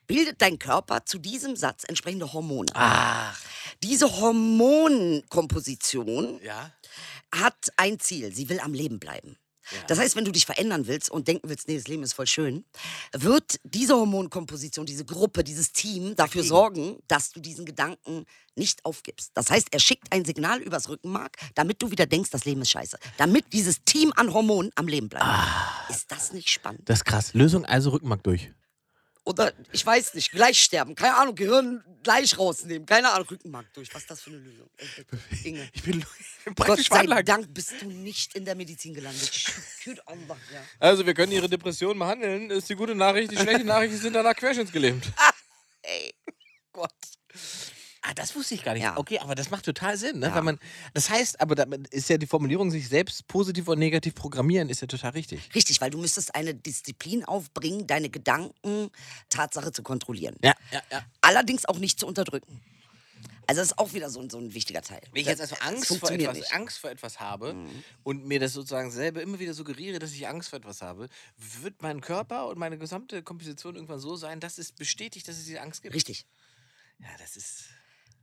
bildet 0.08 0.42
dein 0.42 0.60
Körper 0.60 1.06
zu 1.06 1.18
diesem 1.20 1.56
Satz 1.56 1.84
entsprechende 1.88 2.34
Hormone. 2.34 2.72
Ach, 2.74 3.40
Diese 3.84 4.20
Hormonkomposition 4.20 6.40
ja. 6.44 6.72
hat 7.34 7.70
ein 7.78 8.00
Ziel. 8.00 8.34
Sie 8.34 8.50
will 8.50 8.60
am 8.60 8.74
Leben 8.74 9.00
bleiben. 9.00 9.38
Ja. 9.72 9.78
Das 9.88 10.00
heißt, 10.00 10.16
wenn 10.16 10.26
du 10.26 10.32
dich 10.32 10.46
verändern 10.46 10.88
willst 10.88 11.10
und 11.10 11.28
denken 11.28 11.50
willst, 11.50 11.68
nee, 11.68 11.78
das 11.78 11.88
Leben 11.88 12.04
ist 12.04 12.14
voll 12.14 12.28
schön, 12.28 12.66
wird 13.14 13.60
diese 13.64 13.96
Hormonkomposition, 13.96 14.86
diese 14.86 15.06
Gruppe, 15.06 15.44
dieses 15.44 15.72
Team 15.72 16.16
dafür 16.16 16.44
sorgen, 16.44 16.98
dass 17.08 17.32
du 17.32 17.40
diesen 17.40 17.66
Gedanken 17.66 18.26
nicht 18.56 18.86
aufgibst. 18.86 19.32
Das 19.34 19.50
heißt, 19.50 19.70
er 19.72 19.80
schickt 19.80 20.12
ein 20.12 20.26
Signal 20.26 20.62
übers 20.62 20.90
Rückenmark, 20.90 21.38
damit 21.56 21.82
du 21.82 21.92
wieder 21.92 22.06
denkst, 22.06 22.30
das 22.30 22.46
Leben 22.46 22.62
ist 22.62 22.70
scheiße. 22.70 22.98
Damit 23.18 23.52
dieses 23.54 23.84
Team 23.84 24.14
an 24.16 24.34
Hormonen 24.34 24.72
am 24.76 24.88
Leben 24.88 25.10
bleibt. 25.10 25.26
Ah. 25.26 25.88
Ist 25.90 26.12
das 26.12 26.34
nicht 26.34 26.50
spannend? 26.50 26.82
Das 26.86 27.00
ist 27.00 27.06
krass. 27.06 27.34
Lösung 27.34 27.66
also 27.66 27.92
Rückenmark 27.92 28.24
durch. 28.24 28.52
Oder, 29.26 29.54
ich 29.72 29.86
weiß 29.86 30.16
nicht, 30.16 30.32
gleich 30.32 30.62
sterben. 30.62 30.96
Keine 30.96 31.16
Ahnung, 31.16 31.36
Gehirn 31.36 31.84
gleich 32.04 32.38
rausnehmen. 32.38 32.86
Keine 32.86 33.12
Ahnung, 33.12 33.28
Rückenmark 33.30 33.74
durch. 33.74 33.94
Was 33.94 34.02
ist 34.02 34.12
das 34.12 34.22
für 34.22 34.32
eine 34.32 34.40
Lösung? 34.40 34.70
Äh, 34.78 35.48
Inge. 35.48 35.70
Ich 35.72 35.84
bin 35.84 36.06
Gott 36.46 36.56
praktisch 36.56 36.90
sei 36.90 36.96
veranlagt. 36.96 37.30
Dank 37.30 37.54
bist 37.54 37.74
du 37.80 37.86
nicht 37.86 38.36
in 38.36 38.44
der 38.44 38.56
Medizin 38.56 38.94
gelandet. 38.94 39.32
Gut 39.86 40.02
Allah, 40.06 40.38
ja. 40.54 40.62
Also, 40.80 41.06
wir 41.06 41.14
können 41.14 41.32
Ihre 41.32 41.48
Depression 41.48 41.98
behandeln. 41.98 42.52
Ist 42.52 42.70
die 42.70 42.76
gute 42.76 42.96
Nachricht. 42.96 43.32
Die 43.32 43.38
schlechte 43.38 43.64
Nachricht, 43.66 43.94
Sie 43.94 44.00
sind 44.00 44.14
danach 44.14 44.36
querschnittsgelähmt. 44.36 45.06
Ey, 45.84 46.14
Gott. 46.74 46.92
Ah, 48.06 48.14
das 48.14 48.36
wusste 48.36 48.54
ich 48.56 48.64
gar 48.66 48.74
nicht. 48.74 48.84
Ja. 48.84 48.98
Okay, 48.98 49.20
aber 49.20 49.34
das 49.34 49.50
macht 49.50 49.64
total 49.64 49.98
Sinn, 49.98 50.20
ne? 50.20 50.28
Ja. 50.28 50.36
Weil 50.36 50.42
man, 50.44 50.60
das 50.94 51.10
heißt, 51.10 51.40
aber 51.40 51.56
damit 51.56 51.88
ist 51.88 52.10
ja 52.10 52.18
die 52.18 52.28
Formulierung, 52.28 52.70
sich 52.70 52.90
selbst 52.90 53.26
positiv 53.30 53.70
und 53.70 53.80
negativ 53.80 54.14
programmieren, 54.14 54.68
ist 54.70 54.82
ja 54.82 54.88
total 54.88 55.12
richtig. 55.12 55.50
Richtig, 55.56 55.80
weil 55.80 55.90
du 55.90 55.98
müsstest 55.98 56.36
eine 56.36 56.54
Disziplin 56.54 57.24
aufbringen, 57.24 57.88
deine 57.88 58.10
Gedanken 58.10 58.90
Tatsache 59.30 59.72
zu 59.72 59.84
kontrollieren. 59.84 60.36
Ja, 60.44 60.54
ja, 60.72 60.82
ja. 60.92 61.06
Allerdings 61.22 61.66
auch 61.66 61.80
nicht 61.80 61.98
zu 61.98 62.06
unterdrücken. 62.06 62.60
Also 63.48 63.62
das 63.62 63.72
ist 63.72 63.78
auch 63.80 63.94
wieder 63.94 64.10
so, 64.10 64.22
ein- 64.22 64.30
so 64.30 64.38
ein 64.38 64.54
wichtiger 64.54 64.82
Teil. 64.82 65.02
Wenn 65.12 65.22
ich 65.22 65.28
jetzt 65.28 65.42
also 65.42 65.56
Angst 65.62 65.88
vor, 65.98 66.12
etwas, 66.12 66.38
nicht. 66.38 66.50
Mhm. 66.52 66.56
Angst 66.58 66.80
vor 66.80 66.90
etwas 66.90 67.20
habe 67.22 67.56
und 68.04 68.26
mir 68.26 68.40
das 68.42 68.52
sozusagen 68.54 68.90
selber 68.92 69.22
immer 69.22 69.40
wieder 69.40 69.54
suggeriere, 69.54 70.00
dass 70.00 70.12
ich 70.14 70.28
Angst 70.28 70.50
vor 70.50 70.60
etwas 70.60 70.82
habe, 70.82 71.08
wird 71.62 71.82
mein 71.82 72.00
Körper 72.02 72.48
und 72.48 72.58
meine 72.58 72.78
gesamte 72.78 73.22
Komposition 73.24 73.76
irgendwann 73.76 74.00
so 74.00 74.16
sein, 74.18 74.40
dass 74.42 74.58
es 74.58 74.72
bestätigt, 74.74 75.28
dass 75.28 75.38
es 75.38 75.46
diese 75.46 75.62
Angst 75.62 75.82
gibt. 75.82 75.94
Richtig. 75.96 76.26
Ja, 77.00 77.08
das 77.20 77.36
ist. 77.38 77.66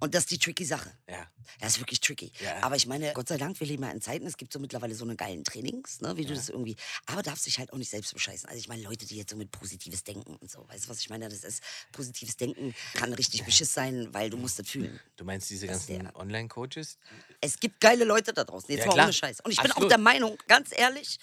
Und 0.01 0.15
das 0.15 0.25
ist 0.25 0.31
die 0.33 0.39
tricky 0.39 0.65
Sache. 0.65 0.91
Ja. 1.09 1.27
Das 1.61 1.73
ist 1.75 1.81
wirklich 1.81 2.01
tricky. 2.01 2.33
Ja. 2.41 2.63
Aber 2.63 2.77
ich 2.77 2.87
meine, 2.87 3.13
Gott 3.13 3.29
sei 3.29 3.37
Dank, 3.37 3.59
wir 3.61 3.67
leben 3.67 3.83
ja 3.83 3.91
in 3.91 4.01
Zeiten, 4.01 4.27
es 4.27 4.37
gibt 4.37 4.53
so 4.53 4.59
mittlerweile 4.59 4.95
so 4.95 5.05
eine 5.05 5.17
geilen 5.17 5.45
Trainings, 5.45 6.01
ne, 6.01 6.17
wie 6.17 6.25
du 6.25 6.35
das 6.35 6.49
irgendwie. 6.49 6.77
Aber 7.07 7.23
darfst 7.23 7.47
dich 7.47 7.59
halt 7.59 7.73
auch 7.73 7.77
nicht 7.79 7.91
selbst 7.91 8.15
bescheißen. 8.15 8.49
Also 8.49 8.59
ich 8.59 8.69
meine, 8.69 8.83
Leute, 8.83 9.05
die 9.07 9.17
jetzt 9.17 9.31
so 9.31 9.37
mit 9.37 9.51
positives 9.51 10.05
Denken 10.05 10.37
und 10.37 10.51
so, 10.51 10.67
weißt 10.69 10.85
du, 10.87 10.89
was 10.89 11.01
ich 11.01 11.11
meine? 11.11 11.29
Das 11.29 11.45
ist 11.45 11.63
positives 11.93 12.37
Denken 12.37 12.75
kann 12.95 13.13
richtig 13.15 13.45
beschiss 13.45 13.73
sein, 13.75 14.09
weil 14.13 14.31
du 14.31 14.37
musst 14.37 14.59
das 14.59 14.69
fühlen. 14.69 14.99
Du 15.17 15.25
meinst 15.25 15.51
diese 15.51 15.67
Das 15.67 15.87
ganzen 15.87 16.15
Online-Coaches? 16.15 16.99
Es 17.41 17.59
gibt 17.59 17.81
geile 17.81 18.05
Leute 18.05 18.33
da 18.33 18.45
draußen, 18.45 18.71
jetzt 18.71 18.81
Ja, 18.81 18.87
mal 18.87 18.93
klar. 18.95 19.07
ohne 19.07 19.13
Scheiß. 19.13 19.41
Und 19.41 19.51
ich 19.51 19.59
bin 19.59 19.67
auch 19.73 19.77
Absolut. 19.77 19.91
der 19.91 19.99
Meinung, 19.99 20.39
ganz 20.49 20.71
ehrlich, 20.77 21.19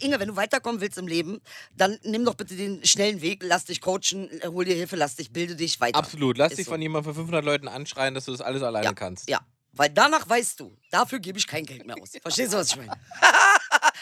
Inge, 0.00 0.18
wenn 0.20 0.28
du 0.28 0.36
weiterkommen 0.36 0.80
willst 0.80 0.98
im 0.98 1.06
Leben, 1.06 1.40
dann 1.76 1.98
nimm 2.02 2.24
doch 2.24 2.34
bitte 2.34 2.56
den 2.56 2.84
schnellen 2.84 3.20
Weg, 3.22 3.42
lass 3.44 3.64
dich 3.64 3.80
coachen, 3.80 4.28
hol 4.44 4.64
dir 4.64 4.74
Hilfe, 4.74 4.96
lass 4.96 5.16
dich, 5.16 5.30
bilde 5.32 5.56
dich 5.56 5.80
weiter. 5.80 5.98
Absolut. 5.98 6.36
Lass 6.36 6.52
Ist 6.52 6.58
dich 6.58 6.66
so. 6.66 6.72
von 6.72 6.82
jemandem 6.82 7.14
von 7.14 7.22
500 7.22 7.44
Leuten 7.44 7.68
anschreien, 7.68 8.14
dass 8.18 8.26
du 8.26 8.32
das 8.32 8.40
alles 8.40 8.62
alleine 8.62 8.86
ja, 8.86 8.92
kannst. 8.92 9.28
Ja, 9.28 9.40
weil 9.72 9.90
danach 9.90 10.28
weißt 10.28 10.60
du, 10.60 10.76
dafür 10.90 11.20
gebe 11.20 11.38
ich 11.38 11.46
kein 11.46 11.64
Geld 11.64 11.86
mehr 11.86 11.96
aus. 12.00 12.10
Verstehst 12.20 12.52
du, 12.52 12.58
was 12.58 12.70
ich 12.70 12.76
meine? 12.76 12.92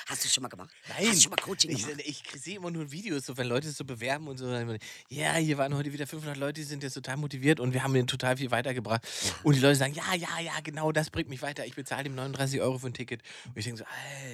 Hast 0.09 0.25
du 0.25 0.29
schon 0.29 0.43
mal 0.43 0.49
gemacht? 0.49 0.71
Nein. 0.89 1.09
Hast 1.09 1.17
du 1.17 1.21
schon 1.23 1.31
mal 1.31 1.37
Coaching 1.37 1.71
ich, 1.71 1.85
gemacht? 1.85 2.03
ich 2.05 2.23
sehe 2.41 2.57
immer 2.57 2.71
nur 2.71 2.93
Videos, 2.93 3.27
so, 3.27 3.37
wenn 3.37 3.49
Leute 3.49 3.69
es 3.69 3.77
so 3.77 3.85
bewerben 3.85 4.29
und 4.29 4.39
so. 4.39 4.49
Ja, 5.09 5.35
hier 5.35 5.59
waren 5.59 5.75
heute 5.75 5.93
wieder 5.93 6.07
500 6.07 6.37
Leute, 6.37 6.61
die 6.61 6.63
sind 6.63 6.85
jetzt 6.85 6.95
total 6.95 7.17
motiviert 7.17 7.59
und 7.59 7.75
wir 7.75 7.83
haben 7.83 7.95
ihnen 7.97 8.07
total 8.07 8.37
viel 8.37 8.53
weitergebracht. 8.53 9.07
Und 9.43 9.57
die 9.57 9.61
Leute 9.61 9.75
sagen, 9.75 9.95
ja, 9.95 10.15
ja, 10.15 10.39
ja, 10.41 10.53
genau, 10.63 10.93
das 10.93 11.11
bringt 11.11 11.29
mich 11.29 11.43
weiter. 11.43 11.67
Ich 11.67 11.75
bezahle 11.75 12.07
ihm 12.07 12.15
39 12.15 12.61
Euro 12.61 12.79
für 12.79 12.87
ein 12.87 12.95
Ticket. 12.95 13.23
Und 13.47 13.57
ich 13.57 13.65
denke 13.65 13.81
so, 13.81 13.85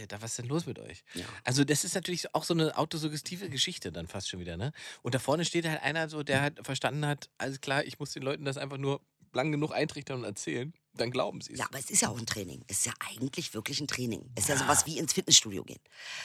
Alter, 0.01 0.21
was 0.21 0.33
ist 0.33 0.41
denn 0.41 0.49
los 0.49 0.67
mit 0.67 0.79
euch? 0.79 1.03
Ja. 1.15 1.25
Also 1.43 1.65
das 1.65 1.85
ist 1.85 1.95
natürlich 1.95 2.35
auch 2.35 2.45
so 2.45 2.53
eine 2.53 2.77
autosuggestive 2.77 3.49
Geschichte 3.49 3.91
dann 3.91 4.07
fast 4.07 4.29
schon 4.29 4.41
wieder, 4.41 4.59
ne? 4.59 4.73
Und 5.01 5.15
da 5.15 5.19
vorne 5.19 5.47
steht 5.47 5.67
halt 5.67 5.83
einer 5.83 6.11
so, 6.11 6.23
der 6.23 6.43
halt 6.43 6.61
verstanden 6.65 7.07
hat, 7.07 7.31
alles 7.39 7.63
klar, 7.63 7.83
ich 7.85 7.99
muss 7.99 8.13
den 8.13 8.23
Leuten 8.23 8.45
das 8.45 8.59
einfach 8.59 8.79
nur 8.79 9.01
lang 9.35 9.53
genug 9.53 9.73
eintrichtern 9.73 10.19
und 10.21 10.25
erzählen. 10.25 10.73
Dann 10.95 11.11
glauben 11.11 11.41
sie 11.41 11.55
es. 11.55 11.59
Ja, 11.59 11.65
aber 11.67 11.79
es 11.79 11.89
ist 11.89 12.03
ja 12.03 12.11
auch 12.11 12.19
ein 12.19 12.27
Training. 12.27 12.63
Es 12.69 12.81
ist 12.81 12.87
ja 12.87 12.93
eigentlich 13.01 13.55
wirklich 13.55 13.81
ein 13.81 13.87
Training. 13.89 14.31
Es 14.35 14.45
ist 14.45 14.49
ja 14.51 14.59
sowas 14.59 14.85
wie 14.85 14.99
ins 14.99 15.15
Fitnessstudio 15.15 15.65
gehen. 15.65 15.81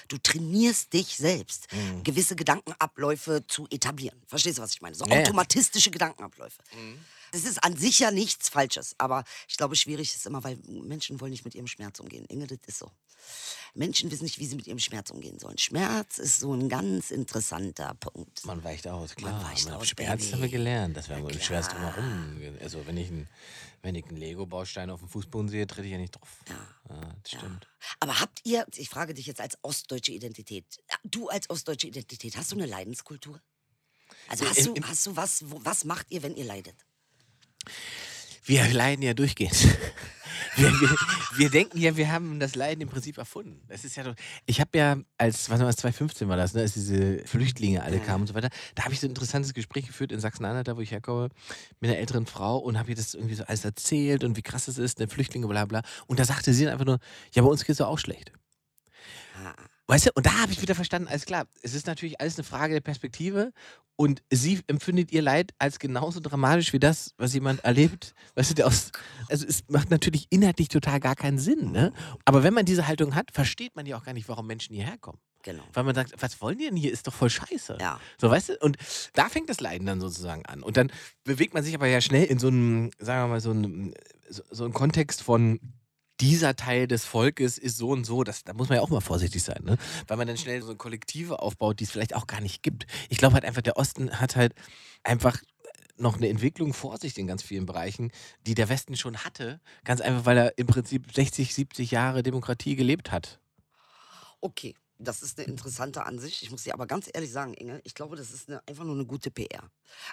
Du 0.09 0.17
trainierst 0.17 0.91
dich 0.91 1.15
selbst, 1.15 1.67
Mhm. 1.73 2.03
gewisse 2.03 2.35
Gedankenabläufe 2.35 3.45
zu 3.47 3.65
etablieren. 3.69 4.21
Verstehst 4.27 4.57
du, 4.57 4.61
was 4.61 4.73
ich 4.73 4.81
meine? 4.81 4.93
So 4.95 5.05
Ja, 5.05 5.15
ja. 5.15 5.21
automatistische 5.21 5.89
Gedankenabläufe. 5.89 6.61
Mhm. 6.75 6.99
Das 7.31 7.43
ist 7.43 7.63
an 7.63 7.75
sich 7.75 7.99
ja 7.99 8.11
nichts 8.11 8.49
Falsches, 8.49 8.95
aber 8.97 9.23
ich 9.47 9.57
glaube, 9.57 9.75
schwierig 9.75 10.13
ist 10.15 10.25
immer, 10.25 10.43
weil 10.43 10.57
Menschen 10.67 11.19
wollen 11.19 11.31
nicht 11.31 11.45
mit 11.45 11.55
ihrem 11.55 11.67
Schmerz 11.67 11.99
umgehen. 11.99 12.25
Inge, 12.25 12.47
das 12.47 12.59
ist 12.67 12.79
so. 12.79 12.91
Menschen 13.73 14.09
wissen 14.11 14.23
nicht, 14.23 14.39
wie 14.39 14.45
sie 14.45 14.55
mit 14.55 14.67
ihrem 14.67 14.79
Schmerz 14.79 15.09
umgehen 15.09 15.37
sollen. 15.39 15.57
Schmerz 15.57 16.17
ist 16.17 16.39
so 16.39 16.53
ein 16.53 16.69
ganz 16.69 17.11
interessanter 17.11 17.93
Punkt. 17.95 18.45
Man 18.45 18.63
weicht 18.63 18.87
aus, 18.87 19.15
klar. 19.15 19.43
weicht 19.43 19.65
Man 19.65 19.75
aus, 19.75 19.87
Schmerz 19.89 20.21
Baby. 20.21 20.31
haben 20.33 20.41
wir 20.41 20.49
gelernt, 20.49 20.95
dass 20.97 21.09
wir 21.09 21.17
Na 21.19 21.29
ja, 21.29 21.39
Schmerz 21.39 21.67
drumherum. 21.67 22.39
Also 22.61 22.85
wenn 22.87 22.97
ich 22.97 23.07
einen, 23.09 23.27
wenn 23.81 23.95
ich 23.95 24.05
einen 24.05 24.17
Lego-Baustein 24.17 24.89
auf 24.89 24.99
dem 25.01 25.09
Fußboden 25.09 25.49
sehe, 25.49 25.67
trete 25.67 25.85
ich 25.87 25.91
ja 25.91 25.97
nicht 25.97 26.11
drauf. 26.15 26.29
Ja. 26.47 26.55
Ja, 26.95 27.15
das 27.23 27.31
stimmt. 27.31 27.67
Aber 27.99 28.19
habt 28.19 28.39
ihr, 28.45 28.65
ich 28.75 28.89
frage 28.89 29.13
dich 29.13 29.25
jetzt 29.25 29.41
als 29.41 29.57
ostdeutsche 29.61 30.11
Identität, 30.13 30.65
du 31.03 31.27
als 31.27 31.49
ostdeutsche 31.49 31.87
Identität, 31.87 32.37
hast 32.37 32.51
du 32.51 32.55
eine 32.55 32.65
Leidenskultur? 32.65 33.41
Also 34.29 34.45
Ja, 34.45 34.51
hast 34.51 34.57
im- 34.59 34.65
du, 34.65 34.73
im- 34.75 34.87
hast 34.87 35.05
du 35.05 35.15
was, 35.15 35.43
was 35.45 35.83
macht 35.83 36.07
ihr, 36.11 36.23
wenn 36.23 36.35
ihr 36.35 36.45
leidet? 36.45 36.75
Wir 38.43 38.67
leiden 38.73 39.03
ja 39.03 39.13
durchgehend. 39.13 39.67
Wir, 40.55 40.71
wir, 40.81 40.89
wir 41.35 41.49
denken 41.51 41.77
ja, 41.77 41.95
wir 41.97 42.11
haben 42.11 42.39
das 42.39 42.55
Leiden 42.55 42.81
im 42.81 42.89
Prinzip 42.89 43.19
erfunden. 43.19 43.61
Das 43.67 43.85
ist 43.85 43.95
ja 43.95 44.03
doch, 44.03 44.15
ich 44.47 44.59
habe 44.59 44.75
ja, 44.75 44.97
als, 45.17 45.51
was 45.51 45.59
war 45.59 45.67
das, 45.67 45.75
2015 45.77 46.27
war 46.29 46.37
das, 46.37 46.55
ne, 46.55 46.61
als 46.61 46.73
diese 46.73 47.19
Flüchtlinge 47.27 47.83
alle 47.83 47.99
kamen 47.99 48.21
und 48.21 48.27
so 48.27 48.33
weiter, 48.33 48.49
da 48.73 48.83
habe 48.83 48.93
ich 48.93 48.99
so 48.99 49.05
ein 49.05 49.11
interessantes 49.11 49.53
Gespräch 49.53 49.85
geführt 49.85 50.11
in 50.11 50.19
Sachsen-Anhalt, 50.19 50.67
da 50.67 50.75
wo 50.75 50.81
ich 50.81 50.91
herkomme, 50.91 51.29
mit 51.79 51.91
einer 51.91 51.99
älteren 51.99 52.25
Frau 52.25 52.57
und 52.57 52.79
habe 52.79 52.89
ihr 52.89 52.95
das 52.95 53.13
irgendwie 53.13 53.35
so 53.35 53.43
alles 53.43 53.65
erzählt 53.65 54.23
und 54.23 54.35
wie 54.35 54.41
krass 54.41 54.67
es 54.67 54.79
ist, 54.79 54.99
ne, 54.99 55.07
Flüchtlinge, 55.07 55.47
bla 55.47 55.65
bla. 55.65 55.83
Und 56.07 56.19
da 56.19 56.25
sagte 56.25 56.53
sie 56.53 56.63
dann 56.63 56.73
einfach 56.73 56.85
nur, 56.85 56.99
ja, 57.33 57.43
bei 57.43 57.49
uns 57.49 57.61
geht 57.61 57.73
es 57.73 57.77
doch 57.77 57.87
auch 57.87 57.99
schlecht. 57.99 58.31
Weißt 59.87 60.07
du, 60.07 60.11
und 60.15 60.25
da 60.25 60.33
habe 60.39 60.51
ich 60.51 60.61
wieder 60.61 60.75
verstanden, 60.75 61.07
alles 61.07 61.25
klar, 61.25 61.47
es 61.61 61.73
ist 61.73 61.87
natürlich 61.87 62.19
alles 62.19 62.37
eine 62.37 62.43
Frage 62.43 62.73
der 62.73 62.81
Perspektive 62.81 63.53
und 63.95 64.21
sie 64.29 64.59
empfindet 64.67 65.11
ihr 65.13 65.21
Leid 65.21 65.53
als 65.59 65.79
genauso 65.79 66.19
dramatisch 66.19 66.73
wie 66.73 66.79
das, 66.79 67.13
was 67.17 67.33
jemand 67.33 67.63
erlebt. 67.63 68.13
Weißt 68.35 68.57
du, 68.57 68.65
aus, 68.65 68.91
also 69.29 69.45
es 69.47 69.63
macht 69.69 69.89
natürlich 69.89 70.27
inhaltlich 70.29 70.67
total 70.67 70.99
gar 70.99 71.15
keinen 71.15 71.39
Sinn, 71.39 71.71
ne? 71.71 71.93
Aber 72.25 72.43
wenn 72.43 72.53
man 72.53 72.65
diese 72.65 72.87
Haltung 72.87 73.15
hat, 73.15 73.31
versteht 73.31 73.75
man 73.75 73.85
ja 73.85 73.97
auch 73.97 74.03
gar 74.03 74.13
nicht, 74.13 74.27
warum 74.27 74.45
Menschen 74.45 74.75
hierher 74.75 74.97
kommen. 74.97 75.19
Genau. 75.43 75.63
Weil 75.71 75.85
man 75.85 75.95
sagt, 75.95 76.13
was 76.19 76.41
wollen 76.41 76.57
die 76.57 76.65
denn 76.65 76.75
hier? 76.75 76.91
Ist 76.91 77.07
doch 77.07 77.13
voll 77.13 77.29
scheiße. 77.29 77.77
Ja. 77.79 78.01
So, 78.19 78.29
weißt 78.29 78.49
du? 78.49 78.57
Und 78.59 78.77
da 79.13 79.29
fängt 79.29 79.49
das 79.49 79.61
Leiden 79.61 79.87
dann 79.87 80.01
sozusagen 80.01 80.45
an. 80.45 80.61
Und 80.61 80.75
dann 80.75 80.91
bewegt 81.23 81.53
man 81.53 81.63
sich 81.63 81.73
aber 81.73 81.87
ja 81.87 82.01
schnell 82.01 82.25
in 82.25 82.37
so 82.37 82.47
einem, 82.47 82.91
sagen 82.99 83.23
wir 83.23 83.27
mal, 83.27 83.39
so 83.39 83.51
einem, 83.51 83.93
so, 84.29 84.43
so 84.51 84.65
einen 84.65 84.73
Kontext 84.73 85.23
von 85.23 85.59
dieser 86.19 86.55
Teil 86.55 86.87
des 86.87 87.05
Volkes 87.05 87.57
ist 87.57 87.77
so 87.77 87.89
und 87.89 88.05
so, 88.05 88.23
das, 88.23 88.43
da 88.43 88.53
muss 88.53 88.69
man 88.69 88.77
ja 88.77 88.81
auch 88.81 88.89
mal 88.89 89.01
vorsichtig 89.01 89.43
sein, 89.43 89.63
ne? 89.63 89.77
Weil 90.07 90.17
man 90.17 90.27
dann 90.27 90.37
schnell 90.37 90.61
so 90.61 90.75
Kollektive 90.75 91.39
aufbaut, 91.39 91.79
die 91.79 91.83
es 91.83 91.91
vielleicht 91.91 92.15
auch 92.15 92.27
gar 92.27 92.41
nicht 92.41 92.63
gibt. 92.63 92.87
Ich 93.09 93.17
glaube 93.17 93.35
halt 93.35 93.45
einfach, 93.45 93.61
der 93.61 93.77
Osten 93.77 94.19
hat 94.19 94.35
halt 94.35 94.53
einfach 95.03 95.37
noch 95.99 96.17
eine 96.17 96.29
Entwicklung 96.29 96.73
vor 96.73 96.97
sich 96.97 97.17
in 97.17 97.27
ganz 97.27 97.43
vielen 97.43 97.65
Bereichen, 97.65 98.11
die 98.45 98.53
der 98.53 98.69
Westen 98.69 98.95
schon 98.95 99.17
hatte. 99.17 99.59
Ganz 99.83 100.01
einfach, 100.01 100.25
weil 100.25 100.37
er 100.37 100.57
im 100.57 100.67
Prinzip 100.67 101.13
60, 101.13 101.53
70 101.53 101.91
Jahre 101.91 102.23
Demokratie 102.23 102.75
gelebt 102.75 103.11
hat. 103.11 103.39
Okay, 104.41 104.75
das 104.99 105.23
ist 105.23 105.39
eine 105.39 105.47
interessante 105.47 106.05
Ansicht. 106.05 106.43
Ich 106.43 106.51
muss 106.51 106.63
dir 106.63 106.73
aber 106.73 106.87
ganz 106.87 107.09
ehrlich 107.11 107.31
sagen, 107.31 107.53
Inge, 107.53 107.81
ich 107.83 107.95
glaube, 107.95 108.15
das 108.15 108.31
ist 108.31 108.49
eine, 108.49 108.61
einfach 108.67 108.83
nur 108.83 108.95
eine 108.95 109.05
gute 109.05 109.31
PR. 109.31 109.69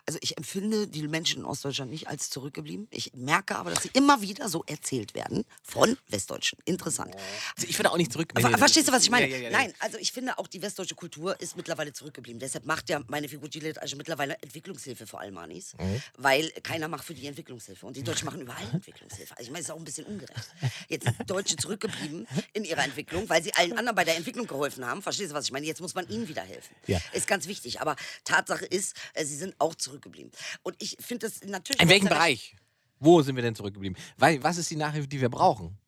Also 0.06 0.18
ich 0.22 0.36
empfinde 0.36 0.86
die 0.86 1.06
Menschen 1.08 1.40
in 1.40 1.44
Ostdeutschland 1.44 1.90
nicht 1.90 2.08
als 2.08 2.30
zurückgeblieben. 2.30 2.88
Ich 2.90 3.12
merke 3.14 3.56
aber, 3.56 3.70
dass 3.70 3.82
sie 3.82 3.90
immer 3.92 4.20
wieder 4.20 4.48
so 4.48 4.64
erzählt 4.66 5.14
werden 5.14 5.44
von 5.62 5.96
Westdeutschen. 6.08 6.58
Interessant. 6.64 7.14
Also 7.56 7.68
ich 7.68 7.78
würde 7.78 7.90
auch 7.90 7.96
nicht 7.96 8.12
zurück. 8.12 8.32
nee, 8.34 8.42
nee, 8.42 8.56
verstehst 8.58 8.88
du, 8.88 8.92
was 8.92 9.02
ich 9.04 9.10
meine? 9.10 9.26
Ja, 9.28 9.50
Nein, 9.50 9.72
also 9.78 9.98
ich 9.98 10.12
finde 10.12 10.38
auch 10.38 10.46
die 10.46 10.62
westdeutsche 10.62 10.94
Kultur 10.94 11.40
ist 11.40 11.56
mittlerweile 11.56 11.92
zurückgeblieben. 11.92 12.38
Deshalb 12.40 12.66
macht 12.66 12.88
ja 12.90 13.00
meine 13.08 13.28
Figur 13.28 13.48
Gillette 13.48 13.80
also 13.80 13.96
mittlerweile 13.96 14.36
Entwicklungshilfe 14.42 15.06
für 15.06 15.18
Almanis, 15.18 15.74
Mhm. 15.78 16.02
weil 16.18 16.50
keiner 16.62 16.88
macht 16.88 17.04
für 17.04 17.14
die 17.14 17.26
Entwicklungshilfe. 17.26 17.86
Und 17.86 17.96
die 17.96 18.02
Deutschen 18.02 18.26
machen 18.26 18.40
überall 18.40 18.62
Entwicklungshilfe. 18.72 19.32
Also 19.36 19.42
ich 19.42 19.50
meine, 19.50 19.60
es 19.60 19.66
ist 19.68 19.70
auch 19.70 19.78
ein 19.78 19.84
bisschen 19.84 20.06
ungerecht. 20.06 20.48
Jetzt 20.88 21.04
sind 21.04 21.16
Deutsche 21.30 21.56
zurückgeblieben 21.56 22.26
in 22.52 22.64
ihrer 22.64 22.84
Entwicklung, 22.84 23.28
weil 23.28 23.42
sie 23.42 23.52
allen 23.54 23.72
anderen 23.78 23.96
bei 23.96 24.04
der 24.04 24.16
Entwicklung 24.16 24.46
geholfen 24.46 24.84
haben. 24.86 25.02
Verstehst 25.02 25.30
du, 25.30 25.34
was 25.34 25.46
ich 25.46 25.52
meine? 25.52 25.66
Jetzt 25.66 25.80
muss 25.80 25.94
man 25.94 26.08
ihnen 26.08 26.28
wieder 26.28 26.42
helfen. 26.42 26.74
Ja. 26.86 27.00
Ist 27.12 27.26
ganz 27.26 27.46
wichtig. 27.46 27.80
Aber 27.80 27.96
Tatsache 28.24 28.64
ist, 28.66 28.94
äh, 29.14 29.24
sie 29.24 29.36
sind 29.36 29.54
auch 29.58 29.63
zurückgeblieben. 29.72 30.30
Und 30.62 30.76
ich 30.82 30.98
finde 31.00 31.28
das 31.28 31.42
natürlich... 31.42 31.80
In 31.80 31.88
welchem. 31.88 32.08
Bereich? 32.08 32.56
Wo 33.00 33.22
sind 33.22 33.36
wir 33.36 33.42
denn 33.42 33.54
zurückgeblieben? 33.54 33.96
Weil, 34.18 34.42
was 34.42 34.58
ist 34.58 34.70
die 34.70 34.76
Nachhilfe, 34.76 35.08
die 35.08 35.20
wir 35.20 35.30
brauchen? 35.30 35.78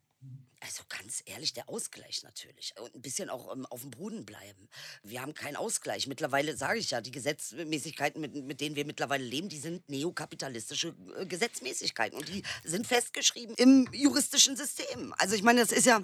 Also 0.66 0.82
ganz 0.88 1.22
ehrlich, 1.26 1.52
der 1.52 1.68
Ausgleich 1.68 2.24
natürlich. 2.24 2.74
Und 2.80 2.92
ein 2.92 3.00
bisschen 3.00 3.30
auch 3.30 3.52
ähm, 3.54 3.66
auf 3.66 3.82
dem 3.82 3.92
Boden 3.92 4.26
bleiben. 4.26 4.68
Wir 5.04 5.22
haben 5.22 5.32
keinen 5.32 5.54
Ausgleich. 5.54 6.08
Mittlerweile 6.08 6.56
sage 6.56 6.80
ich 6.80 6.90
ja, 6.90 7.00
die 7.00 7.12
Gesetzmäßigkeiten, 7.12 8.20
mit, 8.20 8.34
mit 8.34 8.60
denen 8.60 8.74
wir 8.74 8.84
mittlerweile 8.84 9.22
leben, 9.22 9.48
die 9.48 9.60
sind 9.60 9.88
neokapitalistische 9.88 10.92
äh, 11.20 11.24
Gesetzmäßigkeiten. 11.24 12.18
Und 12.18 12.28
die 12.28 12.42
sind 12.64 12.84
festgeschrieben 12.84 13.54
im 13.56 13.88
juristischen 13.92 14.56
System. 14.56 15.14
Also 15.18 15.36
ich 15.36 15.44
meine, 15.44 15.60
das 15.60 15.70
ist 15.70 15.86
ja, 15.86 16.02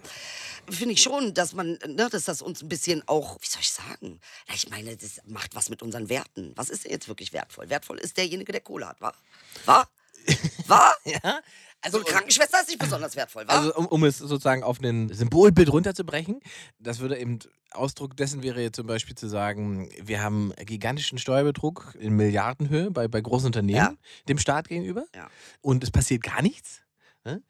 finde 0.70 0.94
ich 0.94 1.02
schon, 1.02 1.34
dass 1.34 1.54
man, 1.54 1.76
ne, 1.84 2.08
dass 2.08 2.24
das 2.24 2.40
uns 2.40 2.62
ein 2.62 2.68
bisschen 2.68 3.02
auch, 3.08 3.40
wie 3.40 3.48
soll 3.48 3.62
ich 3.62 3.72
sagen? 3.72 4.20
Ich 4.54 4.70
meine, 4.70 4.96
das 4.96 5.22
macht 5.26 5.56
was 5.56 5.70
mit 5.70 5.82
unseren 5.82 6.08
Werten. 6.08 6.52
Was 6.54 6.70
ist 6.70 6.84
denn 6.84 6.92
jetzt 6.92 7.08
wirklich 7.08 7.32
wertvoll? 7.32 7.68
Wertvoll 7.68 7.98
ist 7.98 8.16
derjenige, 8.16 8.52
der 8.52 8.60
Kohle 8.60 8.86
hat, 8.86 9.00
wa? 9.00 9.12
Wa? 9.64 9.88
Wa? 10.68 10.94
Ja? 11.04 11.40
So 11.90 11.96
eine 11.98 12.04
Krankenschwester 12.04 12.60
ist 12.60 12.68
nicht 12.68 12.78
besonders 12.78 13.16
wertvoll, 13.16 13.46
wa? 13.48 13.52
Also 13.52 13.74
um, 13.74 13.86
um 13.86 14.04
es 14.04 14.18
sozusagen 14.18 14.62
auf 14.62 14.80
ein 14.80 15.08
Symbolbild 15.12 15.72
runterzubrechen, 15.72 16.40
das 16.78 17.00
würde 17.00 17.18
eben 17.18 17.38
Ausdruck 17.72 18.16
dessen 18.16 18.42
wäre 18.42 18.60
jetzt 18.62 18.76
zum 18.76 18.86
Beispiel 18.86 19.14
zu 19.16 19.28
sagen, 19.28 19.90
wir 20.00 20.22
haben 20.22 20.52
gigantischen 20.64 21.18
Steuerbetrug 21.18 21.94
in 21.98 22.14
Milliardenhöhe 22.14 22.90
bei, 22.90 23.08
bei 23.08 23.20
großen 23.20 23.46
Unternehmen 23.46 23.76
Ja. 23.78 23.94
dem 24.28 24.38
Staat 24.38 24.68
gegenüber 24.68 25.04
Ja. 25.14 25.28
und 25.60 25.82
es 25.82 25.90
passiert 25.90 26.22
gar 26.22 26.42
nichts. 26.42 26.82
Ne? 27.24 27.42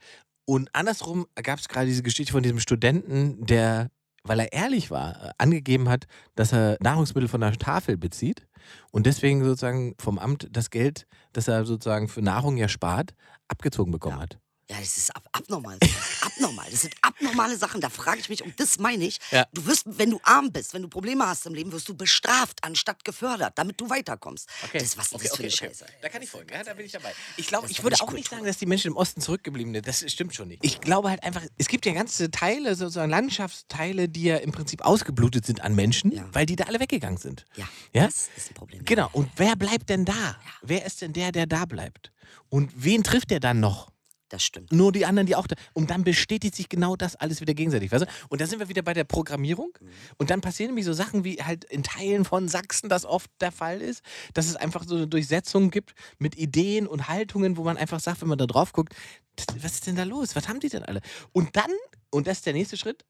Und 0.45 0.71
andersrum 0.75 1.27
gab 1.43 1.59
es 1.59 1.69
gerade 1.69 1.87
diese 1.87 2.03
Geschichte 2.03 2.33
von 2.33 2.43
diesem 2.43 2.61
Studenten, 2.61 3.45
der, 3.47 3.91
weil 4.25 4.41
er 4.41 4.53
ehrlich 4.53 4.91
war, 4.91 5.25
äh, 5.25 5.31
angegeben 5.39 5.89
hat, 5.89 6.05
dass 6.35 6.53
er 6.53 6.77
Nahrungsmittel 6.81 7.29
von 7.29 7.41
der 7.41 7.53
Tafel 7.55 7.97
bezieht 7.97 8.47
und 8.91 9.07
deswegen 9.07 9.45
sozusagen 9.45 9.95
vom 9.99 10.19
Amt 10.19 10.49
das 10.51 10.71
Geld, 10.71 11.07
das 11.33 11.49
er 11.49 11.65
sozusagen 11.65 12.09
für 12.09 12.23
Nahrung 12.23 12.57
ja 12.57 12.69
spart, 12.69 13.15
abgezogen 13.49 13.93
bekommen 13.93 14.17
Ja. 14.17 14.23
hat. 14.23 14.39
Ja, 14.73 14.79
das 14.81 14.97
ist 14.97 15.15
ab 15.15 15.29
abnormal. 15.33 15.77
Das 15.81 15.91
ist 15.91 16.25
abnormal. 16.25 16.67
Das 16.71 16.81
sind 16.83 16.95
abnormale 17.03 17.57
Sachen. 17.59 17.81
Da 17.81 17.91
frage 17.91 18.21
ich 18.21 18.29
mich, 18.29 18.43
und 18.43 18.59
das 18.59 18.79
meine 18.79 19.05
ich. 19.05 19.19
Ja. 19.31 19.47
Du 19.53 19.67
wirst, 19.67 19.85
wenn 19.87 20.11
du 20.11 20.21
arm 20.25 20.51
bist, 20.51 20.73
wenn 20.73 20.81
du 20.83 20.89
Probleme 20.89 21.27
hast 21.27 21.45
im 21.47 21.55
Leben, 21.55 21.73
wirst 21.73 21.89
du 21.89 21.95
bestraft, 21.95 22.65
anstatt 22.65 23.05
gefördert, 23.05 23.59
damit 23.59 23.81
du 23.81 23.91
weiterkommst. 23.91 24.49
Das, 24.73 24.97
was 24.97 25.13
ist 25.13 25.25
das 25.25 25.37
für 25.37 25.43
eine 25.43 25.51
Scheiße? 25.51 25.85
Da 26.01 26.09
kann 26.09 26.23
ich 26.23 26.31
folgen, 26.31 26.51
ja, 26.53 26.65
da 26.65 26.73
bin 26.75 26.87
ich 26.87 26.93
dabei. 26.93 27.13
Ich 27.37 27.47
glaube, 27.49 27.71
ich 27.71 27.83
würde 27.83 27.97
auch 28.01 28.13
nicht 28.13 28.31
sagen, 28.31 28.45
dass 28.47 28.57
die 28.57 28.67
Menschen 28.67 28.89
im 28.93 28.97
Osten 28.97 29.21
zurückgeblieben 29.21 29.75
sind. 29.75 29.87
Das 29.87 30.05
stimmt 30.11 30.35
schon 30.35 30.49
nicht. 30.49 30.65
Ich 30.65 30.81
glaube 30.81 31.11
halt 31.11 31.23
einfach, 31.23 31.43
es 31.59 31.69
gibt 31.69 31.85
ja 31.85 31.93
ganze 31.93 32.31
Teile, 32.31 32.75
sozusagen 32.75 33.11
Landschaftsteile, 33.11 34.09
die 34.09 34.23
ja 34.25 34.37
im 34.39 34.53
Prinzip 34.53 34.83
ausgeblutet 34.83 35.45
sind 35.45 35.61
an 35.61 35.75
Menschen, 35.75 36.13
Ja. 36.13 36.25
weil 36.33 36.47
die 36.47 36.57
da 36.57 36.65
alle 36.65 36.81
weggegangen 36.81 37.19
sind. 37.19 37.45
Ja, 37.57 37.69
Ja? 37.93 38.07
das 38.07 38.29
ist 38.37 38.51
ein 38.51 38.55
Problem. 38.55 38.85
Genau. 38.85 39.11
Und 39.13 39.31
wer 39.37 39.55
bleibt 39.57 39.91
denn 39.91 40.05
da? 40.07 40.37
Wer 40.63 40.87
ist 40.87 41.03
denn 41.03 41.13
der, 41.13 41.31
der 41.33 41.47
da 41.47 41.67
bleibt? 41.67 42.11
Und 42.49 42.73
wen 42.75 43.03
trifft 43.03 43.31
der 43.31 43.41
dann 43.41 43.61
noch? 43.61 43.92
Das 44.33 44.43
stimmt. 44.43 44.73
Nur 44.73 44.93
die 44.93 45.05
anderen, 45.05 45.27
die 45.27 45.37
auch 45.37 45.47
da. 45.47 45.57
Und 45.75 45.91
dann 45.91 46.05
bestätigt 46.05 46.55
sich 46.57 46.71
genau 46.71 46.97
das 46.97 47.17
alles 47.17 47.43
wieder 47.43 47.53
gegenseitig. 47.53 47.93
Weißt 47.93 48.05
du? 48.05 48.09
Und 48.31 48.41
da 48.41 48.47
sind 48.47 48.61
wir 48.61 48.71
wieder 48.71 48.81
bei 48.81 48.95
der 48.95 49.05
Programmierung. 49.05 49.77
Und 50.17 50.31
dann 50.31 50.41
passieren 50.41 50.71
nämlich 50.71 50.87
so 50.87 50.95
Sachen, 50.95 51.23
wie 51.23 51.37
halt 51.43 51.65
in 51.65 51.83
Teilen 51.83 52.25
von 52.25 52.49
Sachsen 52.49 52.89
das 52.89 53.05
oft 53.05 53.31
der 53.43 53.53
Fall 53.53 53.83
ist, 53.83 54.03
dass 54.33 54.47
es 54.47 54.57
einfach 54.57 54.85
so 54.87 54.97
eine 54.97 55.07
Durchsetzung 55.07 55.71
gibt 55.71 55.93
mit 56.19 56.39
Ideen 56.39 56.87
und 56.87 57.09
Haltungen, 57.09 57.59
wo 57.59 57.63
man 57.63 57.77
einfach 57.77 58.01
sagt, 58.01 58.23
wenn 58.23 58.29
man 58.29 58.39
da 58.39 58.47
drauf 58.47 58.73
guckt, 58.73 58.95
"Das- 59.37 59.63
was 59.63 59.73
ist 59.75 59.87
denn 59.87 59.97
da 59.97 60.05
los? 60.05 60.35
Was 60.35 60.49
haben 60.49 60.61
die 60.61 60.71
denn 60.71 60.83
alle? 60.83 61.03
Und 61.33 61.55
dann, 61.55 61.71
und 62.11 62.27
das 62.27 62.39
ist 62.39 62.47
der 62.47 62.55
nächste 62.55 62.79
Schritt, 62.79 63.05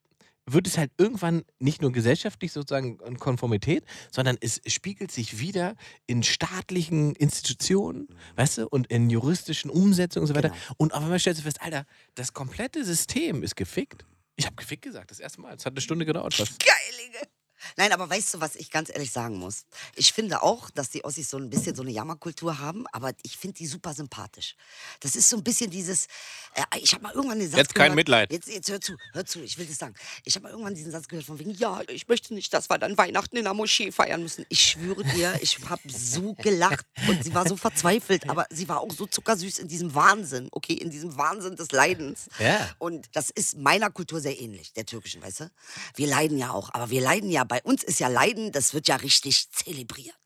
wird 0.47 0.67
es 0.67 0.79
halt 0.79 0.91
irgendwann 0.99 1.45
nicht 1.59 1.83
nur 1.83 1.93
gesellschaftlich 1.93 2.53
sozusagen 2.53 2.99
in 3.01 3.19
Konformität, 3.19 3.85
sondern 4.11 4.37
es 4.41 4.61
spiegelt 4.67 5.13
sich 5.13 5.39
wieder 5.39 5.77
in 6.07 6.23
staatlichen 6.23 7.15
Institutionen, 7.15 8.09
weißt 8.37 8.59
du, 8.59 8.69
und 8.69 8.89
in 8.89 9.11
juristischen 9.11 9.71
Umsetzungen 9.71 10.23
und 10.23 10.29
so 10.29 10.35
weiter. 10.35 10.51
Genau. 10.51 10.75
Und 10.79 10.95
auf 10.95 11.03
einmal 11.03 11.19
stellst 11.19 11.41
du 11.41 11.45
fest, 11.45 11.63
Alter, 11.63 11.87
das 12.15 12.33
komplette 12.33 12.85
System 12.85 13.43
ist 13.43 13.57
gefickt. 13.57 14.05
Ich 14.37 14.47
habe 14.47 14.57
gefickt 14.57 14.83
gesagt, 14.83 15.11
das 15.11 15.21
erste 15.21 15.41
Mal. 15.41 15.55
Es 15.55 15.67
hat 15.67 15.75
eine 15.75 15.81
Stunde 15.81 16.07
gedauert 16.07 16.35
fast. 16.35 16.59
Geilige. 16.59 17.29
Nein, 17.77 17.93
aber 17.93 18.09
weißt 18.09 18.35
du, 18.35 18.41
was 18.41 18.57
ich 18.57 18.71
ganz 18.71 18.91
ehrlich 18.91 19.11
sagen 19.11 19.37
muss? 19.39 19.65
Ich 19.95 20.13
finde 20.13 20.43
auch, 20.43 20.71
dass 20.71 20.91
die 20.91 21.05
Ossis 21.05 21.31
so 21.31 21.37
ein 21.37 21.51
bisschen 21.51 21.75
so 21.75 21.83
eine 21.83 21.91
Jammerkultur 21.91 22.59
haben, 22.59 22.87
aber 22.93 23.13
ich 23.23 23.37
finde 23.37 23.57
die 23.59 23.67
super 23.67 23.95
sympathisch. 23.95 24.57
Das 25.01 25.17
ist 25.17 25.29
so 25.29 25.37
ein 25.37 25.45
bisschen 25.45 25.71
dieses, 25.71 26.07
äh, 26.55 26.79
ich 26.79 26.93
habe 26.93 27.03
mal 27.03 27.13
irgendwann 27.15 27.39
den 27.39 27.51
Satz 27.51 27.59
Jetzt 27.59 27.75
kein 27.75 27.87
gehört, 27.87 27.97
Mitleid. 27.97 28.33
Jetzt, 28.33 28.49
jetzt 28.49 28.71
hör 28.71 28.81
zu, 28.81 28.97
hör 29.13 29.25
zu, 29.25 29.43
ich 29.43 29.59
will 29.59 29.67
das 29.67 29.79
sagen. 29.79 29.95
Ich 30.25 30.35
habe 30.35 30.45
mal 30.45 30.51
irgendwann 30.51 30.75
diesen 30.75 30.93
Satz 30.93 31.09
gehört 31.09 31.27
von 31.27 31.39
wegen, 31.39 31.51
ja, 31.53 31.81
ich 31.89 32.09
möchte 32.09 32.35
nicht, 32.35 32.53
dass 32.53 32.71
wir 32.71 32.79
dann 32.79 32.97
Weihnachten 32.99 33.37
in 33.37 33.45
der 33.45 33.55
Moschee 33.55 33.93
feiern 33.93 34.23
müssen. 34.23 34.45
Ich 34.49 34.61
schwöre 34.65 35.05
dir, 35.05 35.39
ich 35.41 35.59
habe 35.69 35.83
so 35.91 36.35
gelacht 36.35 36.87
und 37.09 37.23
sie 37.25 37.35
war 37.35 37.49
so 37.49 37.57
verzweifelt, 37.57 38.29
aber 38.29 38.47
sie 38.51 38.69
war 38.69 38.81
auch 38.81 38.93
so 38.93 39.07
zuckersüß 39.07 39.59
in 39.59 39.69
diesem 39.69 39.95
Wahnsinn, 39.95 40.49
okay, 40.53 40.75
in 40.75 40.91
diesem 40.91 41.17
Wahnsinn 41.17 41.57
des 41.57 41.73
Leidens. 41.73 42.29
Ja. 42.39 42.71
Und 42.79 43.09
das 43.13 43.31
ist 43.31 43.57
meiner 43.57 43.91
Kultur 43.91 44.21
sehr 44.21 44.41
ähnlich, 44.41 44.73
der 44.73 44.87
türkischen, 44.87 45.23
weißt 45.23 45.41
du? 45.41 45.51
Wir 45.95 46.07
leiden 46.07 46.39
ja 46.39 46.51
auch, 46.51 46.73
aber 46.73 46.91
wir 46.91 47.01
leiden 47.01 47.31
ja, 47.31 47.45
bei 47.53 47.63
uns 47.65 47.83
ist 47.83 48.01
ja 48.01 48.09
Leiden, 48.09 48.51
das 48.51 48.73
wird 48.73 48.89
ja 48.89 48.97
richtig 48.97 49.51
zelebriert. 49.51 50.17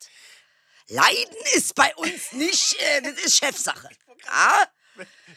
Leiden 0.86 1.36
ist 1.56 1.74
bei 1.74 1.92
uns 1.96 2.30
nicht, 2.30 2.76
äh, 2.78 3.02
das 3.02 3.14
ist 3.14 3.38
Chefsache. 3.38 3.88
Ja? 4.26 4.64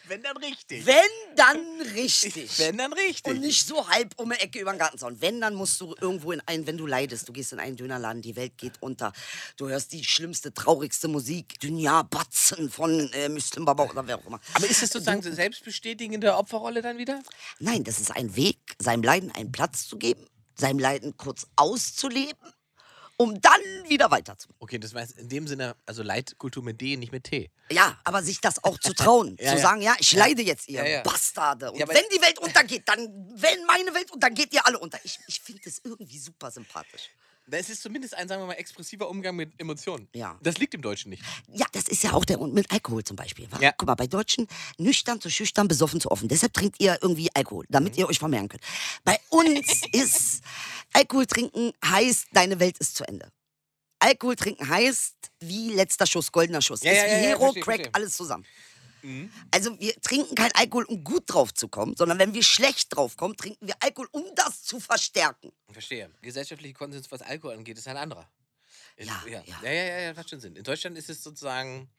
Wenn 0.08 0.21
dann 0.21 0.38
richtig. 0.38 0.86
Wenn, 0.86 0.95
dann 1.36 1.82
richtig. 1.95 2.60
Wenn 2.60 2.78
dann 2.78 2.93
richtig. 2.93 3.25
Und 3.25 3.41
nicht 3.41 3.65
so 3.65 3.88
halb 3.89 4.13
um 4.17 4.30
die 4.30 4.36
Ecke 4.36 4.60
über 4.60 4.71
den 4.71 4.78
Gartenzaun. 4.78 5.19
Wenn, 5.19 5.41
dann 5.41 5.56
musst 5.56 5.82
du 5.82 5.95
irgendwo 5.99 6.32
in 6.32 6.41
einen, 6.45 6.67
wenn 6.67 6.78
du 6.78 6.86
leidest, 6.86 7.28
du 7.28 7.34
gehst 7.34 7.54
in 7.54 7.60
einen 7.60 7.75
Dönerladen, 7.75 8.21
die 8.21 8.36
Welt 8.36 8.56
geht 8.60 8.73
unter. 8.82 9.12
Du 9.58 9.67
hörst 9.67 9.91
die 9.91 10.04
schlimmste, 10.04 10.54
traurigste 10.54 11.08
Musik, 11.08 11.60
Dünya 11.60 12.04
Batzen 12.04 12.69
von 12.69 13.12
äh, 13.13 13.30
Muslim 13.30 13.65
Baba 13.65 13.86
oder 13.86 14.06
wer 14.06 14.19
auch 14.19 14.25
immer. 14.28 14.39
Aber 14.54 14.67
ist 14.67 14.84
das 14.84 14.91
sozusagen 14.91 15.23
so 15.23 15.32
selbstbestätigende 15.32 16.36
Opferrolle 16.36 16.84
dann 16.84 16.99
wieder? 16.99 17.23
Nein, 17.58 17.84
das 17.84 17.99
ist 17.99 18.12
ein 18.12 18.36
Weg, 18.36 18.60
seinem 18.78 19.02
Leiden 19.02 19.32
einen 19.32 19.52
Platz 19.52 19.88
zu 19.88 19.97
geben, 19.97 20.30
seinem 20.60 20.80
Leiden 20.80 21.15
kurz 21.17 21.48
auszuleben, 21.56 22.54
um 23.17 23.39
dann 23.41 23.60
wieder 23.88 24.12
weiterzumachen. 24.12 24.56
Okay, 24.60 24.80
das 24.80 24.93
heißt 24.93 25.17
in 25.17 25.28
dem 25.30 25.48
Sinne, 25.48 25.76
also 25.86 26.04
Leitkultur 26.04 26.63
mit 26.63 26.80
D, 26.80 26.95
nicht 26.95 27.12
mit 27.12 27.26
T. 27.26 27.50
Ja, 27.72 28.00
aber 28.04 28.24
sich 28.24 28.39
das 28.39 28.63
auch 28.63 28.78
zu 28.80 28.93
trauen, 28.95 29.36
Ja, 29.39 29.50
zu 29.52 29.56
ja. 29.58 29.62
sagen, 29.62 29.82
ja, 29.82 29.95
ich 30.00 30.13
leide 30.13 30.41
jetzt, 30.41 30.67
ihr 30.69 30.88
Ja. 30.88 31.02
Bastarde. 31.02 31.72
Und 31.72 31.80
wenn 31.80 32.06
die 32.13 32.22
Welt 32.22 32.39
untergeht, 32.39 32.84
dann, 32.88 33.00
wenn 33.36 33.65
meine 33.65 33.93
Welt 33.93 34.12
untergeht, 34.12 34.38
geht 34.52 34.54
ihr 34.54 34.65
alle 34.65 34.80
unter. 34.80 35.00
Ich, 35.04 35.19
ich 35.28 35.41
finde 35.41 35.62
das 35.65 35.82
irgendwie 35.84 36.17
super 36.19 36.50
sympathisch. 36.52 37.10
Das 37.49 37.69
ist 37.69 37.81
zumindest 37.81 38.13
ein, 38.15 38.27
sagen 38.27 38.41
wir 38.41 38.47
mal, 38.47 38.53
expressiver 38.53 39.09
Umgang 39.09 39.35
mit 39.35 39.51
Emotionen. 39.59 40.07
Ja. 40.13 40.38
Das 40.41 40.57
liegt 40.57 40.73
im 40.73 40.81
Deutschen 40.81 41.09
nicht. 41.09 41.23
Ja, 41.53 41.65
das 41.71 41.88
ist 41.88 42.03
ja 42.03 42.13
auch 42.13 42.25
der 42.25 42.39
und 42.39 42.53
mit 42.53 42.71
Alkohol 42.71 43.03
zum 43.03 43.15
Beispiel. 43.15 43.51
Wa? 43.51 43.59
Ja. 43.59 43.71
Guck 43.77 43.88
mal, 43.88 43.95
bei 43.95 44.07
Deutschen 44.07 44.47
nüchtern 44.77 45.19
zu 45.21 45.29
schüchtern, 45.29 45.67
besoffen 45.67 45.99
zu 45.99 46.12
offen. 46.12 46.27
Deshalb 46.27 46.53
trinkt 46.53 46.79
ihr 46.79 46.97
irgendwie 47.01 47.29
Alkohol, 47.33 47.65
damit 47.69 47.93
Mhm. 47.93 47.99
ihr 47.99 48.09
euch 48.09 48.19
vermehren 48.19 48.47
könnt. 48.49 48.63
Bei 49.03 49.19
uns 49.29 49.81
ist 49.91 50.41
Alkohol 50.93 51.25
trinken 51.25 51.73
heißt, 51.85 52.27
deine 52.33 52.59
Welt 52.59 52.77
ist 52.79 52.95
zu 52.95 53.07
Ende. 53.07 53.31
Alkohol 53.99 54.35
trinken 54.38 54.67
heißt, 54.69 55.15
wie 55.41 55.73
letzter 55.73 56.05
Schuss, 56.05 56.31
goldener 56.31 56.62
Schuss. 56.62 56.84
Ja, 56.84 56.91
ist 56.91 56.97
ja, 56.99 57.03
wie 57.03 57.09
ja, 57.09 57.17
ja, 57.17 57.24
Hero, 57.30 57.39
verstehe, 57.41 57.63
Crack, 57.63 57.76
verstehe. 57.76 57.95
alles 57.95 58.13
zusammen. 58.15 58.45
Mhm. 59.02 59.32
Also 59.52 59.80
wir 59.80 59.93
trinken 60.02 60.36
kein 60.36 60.52
Alkohol, 60.54 60.86
um 60.86 61.04
gut 61.04 61.24
drauf 61.28 61.54
zu 61.54 61.68
kommen, 61.68 61.95
sondern 61.95 62.20
wenn 62.20 62.34
wir 62.34 62.43
schlecht 62.43 62.95
drauf 62.95 63.18
kommen, 63.18 63.36
trinken 63.36 63.68
wir 63.68 63.76
Alkohol, 63.80 64.10
um 64.12 64.24
das 64.36 64.64
zu 64.64 64.80
verstärken. 64.80 65.52
Verstehe. 65.72 66.10
Gesellschaftliche 66.22 66.74
Konsens, 66.74 67.12
was 67.12 67.22
Alkohol 67.22 67.56
angeht, 67.56 67.78
ist 67.78 67.88
ein 67.88 67.97
anderer. 67.97 68.30
Ja, 68.97 69.24
ja. 69.26 69.41
ja. 69.45 69.60
Ja, 69.64 69.72
ja, 69.72 69.84
ja, 69.84 70.00
ja, 70.00 70.14
macht 70.14 70.30
schon 70.30 70.39
Sinn. 70.39 70.56
In 70.56 70.64
Deutschland 70.64 70.97
ist 70.97 71.10
es 71.10 71.24
sozusagen, 71.24 71.89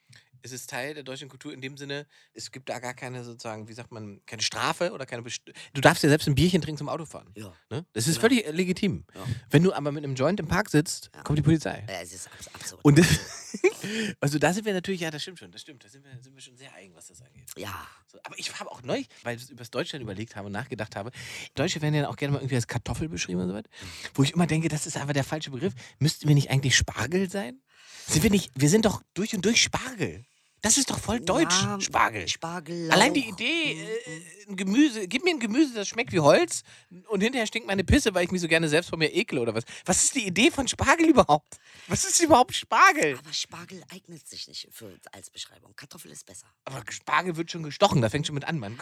ist 0.42 0.52
es 0.52 0.66
Teil 0.66 0.94
der 0.94 1.02
deutschen 1.02 1.28
Kultur 1.28 1.52
in 1.52 1.60
dem 1.60 1.76
Sinne, 1.76 2.06
es 2.34 2.50
gibt 2.50 2.68
da 2.68 2.78
gar 2.78 2.94
keine 2.94 3.24
sozusagen, 3.24 3.68
wie 3.68 3.72
sagt 3.72 3.92
man, 3.92 4.20
keine 4.26 4.42
Strafe 4.42 4.92
oder 4.92 5.06
keine 5.06 5.22
Best 5.22 5.42
Du 5.72 5.80
darfst 5.80 6.02
ja 6.02 6.08
selbst 6.08 6.26
ein 6.28 6.34
Bierchen 6.34 6.60
trinken 6.62 6.78
zum 6.78 6.88
Autofahren. 6.88 7.30
Ja. 7.36 7.52
Ne? 7.70 7.84
Das 7.92 8.06
ist 8.08 8.16
Ja. 8.16 8.20
völlig 8.20 8.46
äh, 8.46 8.50
legitim. 8.50 9.04
Ja. 9.14 9.24
Wenn 9.50 9.62
du 9.62 9.72
aber 9.72 9.92
mit 9.92 10.04
einem 10.04 10.14
Joint 10.14 10.40
im 10.40 10.48
Park 10.48 10.70
sitzt, 10.70 11.10
Ja. 11.14 11.22
kommt 11.22 11.38
die 11.38 11.42
Polizei. 11.42 11.84
Ja, 11.88 12.00
es 12.02 12.12
ist 12.12 12.28
abs 12.32 12.48
absurd. 12.54 12.84
Und 12.84 12.98
das, 12.98 13.06
also 14.20 14.38
da 14.38 14.52
sind 14.52 14.64
wir 14.66 14.72
natürlich, 14.72 15.00
ja, 15.00 15.10
das 15.10 15.22
stimmt 15.22 15.38
schon, 15.38 15.50
das 15.50 15.60
stimmt, 15.62 15.84
da 15.84 15.88
sind 15.88 16.04
wir, 16.04 16.10
sind 16.22 16.34
wir 16.34 16.42
schon 16.42 16.56
sehr 16.56 16.72
eigen, 16.74 16.94
was 16.94 17.06
das 17.08 17.20
angeht. 17.22 17.44
ja, 17.56 17.86
So, 18.06 18.18
aber 18.24 18.38
ich 18.38 18.58
habe 18.58 18.70
auch 18.70 18.82
neu, 18.82 19.02
weil 19.22 19.36
ich 19.36 19.48
über 19.50 19.58
das 19.58 19.70
Deutschland 19.70 20.02
überlegt 20.02 20.36
habe 20.36 20.46
und 20.46 20.52
nachgedacht 20.52 20.96
habe, 20.96 21.10
Deutsche 21.54 21.80
werden 21.82 21.94
ja 21.94 22.08
auch 22.08 22.16
gerne 22.16 22.32
mal 22.32 22.40
irgendwie 22.40 22.56
als 22.56 22.66
Kartoffel 22.66 23.08
beschrieben 23.08 23.40
und 23.40 23.48
so 23.48 23.54
weiter, 23.54 23.70
wo 24.14 24.22
ich 24.22 24.32
immer 24.32 24.46
denke, 24.46 24.68
das 24.68 24.86
ist 24.86 24.96
einfach 24.96 25.12
der 25.14 25.24
falsche 25.24 25.50
Begriff. 25.50 25.74
Müssten 25.98 26.28
wir 26.28 26.34
nicht 26.34 26.50
eigentlich 26.50 26.76
Spargel 26.76 27.28
sein? 27.30 27.60
Sind 28.06 28.22
wir 28.22 28.30
nicht, 28.30 28.50
wir 28.54 28.68
sind 28.68 28.84
doch 28.86 29.02
durch 29.14 29.34
und 29.34 29.44
durch 29.44 29.62
Spargel. 29.62 30.24
Das 30.62 30.76
ist 30.76 30.90
doch 30.90 30.98
voll 30.98 31.20
deutsch, 31.20 31.62
Ja, 31.62 31.80
Spargel. 31.80 32.28
Spargel. 32.28 32.90
Allein 32.90 33.14
die. 33.14 33.28
Idee, 33.28 33.74
Mhm, 33.74 33.80
äh, 33.80 34.50
ein 34.50 34.56
Gemüse, 34.56 35.06
gib 35.08 35.24
mir 35.24 35.30
ein 35.30 35.40
Gemüse, 35.40 35.74
das 35.74 35.88
schmeckt 35.88 36.12
wie 36.12 36.20
Holz 36.20 36.62
und 37.08 37.20
hinterher 37.20 37.46
stinkt 37.46 37.66
meine 37.68 37.84
Pisse, 37.84 38.12
weil 38.14 38.24
ich 38.24 38.30
mich 38.30 38.40
so 38.40 38.48
gerne 38.48 38.68
selbst 38.68 38.90
von 38.90 38.98
mir 38.98 39.14
ekle 39.14 39.40
oder 39.40 39.54
was. 39.54 39.64
Was 39.84 40.04
ist 40.04 40.14
die 40.16 40.26
Idee 40.26 40.50
von 40.50 40.66
Spargel 40.68 41.08
überhaupt? 41.08 41.58
Was 41.86 42.04
ist 42.04 42.20
überhaupt 42.20 42.54
Spargel? 42.54 43.16
Aber 43.18 43.32
Spargel 43.32 43.82
eignet 43.90 44.26
sich 44.28 44.48
nicht 44.48 44.68
für, 44.72 44.98
als 45.12 45.30
Beschreibung. 45.30 45.74
Kartoffel 45.76 46.10
ist 46.10 46.26
besser. 46.26 46.46
Aber 46.64 46.82
Spargel 46.90 47.36
wird 47.36 47.50
schon 47.50 47.62
gestochen, 47.62 48.02
da 48.02 48.10
fängt 48.10 48.26
schon 48.26 48.34
mit 48.34 48.44
an, 48.44 48.58
Mann. 48.58 48.76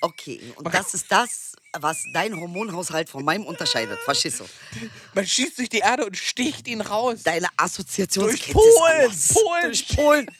Okay, 0.00 0.52
und 0.56 0.72
das 0.72 0.94
ist 0.94 1.10
das, 1.10 1.52
was 1.78 1.98
dein 2.12 2.38
Hormonhaushalt 2.38 3.08
von 3.08 3.24
meinem 3.24 3.44
unterscheidet. 3.44 3.98
Verstehst 4.00 4.40
du? 4.40 4.44
Man 5.14 5.26
schießt 5.26 5.58
durch 5.58 5.68
die 5.68 5.78
Erde 5.78 6.06
und 6.06 6.16
sticht 6.16 6.68
ihn 6.68 6.80
raus. 6.80 7.22
Deine 7.24 7.48
Assoziationskette 7.56 8.52
Durch 8.52 8.74
Polen. 8.74 9.18
Polen. 9.34 9.62
Durch 9.62 9.88
Polen. 9.88 10.30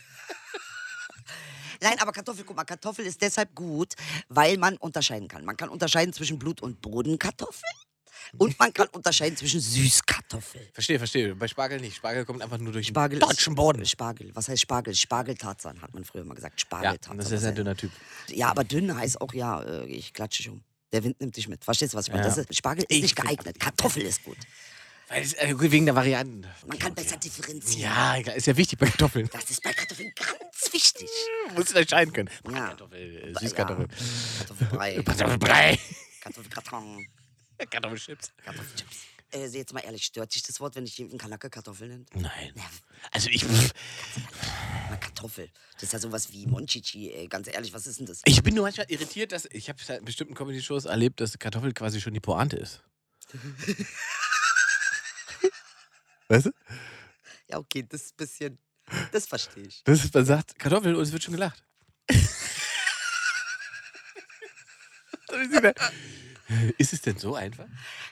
Nein, 1.81 1.99
aber 2.01 2.13
Kartoffel, 2.13 2.45
guck 2.45 2.57
mal, 2.57 2.65
Kartoffel 2.65 3.07
ist 3.07 3.23
deshalb 3.23 3.55
gut, 3.55 3.95
weil 4.29 4.59
man 4.59 4.77
unterscheiden 4.79 5.29
kann. 5.29 5.45
Man 5.45 5.57
kann 5.57 5.69
unterscheiden 5.69 6.13
zwischen 6.13 6.39
Blut- 6.39 6.61
und 6.61 6.81
Bodenkartoffel 6.81 7.69
und 8.37 8.59
man 8.59 8.73
kann 8.73 8.89
unterscheiden 8.89 9.37
zwischen 9.37 9.61
Süßkartoffel. 9.61 10.69
Verstehe, 10.73 10.99
verstehe. 10.99 11.35
Bei 11.35 11.49
Spargel 11.49 11.81
nicht. 11.81 11.97
Spargel 11.97 12.25
kommt 12.25 12.43
einfach 12.43 12.59
nur 12.59 12.73
durch 12.73 12.89
Spargel 12.89 13.19
den 13.19 13.29
deutschen 13.29 13.55
Boden. 13.55 13.85
Spargel. 13.87 14.31
Was 14.35 14.49
heißt 14.49 14.61
Spargel? 14.63 14.95
Spargeltarzan 14.95 15.81
hat 15.81 15.95
man 15.95 16.05
früher 16.05 16.25
mal 16.25 16.35
gesagt. 16.35 16.61
Ja, 16.61 16.67
Spargeltarzan. 16.67 17.19
das 17.19 17.27
Was 17.27 17.41
ist 17.41 17.47
ein 17.47 17.55
dünner 17.55 17.77
Typ. 17.77 17.91
Ja, 18.29 18.49
aber 18.49 18.65
dünn 18.65 18.95
heißt 18.95 19.21
auch, 19.21 19.33
ja, 19.33 19.63
äh, 19.63 19.87
ich 19.87 20.13
klatsche 20.13 20.51
um. 20.51 20.63
Der 20.93 21.05
Wind 21.05 21.21
nimmt 21.21 21.37
dich 21.37 21.49
mit. 21.49 21.65
Verstehst 21.65 21.93
du, 21.93 21.99
was 21.99 22.07
ich 22.07 22.13
meine? 22.13 22.25
Ja. 22.27 22.35
Das 22.35 22.39
ist, 22.39 22.55
Spargel 22.57 22.85
ist 22.89 22.95
Ich 22.95 23.03
nicht 23.03 23.17
geeignet. 23.17 23.61
Kartoffel 23.61 24.03
ist 24.03 24.25
gut. 24.25 24.39
Weil 25.09 25.23
es, 25.23 25.33
äh, 25.35 25.55
wegen 25.59 25.87
der 25.87 25.95
Varianten. 25.95 26.47
Man 26.67 26.79
kann 26.79 26.95
besser 26.95 27.17
differenzieren. 27.17 27.83
Ja, 27.83 28.15
ist 28.17 28.47
ja 28.47 28.57
wichtig 28.57 28.79
bei 28.79 28.87
Kartoffeln. 28.87 29.29
Das 29.33 29.51
ist 29.51 29.63
bei 29.63 29.73
Kartoffeln 29.73 30.13
ganz 30.15 30.73
wichtig. 30.73 31.09
Musst 31.57 31.75
du 31.75 31.79
entscheiden 31.79 32.13
können. 32.13 32.29
Ja. 32.45 32.69
Kartoffel, 32.69 33.35
äh, 33.35 33.41
Süßkartoffel. 33.41 33.87
Ja. 33.89 34.39
Kartoffelbrei, 34.39 35.03
Kartoffelbrei. 35.03 35.79
Kartoffelkarton, 36.21 37.07
Kartoffelchips. 37.71 38.33
Kartoffelchips. 38.45 38.97
Äh, 39.31 39.47
jetzt 39.49 39.75
mal 39.75 39.81
ehrlich, 39.81 40.05
stört 40.07 40.35
dich 40.35 40.43
das 40.43 40.59
Wort, 40.59 40.75
wenn 40.75 40.85
ich 40.85 40.97
jeden 40.97 41.19
Kanacke 41.19 41.51
Kartoffel 41.51 41.89
nenne? 41.89 42.07
Nein. 42.15 42.53
Ja, 42.55 42.65
Also 43.13 43.29
ich, 43.29 43.45
Kartoffel. 45.01 45.51
Das 45.75 45.83
ist 45.83 45.93
ja 45.93 45.99
sowas 45.99 46.33
wie 46.33 46.47
Monchichi, 46.47 47.13
ey. 47.13 47.29
Ganz 47.29 47.47
ehrlich, 47.49 47.75
was 47.75 47.87
ist 47.87 47.99
denn 47.99 48.07
das? 48.07 48.23
ich 48.25 48.43
bin 48.43 48.55
nur 48.55 48.65
manchmal 48.65 48.87
irritiert, 48.89 49.33
dass 49.33 49.45
ich 49.47 49.69
habe 49.69 49.79
in 49.93 50.05
bestimmten 50.05 50.35
Comedy-Shows 50.35 50.87
erlebt, 50.87 51.21
dass 51.21 51.39
Kartoffel 51.39 51.75
quasi 51.75 52.01
schon 52.01 52.15
die 52.15 52.21
Pointe 52.21 52.57
ist. 52.57 52.83
weißt 56.29 56.47
du? 56.47 56.51
Ja, 57.51 57.59
okay, 57.59 57.85
das 57.87 58.03
ist 58.03 58.13
ein 58.13 58.17
bisschen. 58.17 58.59
Das 59.13 59.27
verstehe 59.27 59.65
ich. 59.65 59.83
Das 59.85 60.03
ist, 60.03 60.15
man 60.15 60.25
sagt 60.25 60.59
Kartoffel 60.59 60.95
und 60.95 61.03
es 61.03 61.13
wird 61.13 61.23
schon 61.23 61.35
gelacht. 61.35 61.63
ist 66.79 66.93
es 66.93 67.03
denn 67.03 67.19
so 67.19 67.35
einfach? 67.35 67.67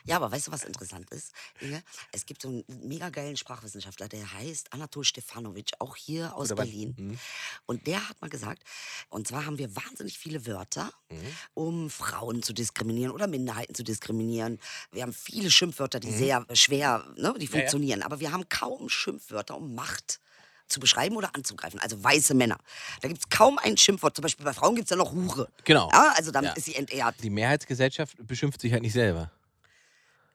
Ja, 0.05 0.17
aber 0.17 0.31
weißt 0.31 0.47
du, 0.47 0.51
was 0.51 0.63
interessant 0.63 1.09
ist? 1.11 1.31
Inge? 1.59 1.81
Es 2.11 2.25
gibt 2.25 2.41
so 2.41 2.47
einen 2.49 2.63
mega 2.87 3.09
geilen 3.09 3.37
Sprachwissenschaftler, 3.37 4.07
der 4.07 4.31
heißt 4.33 4.73
Anatol 4.73 5.03
Stefanovic, 5.03 5.71
auch 5.79 5.95
hier 5.95 6.35
aus 6.35 6.51
Oder? 6.51 6.63
Berlin. 6.63 6.95
Mhm. 6.97 7.19
Und 7.65 7.87
der 7.87 8.07
hat 8.07 8.21
mal 8.21 8.29
gesagt, 8.29 8.63
und 9.09 9.27
zwar 9.27 9.45
haben 9.45 9.57
wir 9.57 9.75
wahnsinnig 9.75 10.17
viele 10.17 10.45
Wörter, 10.45 10.91
Mhm. 11.09 11.35
um 11.53 11.89
Frauen 11.89 12.43
zu 12.43 12.53
diskriminieren 12.53 13.11
oder 13.13 13.27
Minderheiten 13.27 13.73
zu 13.73 13.83
diskriminieren. 13.83 14.59
Wir 14.91 15.03
haben 15.03 15.13
viele 15.13 15.49
Schimpfwörter, 15.49 15.99
Mhm. 15.99 16.01
die 16.01 16.11
sehr 16.13 16.45
schwer, 16.53 17.05
ne, 17.15 17.33
die 17.39 17.47
funktionieren. 17.47 18.01
Aber 18.03 18.19
wir 18.19 18.31
haben 18.31 18.47
kaum 18.49 18.89
Schimpfwörter, 18.89 19.55
um 19.57 19.73
Macht 19.75 20.19
zu 20.67 20.79
beschreiben 20.79 21.15
oder 21.15 21.33
anzugreifen. 21.35 21.79
Also 21.79 22.03
weiße 22.03 22.33
Männer. 22.33 22.57
Da 23.01 23.07
gibt 23.07 23.19
es 23.21 23.29
kaum 23.29 23.57
ein 23.57 23.77
Schimpfwort. 23.77 24.15
Zum 24.15 24.23
Beispiel 24.23 24.45
bei 24.45 24.53
Frauen 24.53 24.75
gibt 24.75 24.85
es 24.85 24.89
ja 24.91 24.97
noch 24.97 25.11
Hure. 25.13 25.47
Genau. 25.63 25.89
Ja, 25.91 26.13
also 26.15 26.31
damit 26.31 26.51
Ja. 26.51 26.55
ist 26.55 26.65
sie 26.65 26.75
entehrt. 26.75 27.15
Die 27.23 27.29
Mehrheitsgesellschaft 27.29 28.15
beschimpft 28.27 28.61
sich 28.61 28.71
halt 28.73 28.81
nicht 28.81 28.93
selber. 28.93 29.31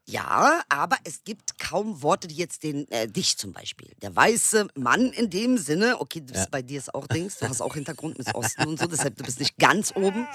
Ja, 0.05 0.63
aber 0.69 0.97
es 1.05 1.23
gibt 1.23 1.59
kaum 1.61 2.03
Worte, 2.03 2.27
die 2.27 2.35
jetzt 2.35 2.65
den, 2.65 2.91
äh, 2.91 3.07
dich 3.07 3.37
zum 3.39 3.53
Beispiel, 3.53 3.89
der 4.03 4.15
weiße 4.15 4.67
Mann 4.75 5.13
in 5.13 5.31
dem 5.31 5.57
Sinne, 5.59 6.01
okay, 6.01 6.21
das 6.27 6.39
Ja. 6.39 6.47
bei 6.51 6.61
dir 6.61 6.79
ist 6.79 6.93
auch 6.93 7.07
Dings, 7.07 7.39
du 7.39 7.49
hast 7.49 7.61
auch 7.61 7.75
Hintergrund 7.75 8.19
mit 8.19 8.35
Osten 8.35 8.67
und 8.67 8.81
so, 8.81 8.87
deshalb 8.87 9.17
du 9.17 9.23
bist 9.23 9.39
nicht 9.39 9.57
ganz 9.59 9.93
oben. 9.95 10.27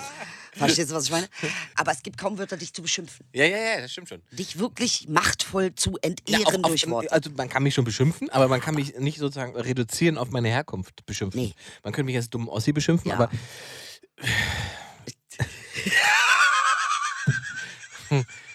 Verstehst 0.53 0.89
du, 0.91 0.95
was 0.95 1.03
ich 1.05 1.11
meine? 1.11 1.28
Aber 1.76 1.91
es 1.91 2.01
gibt 2.01 2.18
kaum 2.18 2.38
Wörter, 2.38 2.55
dich 2.55 2.74
zu 2.74 2.82
beschimpfen. 2.82 3.26
Ja, 3.34 3.43
ja, 3.43 3.57
ja, 3.57 3.82
das 3.82 3.91
stimmt 3.91 4.07
schon. 4.09 4.22
Dich 4.32 4.57
wirklich 4.57 5.07
machtvoll 5.09 5.76
zu 5.76 5.97
entehren 6.01 6.45
auf- 6.45 6.55
auf- 6.55 6.61
durch 6.72 6.89
Worte. 6.89 7.11
Also 7.11 7.30
man 7.32 7.49
kann 7.49 7.61
mich 7.61 7.76
schon 7.76 7.84
beschimpfen, 7.86 8.30
aber 8.30 8.47
man 8.47 8.61
kann 8.61 8.74
mich 8.74 8.97
nicht 8.97 9.20
sozusagen 9.20 9.53
reduzieren 9.55 10.18
auf 10.18 10.30
meine 10.32 10.47
Herkunft 10.47 11.05
beschimpfen. 11.05 11.41
Nee. 11.41 11.53
Man 11.84 11.91
könnte 11.93 12.05
mich 12.05 12.15
als 12.15 12.30
dummen 12.30 12.47
Ossi 12.47 12.72
beschimpfen, 12.72 13.09
Ja. 13.11 13.15
aber 13.18 13.30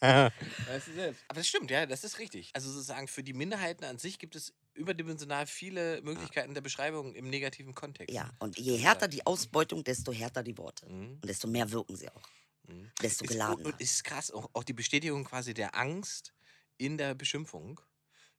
Weißt 0.00 0.88
du 0.88 0.92
selbst. 0.92 1.24
Aber 1.28 1.40
das 1.40 1.48
stimmt, 1.48 1.70
ja, 1.70 1.86
das 1.86 2.04
ist 2.04 2.18
richtig. 2.18 2.50
Also 2.54 2.70
sozusagen 2.70 3.08
für 3.08 3.22
die 3.22 3.32
Minderheiten 3.32 3.84
an 3.84 3.98
sich 3.98 4.18
gibt 4.18 4.36
es 4.36 4.54
überdimensional 4.74 5.46
viele 5.46 6.02
Möglichkeiten 6.02 6.54
der 6.54 6.60
Beschreibung 6.60 7.14
im 7.14 7.30
negativen 7.30 7.74
Kontext. 7.74 8.14
Ja, 8.14 8.30
und 8.38 8.58
je 8.58 8.76
härter 8.76 9.08
die 9.08 9.24
Ausbeutung, 9.26 9.84
desto 9.84 10.12
härter 10.12 10.42
die 10.42 10.56
Worte. 10.58 10.86
Mhm. 10.86 11.14
Und 11.14 11.24
desto 11.24 11.48
mehr 11.48 11.70
wirken 11.70 11.96
sie 11.96 12.08
auch. 12.10 12.28
Mhm. 12.68 12.90
Desto 13.00 13.24
Ist, 13.24 13.30
geladener. 13.30 13.66
und 13.66 13.80
ist 13.80 14.04
krass, 14.04 14.30
auch, 14.30 14.50
auch 14.52 14.64
die 14.64 14.74
Bestätigung 14.74 15.24
quasi 15.24 15.54
der 15.54 15.74
Angst 15.74 16.34
in 16.76 16.98
der 16.98 17.14
Beschimpfung, 17.14 17.80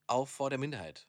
auch 0.06 0.28
vor 0.28 0.50
der 0.50 0.60
Minderheit. 0.60 1.08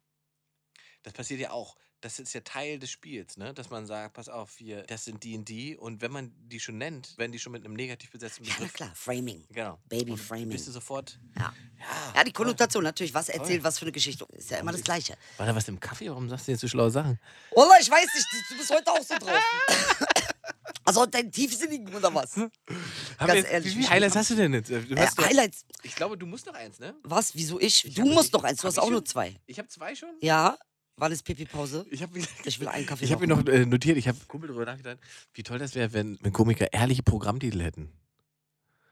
Das 1.03 1.13
passiert 1.13 1.41
ja 1.41 1.51
auch. 1.51 1.77
Das 2.01 2.21
ist 2.21 2.33
ja 2.33 2.41
Teil 2.43 2.79
des 2.79 2.91
Spiels, 2.91 3.37
ne? 3.39 3.53
dass 3.53 3.71
man 3.71 3.85
sagt, 3.85 4.15
pass 4.15 4.29
auf, 4.29 4.57
hier, 4.59 4.83
das 4.85 5.05
sind 5.05 5.25
die 5.25 5.37
und 5.37 5.49
die. 5.49 5.77
Und 5.77 6.01
wenn 6.01 6.13
man 6.13 6.33
die 6.49 6.61
schon 6.61 6.79
nennt, 6.79 7.19
werden 7.19 7.33
die 7.33 7.41
schon 7.41 7.51
mit 7.51 7.65
einem 7.65 7.75
negativ 7.75 8.11
besetzten 8.13 8.45
Ja, 8.45 8.51
na 8.51 8.57
Begriff. 8.59 8.73
klar, 8.75 8.93
Framing. 8.95 9.45
Genau. 9.51 9.81
Baby 9.89 10.13
Und 10.13 10.19
Framing. 10.19 10.51
Bist 10.51 10.69
du 10.69 10.71
sofort. 10.73 11.19
Ja. 11.37 11.53
Ja. 11.79 12.13
Ja, 12.17 12.25
die 12.25 12.33
Konnotation 12.33 12.85
natürlich, 12.85 13.15
was 13.15 13.29
erzählt, 13.29 13.65
was 13.65 13.79
für 13.81 13.85
eine 13.85 13.93
Geschichte. 13.93 14.25
Ist 14.33 14.51
ja 14.51 14.59
immer 14.59 14.71
das 14.73 14.83
Gleiche. 14.83 15.17
War 15.39 15.47
da 15.47 15.57
was 15.57 15.67
im 15.67 15.81
Kaffee? 15.81 16.09
Warum 16.09 16.29
sagst 16.29 16.47
du 16.47 16.53
jetzt 16.53 16.61
so 16.61 16.69
schlaue 16.69 16.91
Sachen? 16.93 17.19
Ola, 17.51 17.75
ich 17.81 17.91
weiß 17.91 18.07
nicht, 18.15 18.27
du 18.51 18.57
bist 18.59 18.71
heute 18.71 18.93
auch 18.93 19.03
so 19.03 19.15
drauf. 19.19 19.43
Also 20.85 21.05
dein 21.05 21.31
tiefsinnigen 21.31 21.95
oder 21.95 22.15
was? 22.15 22.35
Ganz 22.35 22.49
jetzt, 23.35 23.51
ehrlich, 23.51 23.67
wie 23.67 23.71
viele 23.73 23.83
viel 23.85 23.91
Highlights 23.91 24.17
hast 24.17 24.31
du 24.31 24.37
denn 24.37 24.55
jetzt? 24.55 24.71
Du 24.71 24.75
Äh, 24.77 25.07
doch, 25.17 25.25
Highlights. 25.27 25.67
ich 25.83 25.95
glaube, 25.95 26.17
du 26.17 26.25
musst 26.25 26.47
noch 26.47 26.55
eins, 26.55 26.79
ne? 26.79 26.95
Was? 27.03 27.35
Wieso 27.35 27.61
ich? 27.61 27.85
Ich 27.85 27.95
du 27.95 28.07
musst 28.07 28.29
ich- 28.29 28.33
noch 28.33 28.45
eins, 28.45 28.61
du 28.63 28.69
hast 28.69 28.79
auch 28.79 28.89
nur 28.89 29.01
schon? 29.01 29.07
zwei. 29.07 29.37
Ich 29.47 29.59
habe 29.59 29.69
zwei 29.69 29.95
schon. 29.95 30.09
Ja? 30.23 30.57
Wann 30.99 31.13
ist 31.13 31.23
Pipi-Pause? 31.23 31.87
Ich 31.91 32.05
Ich 32.45 32.59
will 32.61 32.67
einen 32.69 32.85
Kaffee 32.85 33.05
Ich 33.05 33.13
habe 33.13 33.27
mir 33.27 33.35
noch 33.35 33.47
äh, 33.47 33.65
notiert, 33.65 33.97
ich 33.97 34.09
habe 34.09 34.19
Kumpel 34.27 34.49
darüber 34.49 34.65
nachgedacht, 34.65 34.99
wie 35.33 35.45
toll 35.45 35.59
das 35.59 35.77
wäre, 35.77 35.93
wenn, 35.93 36.19
wenn 36.23 36.33
Komiker 36.33 36.73
ehrliche 36.73 37.05
Programmtitel 37.05 37.63
hätten. 37.63 37.93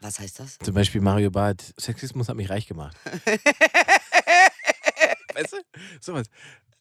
Was 0.01 0.21
heißt 0.21 0.39
das? 0.39 0.59
Zum 0.59 0.75
Beispiel 0.75 1.01
Mario 1.01 1.31
Barth, 1.33 1.75
Sexismus 1.79 2.29
hat 2.29 2.37
mich 2.37 2.49
reich 2.49 2.69
gemacht. 2.69 2.97
weißt 5.35 5.53
du? 5.53 5.57
Sowas. 6.01 6.27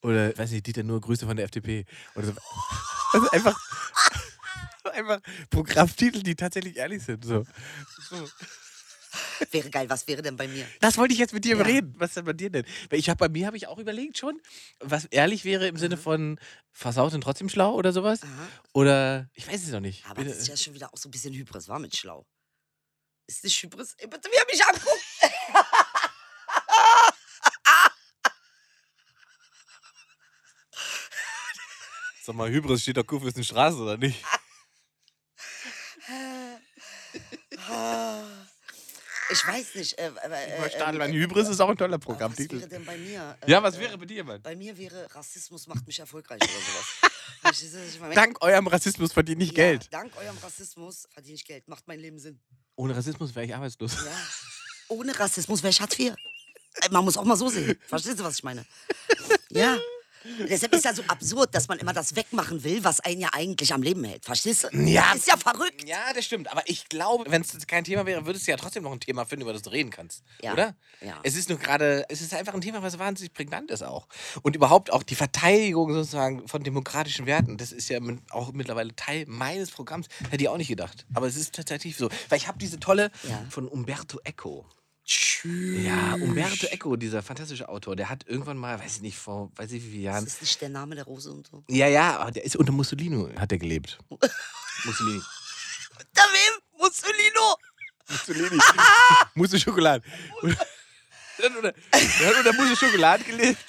Oder, 0.04 0.38
weiß 0.38 0.52
nicht, 0.52 0.68
Dieter 0.68 0.84
Nur, 0.84 1.02
Grüße 1.02 1.26
von 1.26 1.36
der 1.36 1.46
FDP. 1.46 1.86
Oder 2.16 2.28
so. 2.28 2.34
Also 3.14 3.30
einfach, 3.32 3.60
einfach 4.94 5.20
Programmtitel, 5.50 6.22
die 6.22 6.36
tatsächlich 6.36 6.78
ehrlich 6.78 7.02
sind. 7.02 7.26
So. 7.26 7.46
so. 8.10 8.28
Wäre 9.52 9.70
geil, 9.70 9.90
was 9.90 10.08
wäre 10.08 10.22
denn 10.22 10.36
bei 10.38 10.48
mir? 10.48 10.68
Das 10.80 10.98
wollte 10.98 11.14
ich 11.14 11.20
jetzt 11.20 11.34
mit 11.34 11.46
dir 11.46 11.58
Ja. 11.58 11.64
reden. 11.64 11.94
Was 11.98 12.14
denn 12.14 12.26
bei 12.26 12.34
dir 12.34 12.50
denn? 12.50 12.66
Weil 12.90 13.00
ich 13.00 13.10
habe 13.10 13.18
bei 13.18 13.30
mir 13.30 13.48
habe 13.48 13.58
ich 13.58 13.68
auch 13.68 13.78
überlegt 13.78 14.18
schon, 14.18 14.40
was 14.80 15.06
ehrlich 15.06 15.46
wäre 15.46 15.68
im 15.68 15.76
Mhm. 15.76 15.80
Sinne 15.80 15.98
von 15.98 16.40
versaut 16.72 17.14
und 17.14 17.22
trotzdem 17.22 17.50
schlau 17.50 17.74
oder 17.74 17.92
sowas. 17.92 18.22
Aha. 18.24 18.48
Oder 18.74 19.30
ich 19.34 19.48
weiß 19.48 19.64
es 19.64 19.70
noch 19.72 19.80
nicht. 19.82 20.06
Aber 20.08 20.24
das 20.24 20.38
ist 20.38 20.48
ja 20.48 20.58
schon 20.58 20.74
wieder 20.74 20.94
auch 20.94 20.98
so 20.98 21.08
ein 21.10 21.12
bisschen 21.12 21.34
Hybris, 21.34 21.68
war 21.68 21.80
mit 21.80 21.96
schlau. 21.96 22.26
Ist 23.28 23.44
nicht 23.44 23.62
Hybris? 23.64 23.96
Ey, 23.98 24.08
bitte, 24.08 24.30
wie 24.32 24.38
er 24.38 24.46
mich 24.52 24.64
anguckt. 24.66 25.02
Sag 32.24 32.36
mal, 32.36 32.50
Hybris 32.50 32.82
steht 32.82 32.98
doch 32.98 33.06
Kuh 33.06 33.26
ist 33.28 33.36
eine 33.36 33.46
Straße, 33.46 33.78
oder 33.78 33.98
nicht? 33.98 34.24
Ich 39.36 39.48
weiß 39.48 39.76
nicht. 39.76 39.98
Äh, 40.00 40.08
äh, 40.08 40.70
Stadelmann, 40.70 41.12
äh, 41.12 41.16
Hybris 41.18 41.50
ist 41.50 41.60
auch 41.60 41.70
ein 41.70 41.78
toller 41.78 41.96
aber 41.96 42.02
Was 42.02 42.06
Programmtitel. 42.06 42.60
wäre 42.60 42.70
denn 42.70 42.86
bei 42.86 42.98
mir? 42.98 43.38
Ja, 43.46 43.60
Äh, 43.60 43.64
was 43.64 43.76
äh, 43.76 43.80
wäre 43.82 43.98
bei 43.98 44.06
dir, 44.06 44.24
Mann? 44.24 44.42
Bei 44.42 44.56
mir 44.56 44.78
wäre 44.78 45.14
Rassismus 45.14 45.68
macht 45.68 45.86
mich 45.86 46.00
erfolgreich 46.00 46.42
oder 46.42 46.52
sowas. 46.52 47.12
Was 47.42 47.62
ich 47.62 48.00
meine? 48.00 48.16
Dank 48.16 48.42
eurem 48.42 48.66
Rassismus 48.66 49.14
verdiene 49.14 49.44
ich 49.44 49.50
Ja, 49.52 49.56
Geld. 49.56 49.94
Dank 49.94 50.16
eurem 50.18 50.38
Rassismus 50.38 51.08
verdiene 51.12 51.36
ich 51.36 51.46
Geld. 51.46 51.68
Macht 51.68 51.88
mein 51.88 52.00
Leben 52.00 52.18
Sinn. 52.18 52.40
Ohne 52.76 52.96
Rassismus 52.96 53.36
wäre 53.36 53.46
ich 53.46 53.54
arbeitslos. 53.54 53.94
Ja. 54.04 54.12
Ohne 54.88 55.18
Rassismus 55.20 55.62
wäre 55.62 55.70
ich 55.72 55.80
Hartz 55.80 55.98
IV. 56.00 56.14
Äh, 56.82 56.90
Man 56.90 57.06
muss 57.06 57.18
auch 57.18 57.24
mal 57.24 57.36
so 57.36 57.50
sehen. 57.50 57.78
Verstehst 57.88 58.20
du, 58.20 58.24
was 58.24 58.38
ich 58.38 58.44
meine? 58.44 58.66
Ja. 59.52 59.78
Deshalb 60.50 60.74
ist 60.74 60.86
ja 60.86 60.94
so 60.94 61.04
absurd, 61.08 61.54
dass 61.54 61.68
man 61.68 61.78
immer 61.80 61.94
das 61.94 62.16
wegmachen 62.16 62.64
will, 62.64 62.84
was 62.84 63.00
einen 63.00 63.22
ja 63.22 63.30
eigentlich 63.34 63.74
am 63.74 63.82
Leben 63.82 64.04
hält. 64.04 64.26
Verstehst 64.26 64.64
du? 64.66 64.78
Ja. 64.78 65.06
Das 65.12 65.22
ist 65.22 65.28
ja 65.28 65.38
verrückt. 65.38 65.88
Ja, 65.88 66.14
das 66.14 66.26
stimmt. 66.26 66.52
Aber 66.52 66.64
ich 66.66 66.90
glaube, 66.90 67.26
wenn 67.30 67.42
es 67.42 67.68
kein 67.68 67.84
Thema 67.84 68.06
wäre, 68.06 68.26
würdest 68.26 68.48
du 68.48 68.52
ja 68.52 68.58
trotzdem 68.58 68.84
noch 68.84 68.92
ein 68.92 69.00
Thema 69.00 69.26
finden, 69.26 69.44
über 69.44 69.54
das 69.54 69.62
du 69.62 69.70
reden 69.70 69.90
kannst. 69.92 70.24
Ja. 70.42 70.54
Oder? 70.54 70.76
Ja. 71.02 71.20
Es 71.24 71.36
ist 71.36 71.50
nur 71.50 71.60
gerade, 71.60 72.06
es 72.10 72.22
ist 72.22 72.34
einfach 72.34 72.54
ein 72.54 72.62
Thema, 72.62 72.82
was 72.82 72.98
wahnsinnig 73.00 73.34
prägnant 73.34 73.72
ist 73.72 73.84
auch. 73.84 74.08
Und 74.42 74.56
überhaupt 74.56 74.92
auch 74.92 75.04
die 75.04 75.16
Verteidigung 75.16 75.94
sozusagen 75.94 76.48
von 76.48 76.64
demokratischen 76.64 77.26
Werten, 77.26 77.58
das 77.58 77.72
ist 77.72 77.90
ja 77.90 78.00
auch 78.32 78.52
mittlerweile 78.54 78.96
Teil 78.96 79.26
meines 79.28 79.72
Programms. 79.72 80.08
Hätte 80.30 80.44
ich 80.44 80.50
auch 80.50 80.58
nicht 80.58 80.70
gedacht. 80.70 81.06
Aber 81.14 81.28
es 81.28 81.36
ist 81.36 81.56
tatsächlich 81.56 81.98
so. 81.98 82.10
Weil 82.30 82.38
ich 82.38 82.48
habe 82.48 82.58
diese 82.58 82.80
tolle 82.80 83.12
Ja. 83.30 83.46
von 83.50 83.68
Umberto 83.68 84.20
Eco. 84.24 84.66
Ja, 85.44 86.16
Umberto 86.16 86.66
Eco, 86.68 86.96
dieser 86.96 87.22
fantastische 87.22 87.70
Autor, 87.70 87.96
der 87.96 88.10
hat 88.10 88.26
irgendwann 88.28 88.58
mal, 88.58 88.80
weiß 88.80 88.96
ich 88.98 89.02
nicht, 89.02 89.18
vor 89.18 89.52
weiß 89.56 89.72
ich 89.74 89.84
wie 89.84 89.92
vielen 89.92 90.04
Das 90.06 90.14
Jahren. 90.16 90.26
ist 90.26 90.42
nicht 90.42 90.62
der 90.62 90.70
Name 90.70 90.96
der 90.96 91.04
Rose 91.04 91.32
und 91.32 91.46
so. 91.46 91.64
Ja, 91.70 91.88
ja, 91.88 92.18
aber 92.20 92.32
der 92.32 92.44
ist 92.44 92.56
unter 92.56 92.72
Mussolini 92.72 93.32
hat 93.38 93.52
er 93.52 93.60
gelebt. 93.60 94.00
Mussolini. 94.84 95.22
Da 96.14 96.24
wem? 96.24 96.80
Mussolino? 96.80 97.56
Mussolini. 98.10 98.60
Mousse 99.36 99.60
Schokolade. 99.60 100.04
Der 101.38 101.50
hat 101.50 101.56
unter, 101.58 101.74
der 101.74 102.28
hat 102.30 102.38
unter 102.38 102.54
Mousse 102.54 102.78
Schokolade 102.78 103.24
gelebt. 103.26 103.60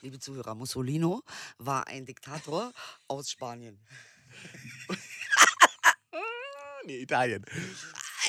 Liebe 0.00 0.18
Zuhörer, 0.18 0.56
Mussolino 0.56 1.22
war 1.58 1.86
ein 1.86 2.04
Diktator 2.04 2.72
aus 3.06 3.30
Spanien. 3.30 3.78
Nee, 6.84 6.98
Italien. 7.02 7.44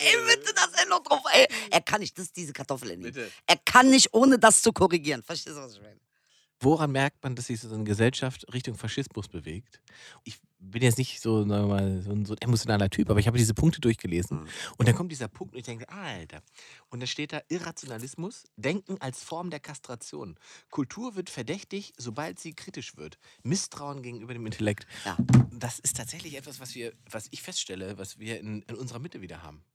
Ey, 0.01 0.15
bitte, 0.25 0.53
dass 0.53 0.71
er 0.73 0.87
noch 0.87 1.03
drauf. 1.03 1.21
Ey, 1.33 1.47
er 1.71 1.81
kann 1.81 2.01
nicht, 2.01 2.17
das 2.17 2.25
ist 2.25 2.37
diese 2.37 2.53
Kartoffel 2.53 2.91
in 2.91 3.01
ihm. 3.01 3.03
Bitte. 3.03 3.31
Er 3.45 3.57
kann 3.57 3.89
nicht, 3.89 4.13
ohne 4.13 4.39
das 4.39 4.61
zu 4.61 4.71
korrigieren. 4.71 5.23
Verstehst 5.23 5.55
du, 5.55 5.61
was 5.61 5.73
ich 5.73 5.81
meine? 5.81 5.99
Woran 6.59 6.91
merkt 6.91 7.21
man, 7.23 7.35
dass 7.35 7.47
sich 7.47 7.59
so 7.59 7.73
eine 7.73 7.83
Gesellschaft 7.83 8.45
Richtung 8.53 8.75
Faschismus 8.75 9.27
bewegt? 9.27 9.81
Ich 10.23 10.39
bin 10.59 10.81
jetzt 10.81 10.97
nicht 10.97 11.19
so, 11.19 11.39
sagen 11.39 11.49
wir 11.49 11.67
mal, 11.67 12.01
so 12.01 12.11
ein, 12.11 12.25
so 12.25 12.33
ein 12.35 12.37
emotionaler 12.39 12.89
Typ, 12.89 13.09
aber 13.09 13.19
ich 13.19 13.27
habe 13.27 13.37
diese 13.37 13.53
Punkte 13.53 13.81
durchgelesen. 13.81 14.43
Mhm. 14.43 14.47
Und 14.77 14.87
dann 14.87 14.95
kommt 14.95 15.11
dieser 15.11 15.27
Punkt 15.27 15.53
und 15.53 15.59
ich 15.59 15.65
denke, 15.65 15.89
Alter. 15.89 16.41
Und 16.89 17.01
dann 17.01 17.07
steht 17.07 17.33
da 17.33 17.41
Irrationalismus, 17.49 18.45
Denken 18.55 18.95
als 19.01 19.21
Form 19.21 19.49
der 19.49 19.59
Kastration. 19.59 20.39
Kultur 20.69 21.15
wird 21.15 21.29
verdächtig, 21.29 21.93
sobald 21.97 22.39
sie 22.39 22.53
kritisch 22.53 22.95
wird. 22.95 23.17
Misstrauen 23.43 24.01
gegenüber 24.01 24.33
dem 24.33 24.45
Intellekt. 24.45 24.87
Ja. 25.03 25.17
Das 25.51 25.79
ist 25.79 25.97
tatsächlich 25.97 26.37
etwas, 26.37 26.61
was 26.61 26.75
wir, 26.75 26.93
was 27.09 27.27
ich 27.31 27.41
feststelle, 27.41 27.97
was 27.97 28.19
wir 28.19 28.39
in, 28.39 28.61
in 28.61 28.75
unserer 28.75 28.99
Mitte 28.99 29.19
wieder 29.19 29.43
haben. 29.43 29.65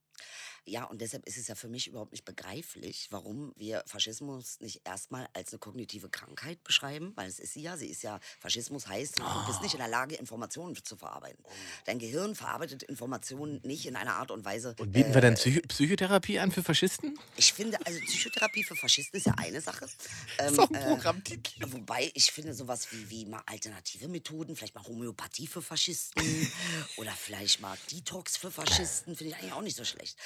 Ja, 0.65 0.85
und 0.85 1.01
deshalb 1.01 1.25
ist 1.27 1.37
es 1.37 1.47
ja 1.47 1.55
für 1.55 1.67
mich 1.67 1.87
überhaupt 1.87 2.11
nicht 2.11 2.25
begreiflich, 2.25 3.07
warum 3.11 3.53
wir 3.55 3.83
Faschismus 3.87 4.59
nicht 4.59 4.81
erstmal 4.85 5.27
als 5.33 5.51
eine 5.51 5.59
kognitive 5.59 6.09
Krankheit 6.09 6.63
beschreiben, 6.63 7.13
weil 7.15 7.27
es 7.27 7.39
ist 7.39 7.53
sie 7.53 7.61
ja. 7.61 7.77
Sie 7.77 7.87
ist 7.87 8.03
ja, 8.03 8.19
Faschismus 8.39 8.87
heißt, 8.87 9.19
du 9.19 9.45
bist 9.47 9.61
nicht 9.61 9.73
in 9.73 9.79
der 9.79 9.87
Lage, 9.87 10.15
Informationen 10.15 10.75
zu 10.83 10.95
verarbeiten. 10.95 11.43
Dein 11.85 11.99
Gehirn 11.99 12.35
verarbeitet 12.35 12.83
Informationen 12.83 13.59
nicht 13.63 13.85
in 13.85 13.95
einer 13.95 14.15
Art 14.15 14.31
und 14.31 14.45
Weise. 14.45 14.75
Und 14.79 14.91
bieten 14.91 15.13
wir 15.13 15.21
dann 15.21 15.35
Psycho 15.35 15.61
Psychotherapie 15.67 16.39
an 16.39 16.51
für 16.51 16.63
Faschisten? 16.63 17.17
Ich 17.37 17.53
finde, 17.53 17.77
also 17.85 17.99
Psychotherapie 18.01 18.63
für 18.63 18.75
Faschisten 18.75 19.17
ist 19.17 19.25
ja 19.25 19.33
eine 19.37 19.61
Sache. 19.61 19.87
Ähm, 20.37 20.55
So 20.55 20.67
ein 20.67 20.75
äh, 20.75 20.85
Programmtitel. 20.85 21.71
Wobei 21.71 22.11
ich 22.13 22.31
finde 22.31 22.53
sowas 22.53 22.91
wie, 22.91 23.09
wie 23.09 23.25
mal 23.25 23.41
alternative 23.45 24.07
Methoden, 24.07 24.55
vielleicht 24.55 24.75
mal 24.75 24.83
Homöopathie 24.85 25.47
für 25.47 25.61
Faschisten 25.61 26.23
oder 26.97 27.11
vielleicht 27.11 27.59
mal 27.61 27.77
Detox 27.91 28.37
für 28.37 28.51
Faschisten, 28.51 29.15
finde 29.15 29.33
ich 29.33 29.39
eigentlich 29.39 29.53
auch 29.53 29.61
nicht 29.61 29.75
so 29.75 29.83
schlecht. 29.83 30.17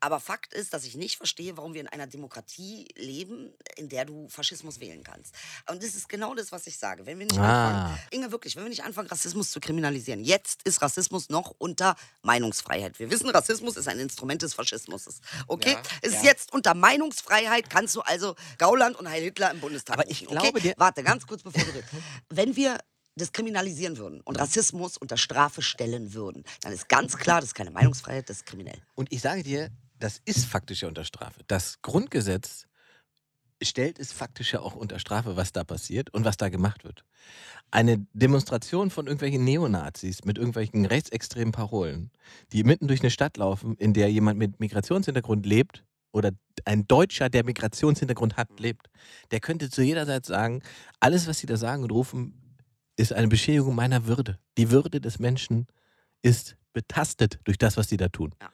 Aber 0.00 0.20
Fakt 0.20 0.54
ist, 0.54 0.72
dass 0.72 0.84
ich 0.84 0.94
nicht 0.96 1.16
verstehe, 1.16 1.56
warum 1.56 1.74
wir 1.74 1.80
in 1.80 1.88
einer 1.88 2.06
Demokratie 2.06 2.88
leben, 2.96 3.52
in 3.76 3.88
der 3.88 4.04
du 4.04 4.28
Faschismus 4.28 4.80
wählen 4.80 5.02
kannst. 5.04 5.34
Und 5.70 5.82
das 5.82 5.94
ist 5.94 6.08
genau 6.08 6.34
das, 6.34 6.52
was 6.52 6.66
ich 6.66 6.78
sage. 6.78 7.06
Wenn 7.06 7.18
wir 7.18 7.26
nicht 7.26 7.38
Ah. 7.38 7.86
anfangen, 7.86 7.98
Inge, 8.10 8.32
wirklich, 8.32 8.56
wenn 8.56 8.62
wir 8.64 8.70
nicht 8.70 8.84
anfangen, 8.84 9.08
Rassismus 9.08 9.50
zu 9.50 9.60
kriminalisieren, 9.60 10.22
jetzt 10.24 10.62
ist 10.64 10.82
Rassismus 10.82 11.28
noch 11.28 11.54
unter 11.58 11.96
Meinungsfreiheit. 12.22 12.98
Wir 12.98 13.10
wissen, 13.10 13.28
Rassismus 13.30 13.76
ist 13.76 13.88
ein 13.88 13.98
Instrument 13.98 14.42
des 14.42 14.54
Faschismus. 14.54 15.06
Okay? 15.48 15.72
Ja, 15.72 15.82
es 16.02 16.12
ist 16.14 16.22
ja. 16.24 16.30
jetzt 16.30 16.52
unter 16.52 16.74
Meinungsfreiheit, 16.74 17.68
kannst 17.70 17.94
du 17.96 18.00
also 18.02 18.34
Gauland 18.58 18.96
und 18.96 19.08
Heil 19.08 19.22
Hitler 19.22 19.50
im 19.50 19.60
Bundestag 19.60 19.98
Aber 19.98 20.10
ich 20.10 20.22
rufen, 20.22 20.32
glaube, 20.32 20.48
okay? 20.48 20.60
der- 20.60 20.74
Warte, 20.78 21.02
ganz 21.02 21.26
kurz 21.26 21.42
bevor 21.42 21.62
du 21.64 21.70
redest. 21.70 21.88
Wenn 22.28 22.56
wir 22.56 22.78
das 23.16 23.32
kriminalisieren 23.32 23.98
würden 23.98 24.20
und 24.22 24.38
Rassismus 24.38 24.96
unter 24.96 25.16
Strafe 25.16 25.62
stellen 25.62 26.14
würden, 26.14 26.44
dann 26.62 26.72
ist 26.72 26.88
ganz 26.88 27.16
klar, 27.16 27.40
das 27.40 27.50
ist 27.50 27.54
keine 27.54 27.70
Meinungsfreiheit, 27.70 28.28
das 28.28 28.38
ist 28.38 28.46
kriminell. 28.46 28.80
Und 28.94 29.12
ich 29.12 29.20
sage 29.20 29.42
dir, 29.42 29.70
das 29.98 30.20
ist 30.24 30.46
faktisch 30.46 30.82
ja 30.82 30.88
unter 30.88 31.04
Strafe. 31.04 31.42
Das 31.46 31.80
Grundgesetz 31.82 32.66
stellt 33.62 33.98
es 33.98 34.12
faktisch 34.12 34.52
ja 34.52 34.60
auch 34.60 34.74
unter 34.74 34.98
Strafe, 34.98 35.36
was 35.36 35.52
da 35.52 35.62
passiert 35.62 36.12
und 36.12 36.24
was 36.24 36.36
da 36.36 36.48
gemacht 36.48 36.84
wird. 36.84 37.04
Eine 37.70 38.06
Demonstration 38.12 38.90
von 38.90 39.06
irgendwelchen 39.06 39.44
Neonazis 39.44 40.24
mit 40.24 40.38
irgendwelchen 40.38 40.84
rechtsextremen 40.84 41.52
Parolen, 41.52 42.10
die 42.52 42.64
mitten 42.64 42.88
durch 42.88 43.00
eine 43.00 43.10
Stadt 43.10 43.36
laufen, 43.36 43.76
in 43.76 43.94
der 43.94 44.10
jemand 44.10 44.38
mit 44.38 44.58
Migrationshintergrund 44.58 45.46
lebt 45.46 45.84
oder 46.12 46.32
ein 46.64 46.86
Deutscher, 46.86 47.30
der 47.30 47.44
Migrationshintergrund 47.44 48.36
hat, 48.36 48.60
lebt, 48.60 48.88
der 49.30 49.40
könnte 49.40 49.70
zu 49.70 49.82
jeder 49.82 50.06
Zeit 50.06 50.26
sagen, 50.26 50.62
alles, 51.00 51.26
was 51.26 51.38
sie 51.38 51.46
da 51.46 51.56
sagen 51.56 51.82
und 51.82 51.92
rufen, 51.92 52.41
ist 52.96 53.12
eine 53.12 53.28
Beschädigung 53.28 53.74
meiner 53.74 54.06
Würde. 54.06 54.38
Die 54.58 54.70
Würde 54.70 55.00
des 55.00 55.18
Menschen 55.18 55.66
ist 56.22 56.56
betastet 56.72 57.40
durch 57.44 57.58
das, 57.58 57.76
was 57.76 57.88
sie 57.88 57.96
da 57.96 58.08
tun. 58.08 58.34
Ja. 58.40 58.50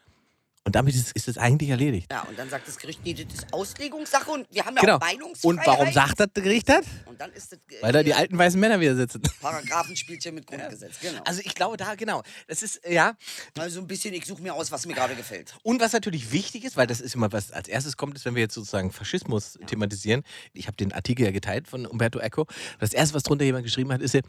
Und 0.64 0.74
damit 0.74 0.94
ist, 0.94 1.12
ist 1.12 1.28
es 1.28 1.38
eigentlich 1.38 1.70
erledigt. 1.70 2.12
Ja, 2.12 2.22
und 2.22 2.38
dann 2.38 2.50
sagt 2.50 2.68
das 2.68 2.76
Gericht, 2.76 3.00
nee, 3.04 3.14
das 3.14 3.32
ist 3.32 3.52
Auslegungssache 3.52 4.30
und 4.30 4.46
wir 4.50 4.64
haben 4.66 4.76
ja 4.76 4.80
Genau. 4.82 4.96
auch 4.96 5.00
Meinungsfreiheit. 5.00 5.44
Und 5.59 5.66
warum 5.66 5.92
sagt 5.92 6.20
das 6.20 6.28
Gericht 6.34 6.68
das? 6.68 6.84
Und 7.06 7.18
dann 7.20 7.32
ist 7.32 7.52
das 7.52 7.59
äh, 7.70 7.82
Weil 7.82 7.92
da 7.92 8.02
die 8.02 8.12
alten 8.12 8.36
weißen 8.36 8.61
Männer 8.61 8.78
wieder 8.78 8.94
sitzen. 8.94 9.22
Paragraphenspielchen 9.40 10.34
mit 10.34 10.46
Grundgesetz, 10.46 11.00
genau. 11.00 11.22
Also 11.24 11.40
ich 11.44 11.54
glaube 11.54 11.76
da, 11.78 11.94
genau. 11.94 12.22
Das 12.48 12.62
ist, 12.62 12.80
ja. 12.86 13.14
Also 13.56 13.80
ein 13.80 13.86
bisschen, 13.86 14.12
ich 14.14 14.26
suche 14.26 14.42
mir 14.42 14.54
aus, 14.54 14.70
was 14.70 14.84
mir 14.86 14.94
gerade 14.94 15.14
gefällt. 15.14 15.54
Und 15.62 15.80
was 15.80 15.92
natürlich 15.92 16.32
wichtig 16.32 16.64
ist, 16.64 16.76
weil 16.76 16.86
das 16.86 17.00
ist 17.00 17.14
immer 17.14 17.32
was 17.32 17.50
als 17.50 17.68
erstes 17.68 17.96
kommt, 17.96 18.16
ist, 18.16 18.24
wenn 18.26 18.34
wir 18.34 18.42
jetzt 18.42 18.54
sozusagen 18.54 18.92
Faschismus 18.92 19.59
thematisieren. 19.66 20.22
Ich 20.52 20.66
habe 20.66 20.76
den 20.76 20.92
Artikel 20.92 21.24
ja 21.24 21.30
geteilt 21.30 21.66
von 21.68 21.86
Umberto 21.86 22.18
Eco. 22.18 22.46
Das 22.78 22.92
erste, 22.92 23.14
was 23.14 23.22
drunter 23.22 23.44
jemand 23.44 23.64
geschrieben 23.64 23.92
hat, 23.92 24.02
ist 24.02 24.14
ja, 24.14 24.20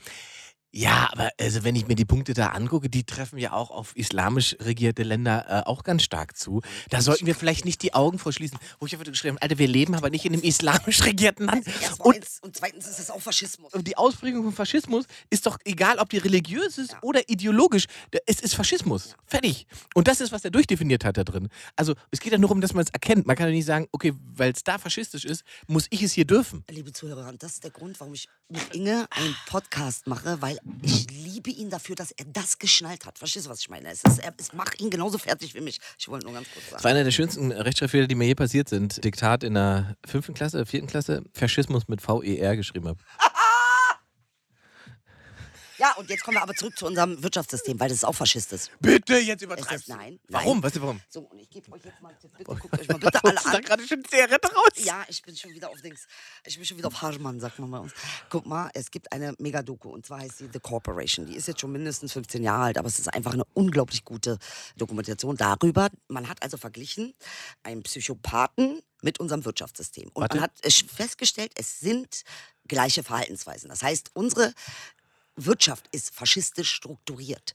ja, 0.72 1.10
aber 1.12 1.32
also 1.40 1.64
wenn 1.64 1.76
ich 1.76 1.88
mir 1.88 1.96
die 1.96 2.06
Punkte 2.06 2.36
da 2.36 2.50
angucke, 2.50 2.90
die 2.90 3.04
treffen 3.04 3.40
ja 3.40 3.54
auch 3.54 3.72
auf 3.72 3.96
islamisch 3.96 4.56
regierte 4.60 5.02
Länder 5.02 5.46
äh, 5.50 5.68
auch 5.68 5.84
ganz 5.84 6.04
stark 6.04 6.38
zu. 6.38 6.62
Da 6.90 7.02
sollten 7.02 7.26
wir 7.26 7.34
vielleicht 7.34 7.66
nicht 7.66 7.82
die 7.82 7.96
Augen 7.96 8.20
vorschließen. 8.20 8.58
Wo 8.80 8.86
ich 8.86 8.94
einfach 8.94 9.06
geschrieben 9.06 9.38
habe, 9.38 9.42
Alter, 9.42 9.58
wir 9.58 9.68
leben 9.68 9.96
aber 9.96 10.12
nicht 10.12 10.26
in 10.26 10.34
einem 10.34 10.44
islamisch 10.44 11.04
regierten 11.04 11.48
Land. 11.48 11.66
Und 11.98 12.16
eins 12.16 12.40
und 12.42 12.56
zweitens 12.56 12.88
ist 12.88 13.00
es 13.00 13.10
auch 13.10 13.20
Faschismus. 13.20 13.72
die 13.74 13.98
Ausprägung 13.98 14.44
von 14.44 14.54
Faschismus 14.54 15.06
ist 15.32 15.48
doch 15.48 15.58
egal, 15.66 15.98
ob 15.98 16.10
die 16.10 16.20
religiös 16.20 16.78
ist 16.78 16.96
oder 17.02 17.28
ideologisch. 17.28 17.86
Es 18.28 18.40
ist 18.40 18.54
Faschismus. 18.54 19.16
Fertig. 19.26 19.66
Und 19.96 20.08
das 20.08 20.22
ist, 20.22 20.32
was 20.32 20.46
er 20.46 20.52
durchdefiniert 20.52 21.04
hat 21.04 21.18
da 21.18 21.24
drin. 21.24 21.50
Also 21.76 21.96
es 22.12 22.20
geht 22.20 22.32
ja 22.32 22.38
nur 22.38 22.52
um, 22.52 22.62
dass 22.62 22.74
man 22.74 22.84
es 22.84 22.92
erkennt. 22.92 23.26
Man 23.26 23.36
kann 23.36 23.48
ja 23.48 23.54
nicht 23.54 23.66
sagen, 23.66 23.88
okay, 23.92 24.14
weil 24.36 24.52
es 24.52 24.64
da 24.64 24.78
faschistisch 24.78 25.26
ist, 25.26 25.44
muss 25.68 25.88
ich 25.90 26.04
es 26.04 26.14
hier 26.14 26.26
dürfen. 26.26 26.64
Liebe 26.70 26.94
Zuhörer, 26.94 27.28
und 27.30 27.42
das 27.42 27.54
ist 27.54 27.64
der 27.64 27.72
Grund, 27.72 28.00
warum 28.00 28.14
ich 28.14 28.28
mit 28.50 28.76
Inge 28.76 29.08
einen 29.12 29.36
Podcast 29.48 30.08
mache, 30.08 30.42
weil 30.42 30.59
ich 30.82 31.10
liebe 31.12 31.50
ihn 31.50 31.70
dafür, 31.70 31.96
dass 31.96 32.12
er 32.12 32.26
das 32.26 32.58
geschnallt 32.60 33.06
hat. 33.06 33.18
Verstehst 33.18 33.46
du, 33.46 33.50
was 33.50 33.60
ich 33.62 33.70
meine? 33.70 33.90
Es, 33.90 34.04
ist, 34.04 34.20
er, 34.20 34.34
es 34.38 34.54
macht 34.54 34.80
ihn 34.82 34.90
genauso 34.90 35.18
fertig 35.18 35.54
wie 35.56 35.62
mich. 35.62 35.80
Ich 35.98 36.08
wollte 36.08 36.26
nur 36.26 36.34
ganz 36.36 36.48
kurz 36.52 36.64
Das 36.66 36.72
sagen. 36.72 36.84
war 36.84 36.92
einer 36.92 37.04
der 37.04 37.12
schönsten 37.12 37.52
Rechtschreibfehler, 37.52 38.08
die 38.08 38.16
mir 38.16 38.26
je 38.26 38.36
passiert 38.36 38.70
sind. 38.70 39.04
Diktat 39.04 39.44
in 39.44 39.54
der 39.54 39.96
fünften 40.06 40.34
Klasse, 40.34 40.66
vierten 40.66 40.88
Klasse, 40.88 41.24
Faschismus 41.34 41.88
mit 41.88 42.02
VER 42.08 42.56
geschrieben 42.56 42.88
habe. 42.88 43.00
Ja, 45.80 45.94
und 45.94 46.10
jetzt 46.10 46.24
kommen 46.24 46.36
wir 46.38 46.42
aber 46.42 46.54
zurück 46.54 46.78
zu 46.78 46.86
unserem 46.86 47.22
Wirtschaftssystem, 47.24 47.80
weil 47.80 47.88
das 47.88 48.00
ist 48.00 48.04
auch 48.04 48.14
faschistisch. 48.16 48.64
Bitte, 48.82 49.18
jetzt 49.18 49.42
übertreibst 49.42 49.88
ist, 49.88 49.90
du. 49.90 49.94
nein, 49.96 50.20
Warum? 50.28 50.62
Weißt 50.62 50.76
du 50.76 50.82
warum? 50.82 51.00
So, 51.10 51.22
und 51.22 51.40
ich 51.40 51.50
gebe 51.50 51.72
euch 51.72 51.84
jetzt 51.86 52.02
mal 52.02 52.10
einen 52.10 52.20
Tipp. 52.20 52.32
Bitte 52.38 52.56
guckt 52.56 52.80
euch 52.80 52.88
mal 52.88 52.98
bitte 53.00 53.20
alle 53.24 53.36
du 53.36 53.44
da 53.44 53.50
an. 53.58 53.62
gerade 53.62 53.88
schon 53.88 54.04
Zigarette 54.04 54.54
raus? 54.54 54.72
Ja, 54.76 55.06
ich 55.08 55.22
bin 55.22 55.36
schon 55.38 55.52
wieder 55.52 55.70
auf 55.70 55.82
Dings. 55.82 56.06
Ich 56.46 56.56
bin 56.58 56.66
schon 56.66 56.78
wieder 56.78 56.88
auf 56.88 57.02
Hartmann, 57.02 57.40
sagt 57.40 57.60
man 57.60 57.72
bei 57.72 57.80
uns. 57.80 57.94
Guck 58.30 58.46
mal, 58.46 58.70
es 58.74 58.92
gibt 58.92 59.12
eine 59.14 59.34
Mega-Doku 59.40 59.90
und 59.90 60.06
zwar 60.06 60.20
heißt 60.20 60.40
sie 60.40 60.50
The 60.52 60.60
Corporation. 60.60 61.26
Die 61.26 61.36
ist 61.36 61.48
jetzt 61.48 61.62
schon 61.62 61.72
mindestens 61.72 62.12
15 62.14 62.44
Jahre 62.44 62.64
alt, 62.66 62.78
aber 62.78 62.88
es 62.88 63.00
ist 63.00 63.08
einfach 63.14 63.34
eine 63.34 63.46
unglaublich 63.54 64.04
gute 64.04 64.38
Dokumentation 64.76 65.38
darüber. 65.38 65.90
Man 66.10 66.28
hat 66.28 66.44
also 66.44 66.58
verglichen 66.58 67.14
einen 67.64 67.84
Psychopathen 67.84 68.82
mit 69.02 69.20
unserem 69.20 69.46
Wirtschaftssystem. 69.46 70.10
Und 70.14 70.22
Warte. 70.24 70.36
man 70.36 70.44
hat 70.44 70.52
festgestellt, 70.90 71.54
es 71.56 71.80
sind 71.80 72.24
gleiche 72.68 73.04
Verhaltensweisen. 73.04 73.70
Das 73.70 73.82
heißt, 73.82 74.12
unsere 74.14 74.54
Wirtschaft 75.46 75.88
ist 75.92 76.14
faschistisch 76.14 76.72
strukturiert. 76.72 77.54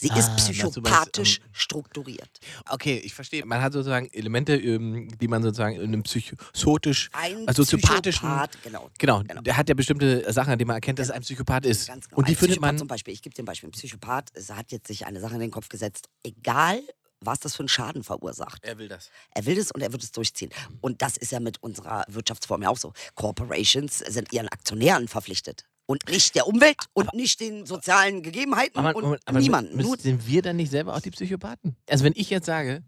Sie 0.00 0.10
Ah, 0.12 0.18
ist 0.18 0.28
du, 0.28 0.30
meinst, 0.32 0.46
psychopathisch 0.52 1.40
ähm, 1.40 1.50
strukturiert. 1.52 2.30
Okay, 2.68 2.98
ich 2.98 3.12
verstehe. 3.14 3.44
Man 3.44 3.60
hat 3.60 3.72
sozusagen 3.72 4.08
Elemente, 4.12 4.54
ähm, 4.56 5.08
die 5.18 5.26
man 5.26 5.42
sozusagen 5.42 5.74
in 5.74 5.82
einem 5.82 6.04
psychotisch, 6.04 7.10
Ein 7.12 7.48
also 7.48 7.64
psychopathischen. 7.64 8.20
Psychopath, 8.28 8.62
genau. 8.62 8.90
Genau, 8.98 9.22
Genau. 9.24 9.40
der 9.40 9.56
hat 9.56 9.68
ja 9.68 9.74
bestimmte 9.74 10.32
Sachen, 10.32 10.52
an 10.52 10.58
denen 10.58 10.68
man 10.68 10.76
erkennt, 10.76 11.00
dass 11.00 11.08
er 11.08 11.16
ein 11.16 11.22
Psychopath 11.22 11.66
ist. 11.66 11.88
Ganz 11.88 12.08
genau. 12.08 12.18
Und 12.18 12.28
die 12.28 12.32
Ein 12.32 12.36
findet 12.36 12.50
Psychopath 12.58 12.72
man. 12.74 12.78
Zum 12.78 12.86
Beispiel, 12.86 13.12
ich 13.14 13.22
gebe 13.22 13.34
dir 13.34 13.42
ein 13.42 13.46
Beispiel. 13.46 13.70
Ein 13.70 13.72
Psychopath 13.72 14.30
es 14.34 14.50
hat 14.50 14.70
jetzt 14.70 14.86
sich 14.86 15.04
eine 15.04 15.18
Sache 15.20 15.34
in 15.34 15.40
den 15.40 15.50
Kopf 15.50 15.68
gesetzt, 15.68 16.08
egal 16.22 16.80
was 17.20 17.40
das 17.40 17.56
für 17.56 17.62
einen 17.62 17.68
Schaden 17.68 18.04
verursacht. 18.04 18.62
Er 18.64 18.78
will 18.78 18.86
das. 18.86 19.10
Er 19.34 19.44
will 19.46 19.58
es 19.58 19.72
und 19.72 19.80
er 19.80 19.90
wird 19.90 20.04
es 20.04 20.12
durchziehen. 20.12 20.50
Und 20.80 21.02
das 21.02 21.16
ist 21.16 21.32
ja 21.32 21.40
mit 21.40 21.60
unserer 21.60 22.04
Wirtschaftsform 22.06 22.62
ja 22.62 22.68
auch 22.68 22.78
so. 22.78 22.92
Corporations 23.16 23.98
sind 23.98 24.32
ihren 24.32 24.46
Aktionären 24.48 25.08
verpflichtet. 25.08 25.64
Und 25.90 26.06
nicht 26.10 26.34
der 26.34 26.46
Umwelt 26.46 26.76
und 26.92 27.14
nicht 27.14 27.40
den 27.40 27.64
sozialen 27.64 28.22
Gegebenheiten 28.22 28.78
Aber, 28.78 28.94
und 28.94 29.18
aber 29.24 29.40
niemanden. 29.40 29.78
mü- 29.80 29.82
Nur 29.84 29.96
Sind 29.96 30.26
wir 30.26 30.42
dann 30.42 30.56
nicht 30.56 30.70
selber 30.70 30.94
auch 30.94 31.00
die 31.00 31.10
Psychopathen? 31.10 31.76
Also 31.88 32.04
wenn 32.04 32.12
ich 32.14 32.28
jetzt 32.28 32.44
sage, 32.44 32.82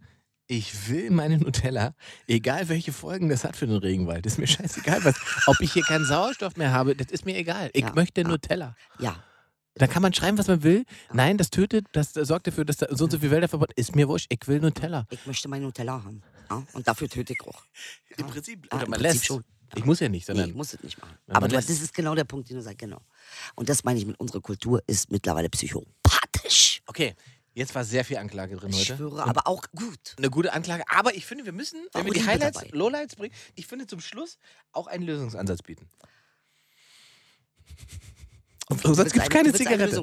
ich 0.46 0.88
will 0.90 1.10
meine 1.10 1.38
Nutella, 1.38 1.94
egal 2.26 2.68
welche 2.68 2.92
Folgen 2.92 3.30
das 3.30 3.42
hat 3.44 3.56
für 3.56 3.66
den 3.66 3.78
Regenwald, 3.78 4.26
ist 4.26 4.38
mir 4.38 4.46
scheißegal, 4.46 5.02
was, 5.02 5.14
ob 5.46 5.58
ich 5.60 5.72
hier 5.72 5.82
keinen 5.82 6.04
Sauerstoff 6.04 6.56
mehr 6.56 6.72
habe, 6.72 6.94
das 6.94 7.10
ist 7.10 7.24
mir 7.24 7.36
egal. 7.38 7.70
Ich 7.72 7.84
Ja, 7.84 7.92
möchte 7.94 8.20
ja. 8.20 8.28
Nutella. 8.28 8.74
ja, 8.98 9.16
Da 9.76 9.86
kann 9.86 10.02
man 10.02 10.12
schreiben, 10.12 10.36
was 10.36 10.48
man 10.48 10.62
will. 10.62 10.84
Nein, 11.10 11.38
das 11.38 11.48
tötet, 11.48 11.86
das 11.92 12.12
sorgt 12.12 12.48
dafür, 12.48 12.66
dass 12.66 12.76
da 12.76 12.88
so 12.94 13.04
und 13.04 13.12
so 13.12 13.18
viel 13.18 13.30
Wälder 13.30 13.48
verbaut. 13.48 13.72
Ist 13.76 13.96
mir 13.96 14.08
wurscht, 14.08 14.26
ich 14.28 14.46
will 14.46 14.60
Nutella. 14.60 15.06
ich 15.08 15.24
möchte 15.24 15.48
mein 15.48 15.62
Nutella 15.62 16.04
haben. 16.04 16.20
Ja? 16.50 16.62
Und 16.74 16.86
dafür 16.86 17.08
töte 17.08 17.32
ich 17.32 17.40
auch. 17.46 17.62
Im 18.18 18.26
Prinzip, 18.26 18.66
oder 18.74 18.84
im 18.84 18.90
man 18.90 19.00
Prinzip 19.00 19.14
lässt. 19.14 19.26
schon. 19.26 19.44
Ich 19.76 19.84
muss 19.84 20.00
ja 20.00 20.08
nicht, 20.08 20.22
Nee, 20.28 20.34
sondern 20.34 20.50
ich 20.50 20.54
muss 20.56 20.74
es 20.74 20.82
nicht 20.82 20.98
machen. 21.00 21.16
Aber 21.28 21.48
das 21.48 21.68
ist 21.70 21.94
genau 21.94 22.14
der 22.14 22.24
Punkt, 22.24 22.48
den 22.50 22.56
du 22.56 22.62
sagst, 22.62 22.78
genau. 22.78 23.00
Und 23.54 23.68
das 23.68 23.84
meine 23.84 23.98
ich 23.98 24.06
mit 24.06 24.18
unserer 24.18 24.40
Kultur 24.40 24.82
ist 24.86 25.10
mittlerweile 25.10 25.48
psychopathisch. 25.48 26.82
Okay, 26.86 27.14
jetzt 27.54 27.74
war 27.74 27.84
sehr 27.84 28.04
viel 28.04 28.16
Anklage 28.16 28.56
drin 28.56 28.70
Ich 28.70 28.80
heute. 28.80 28.96
schwöre, 28.96 29.14
Und 29.22 29.28
aber 29.28 29.46
auch 29.46 29.64
gut. 29.76 30.14
eine 30.18 30.30
gute 30.30 30.52
Anklage. 30.52 30.84
Aber 30.88 31.14
ich 31.14 31.24
finde, 31.26 31.44
wir 31.44 31.52
müssen, 31.52 31.78
wenn 31.92 32.04
wir 32.06 32.12
die 32.12 32.26
Highlights, 32.26 32.58
dabei. 32.58 32.76
Lowlights 32.76 33.16
bringen, 33.16 33.34
ich 33.54 33.66
finde 33.66 33.86
zum 33.86 34.00
Schluss 34.00 34.38
auch 34.72 34.86
einen 34.86 35.04
Lösungsansatz 35.04 35.62
bieten. 35.62 35.88
Und 38.70 38.80
sonst 38.96 39.12
gibt 39.12 39.16
es 39.16 39.20
eine- 39.22 39.28
keine 39.28 39.52
Zigarette. 39.52 39.96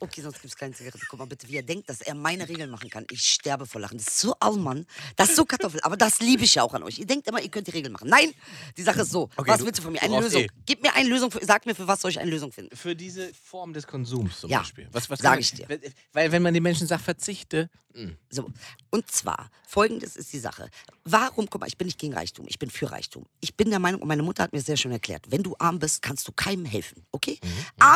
Okay, 0.00 0.20
sonst 0.22 0.34
gibt 0.40 0.46
es 0.52 0.56
keine 0.56 0.72
Zigarette. 0.74 1.04
Guck 1.08 1.18
mal 1.18 1.24
bitte, 1.26 1.48
wie 1.48 1.56
er 1.56 1.62
denkt, 1.62 1.88
dass 1.88 2.00
er 2.00 2.14
meine 2.14 2.48
Regeln 2.48 2.70
machen 2.70 2.88
kann. 2.88 3.04
Ich 3.10 3.20
sterbe 3.26 3.66
vor 3.66 3.80
Lachen. 3.80 3.98
Das 3.98 4.06
ist 4.06 4.20
so 4.20 4.34
Allmann. 4.40 4.86
Das 5.16 5.30
ist 5.30 5.36
so 5.36 5.44
Kartoffel. 5.44 5.80
Aber 5.82 5.96
das 5.96 6.20
liebe 6.20 6.44
ich 6.44 6.54
ja 6.54 6.62
auch 6.62 6.72
an 6.74 6.82
euch. 6.84 6.98
Ihr 6.98 7.06
denkt 7.06 7.26
immer, 7.28 7.40
ihr 7.42 7.50
könnt 7.50 7.66
die 7.66 7.72
Regeln 7.72 7.92
machen. 7.92 8.08
Nein, 8.08 8.32
die 8.76 8.82
Sache 8.82 9.00
ist 9.02 9.10
so. 9.10 9.28
Okay, 9.36 9.50
was 9.50 9.58
du- 9.58 9.66
willst 9.66 9.78
du 9.78 9.82
von 9.82 9.92
mir? 9.92 10.02
Eine 10.02 10.20
Lösung. 10.20 10.42
eh. 10.42 10.48
Gib 10.66 10.82
mir 10.82 10.94
eine 10.94 11.08
Lösung. 11.08 11.30
Für, 11.30 11.44
sag 11.44 11.66
mir, 11.66 11.74
für 11.74 11.88
was 11.88 12.00
soll 12.00 12.10
ich 12.12 12.20
eine 12.20 12.30
Lösung 12.30 12.52
finden? 12.52 12.74
Für 12.76 12.94
diese 12.94 13.32
Form 13.34 13.72
des 13.72 13.86
Konsums 13.86 14.40
zum 14.40 14.50
Ja, 14.50 14.58
Beispiel. 14.60 14.88
Was, 14.92 15.10
was 15.10 15.18
sag 15.20 15.40
ich 15.40 15.52
dir. 15.52 15.66
Weil- 16.12 16.32
wenn 16.32 16.42
man 16.42 16.54
den 16.54 16.62
Menschen 16.62 16.86
sagt, 16.86 17.02
verzichte, 17.04 17.68
mh, 17.94 18.12
So. 18.30 18.50
Und 18.90 19.10
zwar, 19.10 19.50
folgendes 19.66 20.16
ist 20.16 20.32
die 20.32 20.38
Sache. 20.38 20.68
Warum, 21.04 21.48
guck 21.50 21.60
mal, 21.60 21.66
ich 21.66 21.76
bin 21.78 21.86
nicht 21.86 21.98
gegen 21.98 22.12
Reichtum, 22.14 22.46
ich 22.48 22.58
bin 22.58 22.70
für 22.70 22.90
Reichtum. 22.90 23.26
Ich 23.40 23.54
bin 23.56 23.70
der 23.70 23.78
Meinung, 23.78 24.00
und 24.02 24.08
meine 24.08 24.22
Mutter 24.22 24.42
hat 24.42 24.52
mir 24.52 24.60
sehr 24.60 24.76
schön 24.76 24.90
erklärt, 24.92 25.24
wenn 25.30 25.42
du 25.42 25.54
arm 25.58 25.78
bist, 25.78 26.02
kannst 26.02 26.26
du 26.28 26.32
keinem 26.32 26.64
helfen, 26.64 27.04
okay? 27.12 27.38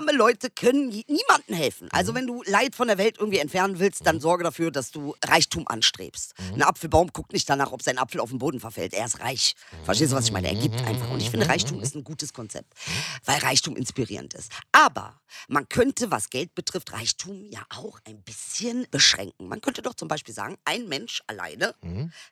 Arme 0.01 0.13
Leute 0.13 0.49
können 0.49 0.89
niemandem 0.89 1.55
helfen. 1.55 1.89
Also 1.93 2.15
wenn 2.15 2.27
du 2.27 2.43
Leid 2.47 2.75
von 2.75 2.89
der 2.89 2.97
Welt 2.97 3.19
irgendwie 3.19 3.39
entfernen 3.39 3.79
willst, 3.81 4.07
dann 4.07 4.19
sorge 4.19 4.45
dafür, 4.45 4.71
dass 4.71 4.91
du 4.91 5.15
Reichtum 5.23 5.69
anstrebst. 5.69 6.33
Ein 6.55 6.63
Apfelbaum 6.63 7.13
guckt 7.13 7.35
nicht 7.35 7.51
danach, 7.51 7.71
ob 7.71 7.83
sein 7.83 7.99
Apfel 7.99 8.21
auf 8.21 8.31
den 8.31 8.39
Boden 8.39 8.61
verfällt. 8.61 8.95
Er 8.95 9.05
ist 9.05 9.21
reich. 9.21 9.55
Verstehst 9.85 10.13
du, 10.13 10.17
was 10.17 10.25
ich 10.25 10.33
meine? 10.33 10.49
Er 10.49 10.55
gibt 10.55 10.81
einfach. 10.87 11.11
Und 11.11 11.21
ich 11.21 11.29
finde, 11.29 11.47
Reichtum 11.47 11.83
ist 11.83 11.95
ein 11.97 12.03
gutes 12.03 12.33
Konzept, 12.33 12.73
weil 13.27 13.41
Reichtum 13.41 13.77
inspirierend 13.77 14.33
ist. 14.33 14.51
Aber 14.73 15.21
man 15.49 15.69
könnte, 15.69 16.11
was 16.11 16.31
Geld 16.31 16.55
betrifft, 16.55 16.95
Reichtum 16.95 17.45
ja 17.51 17.61
auch 17.69 18.01
ein 18.07 18.23
bisschen 18.23 18.87
beschränken. 18.91 19.49
Man 19.49 19.61
könnte 19.61 19.83
doch 19.83 19.95
zum 19.95 20.09
Beispiel 20.09 20.35
sagen, 20.35 20.57
ein 20.65 20.89
Mensch 20.89 21.23
alleine 21.27 21.75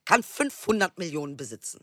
kann 0.06 0.22
500 0.22 0.96
Millionen 0.96 1.36
besitzen. 1.36 1.80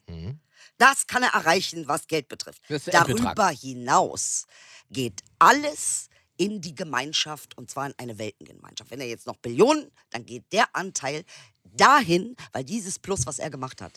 Das 0.78 1.08
kann 1.08 1.24
er 1.24 1.34
erreichen, 1.34 1.88
was 1.88 2.08
Geld 2.08 2.28
betrifft. 2.28 2.62
Darüber 2.92 3.50
hinaus 3.50 4.46
geht 4.90 5.22
alles 5.40 6.10
in 6.38 6.62
die 6.62 6.76
Gemeinschaft 6.76 7.58
und 7.58 7.70
zwar 7.70 7.88
in 7.88 7.94
eine 7.98 8.18
Weltengemeinschaft. 8.18 8.92
Wenn 8.92 9.00
er 9.00 9.08
jetzt 9.08 9.26
noch 9.26 9.38
Billionen, 9.38 9.90
dann 10.12 10.26
geht 10.26 10.44
der 10.52 10.66
Anteil 10.74 11.24
dahin, 11.64 12.36
weil 12.52 12.64
dieses 12.64 13.00
Plus, 13.00 13.26
was 13.26 13.40
er 13.40 13.50
gemacht 13.50 13.82
hat, 13.82 13.94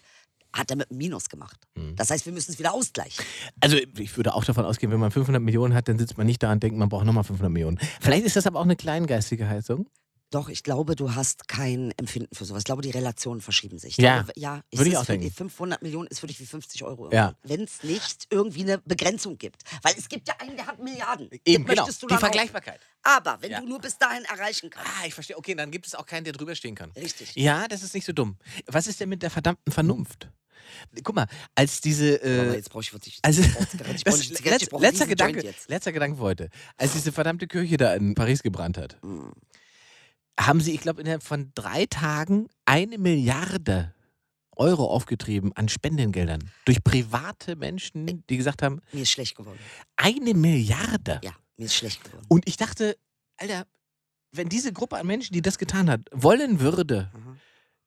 hat 0.53 0.71
er 0.71 0.77
mit 0.77 0.91
einem 0.91 0.99
Minus 0.99 1.29
gemacht. 1.29 1.59
Mhm. 1.75 1.95
Das 1.97 2.11
heißt, 2.11 2.25
wir 2.27 2.33
müssen 2.33 2.53
es 2.53 2.59
wieder 2.59 2.73
ausgleichen. 2.73 3.25
Also 3.61 3.77
ich 3.77 4.17
würde 4.17 4.35
auch 4.35 4.45
davon 4.45 4.65
ausgehen, 4.65 4.91
wenn 4.93 5.01
man 5.01 5.11
500 5.11 5.43
Millionen 5.43 5.75
hat, 5.75 5.89
dann 5.89 5.99
sitzt 5.99 6.17
man 6.17 6.27
nicht 6.27 6.43
da 6.43 6.53
und 6.53 6.63
denkt, 6.63 6.79
man 6.79 6.89
braucht 6.89 7.05
nochmal 7.05 7.25
500 7.25 7.53
Millionen. 7.53 7.79
Vielleicht 8.01 8.25
ist 8.25 8.37
das 8.37 8.47
aber 8.47 8.59
auch 8.59 8.65
eine 8.65 8.77
kleingeistige 8.77 9.49
Heizung. 9.49 9.89
Doch, 10.31 10.51
ich 10.51 10.63
glaube, 10.63 10.95
du 10.95 11.15
hast 11.15 11.49
kein 11.49 11.91
Empfinden 11.97 12.35
für 12.35 12.45
sowas. 12.45 12.61
Ich 12.61 12.65
glaube, 12.67 12.83
die 12.83 12.91
Relationen 12.91 13.41
verschieben 13.41 13.79
sich. 13.79 13.93
Ich 13.99 14.05
Ja, 14.05 14.17
glaube, 14.23 14.33
ja 14.37 14.63
es 14.71 14.79
würde 14.79 14.91
ich 14.91 14.97
auch 14.99 15.07
denken. 15.07 15.25
die 15.25 15.31
500 15.31 15.81
Millionen 15.83 16.07
ist 16.09 16.21
für 16.21 16.27
dich 16.27 16.39
wie 16.39 16.45
50 16.45 16.85
Euro. 16.85 17.11
Ja. 17.13 17.35
Wenn 17.43 17.63
es 17.63 17.83
nicht 17.83 18.27
irgendwie 18.31 18.61
eine 18.63 18.79
Begrenzung 18.79 19.39
gibt. 19.39 19.63
Weil 19.83 19.95
es 19.97 20.09
gibt 20.11 20.29
ja 20.29 20.35
einen, 20.39 20.55
der 20.57 20.67
hat 20.67 20.83
Milliarden. 20.83 21.31
Eben, 21.47 21.65
Das 21.65 21.75
genau. 21.77 21.87
Die 21.87 22.07
dann 22.09 22.17
auch. 22.17 22.21
Vergleichbarkeit. 22.21 22.81
Aber 23.03 23.39
wenn 23.41 23.53
Ja. 23.53 23.61
du 23.61 23.67
nur 23.69 23.81
bis 23.81 23.97
dahin 23.97 24.25
erreichen 24.25 24.69
kannst. 24.69 24.91
Ah, 25.01 25.07
ich 25.07 25.15
verstehe. 25.15 25.39
Okay, 25.39 25.55
dann 25.55 25.71
gibt 25.71 25.87
es 25.87 25.95
auch 25.95 26.05
keinen, 26.05 26.25
der 26.25 26.35
drüber 26.35 26.55
stehen 26.55 26.75
kann. 26.75 26.91
Richtig. 26.93 27.35
Ja, 27.35 27.67
das 27.67 27.83
ist 27.83 27.95
nicht 27.95 28.05
so 28.05 28.13
dumm. 28.13 28.37
Was 28.67 28.87
ist 28.87 29.01
denn 29.01 29.09
mit 29.09 29.23
der 29.23 29.31
verdammten 29.31 29.73
Vernunft? 29.73 30.29
Guck 31.03 31.15
mal, 31.17 31.27
als 31.55 31.81
diese. 31.81 32.23
Äh, 32.23 32.55
jetzt 32.57 32.69
brauche 32.69 32.83
ich 32.83 32.93
wirklich. 32.93 33.19
also, 33.23 33.41
ich 33.41 33.49
ich 34.05 34.05
ich 34.05 34.45
letz, 34.45 34.71
letzter, 34.71 35.07
Gedanke, 35.07 35.55
letzter 35.69 35.93
Gedanke 35.93 36.19
heute. 36.21 36.51
Als 36.77 36.93
diese 36.93 37.13
verdammte 37.13 37.47
Kirche 37.47 37.79
da 37.79 37.95
in 37.95 38.15
Paris 38.15 38.43
gebrannt 38.43 38.77
hat, 38.77 38.99
Mm. 39.03 39.31
Haben 40.39 40.61
sie, 40.61 40.73
ich 40.75 40.81
glaube, 40.81 41.01
innerhalb 41.01 41.23
von 41.23 41.51
drei 41.55 41.87
Tagen 41.87 42.49
eine 42.65 42.99
Milliarde 42.99 43.95
Euro 44.57 44.87
aufgetrieben 44.91 45.53
an 45.55 45.69
Spendengeldern. 45.69 46.51
Durch 46.65 46.83
private 46.83 47.57
Menschen, 47.57 48.25
die 48.29 48.37
gesagt 48.37 48.63
haben, 48.63 48.81
Mir 48.93 49.03
ist 49.03 49.11
schlecht 49.11 49.37
geworden. 49.37 49.59
eine 49.97 50.35
Milliarde. 50.35 51.21
Ja, 51.23 51.33
mir 51.57 51.67
ist 51.67 51.75
schlecht 51.75 52.03
geworden. 52.05 52.25
Und 52.29 52.49
ich 52.49 52.57
dachte, 52.57 52.97
Alter, 53.37 53.67
wenn 54.33 54.49
diese 54.49 54.73
Gruppe 54.73 54.97
an 54.99 55.07
Menschen, 55.07 55.33
die 55.33 55.43
das 55.43 55.59
getan 55.59 55.89
hat, 55.89 56.01
wollen 56.13 56.61
würde, 56.61 57.11
Aha. 57.15 57.37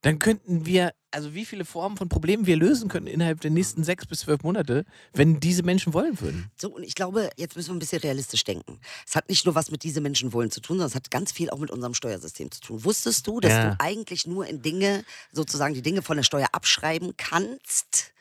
Dann 0.02 0.18
könnten 0.20 0.66
wir, 0.66 0.94
also 1.12 1.34
wie 1.36 1.46
viele 1.46 1.64
Formen 1.64 1.96
von 1.98 2.10
Problemen 2.10 2.48
wir 2.48 2.56
lösen 2.56 2.90
könnten 2.90 3.08
innerhalb 3.08 3.40
der 3.42 3.52
nächsten 3.52 3.84
sechs 3.84 4.06
bis 4.06 4.22
zwölf 4.22 4.42
Monate, 4.44 4.86
wenn 5.14 5.40
diese 5.40 5.62
Menschen 5.64 5.94
wollen 5.94 6.20
würden. 6.20 6.50
So, 6.60 6.74
und 6.74 6.84
ich 6.84 6.96
glaube, 6.96 7.30
jetzt 7.38 7.56
müssen 7.56 7.70
wir 7.70 7.76
ein 7.76 7.80
bisschen 7.80 8.02
realistisch 8.02 8.44
denken. 8.44 8.80
Es 9.08 9.16
hat 9.16 9.30
nicht 9.30 9.46
nur 9.46 9.54
was 9.54 9.70
mit 9.70 9.84
diesen 9.84 10.02
Menschen 10.02 10.34
wollen 10.34 10.50
zu 10.50 10.60
tun, 10.60 10.78
sondern 10.78 10.90
es 10.90 10.96
hat 10.96 11.12
ganz 11.12 11.32
viel 11.32 11.50
auch 11.52 11.60
mit 11.60 11.70
unserem 11.70 11.94
Steuersystem 11.94 12.50
zu 12.50 12.62
tun. 12.62 12.84
Wusstest 12.84 13.28
du, 13.28 13.40
dass 13.40 13.52
Ja. 13.54 13.70
du 13.72 13.80
eigentlich 13.80 14.26
nur 14.26 14.48
in 14.48 14.62
Dinge, 14.62 15.04
sozusagen 15.32 15.74
die 15.76 15.82
Dinge 15.84 16.02
von 16.02 16.18
der 16.18 16.24
Steuer 16.24 16.48
abschreiben 16.52 17.14
kannst, 17.18 18.12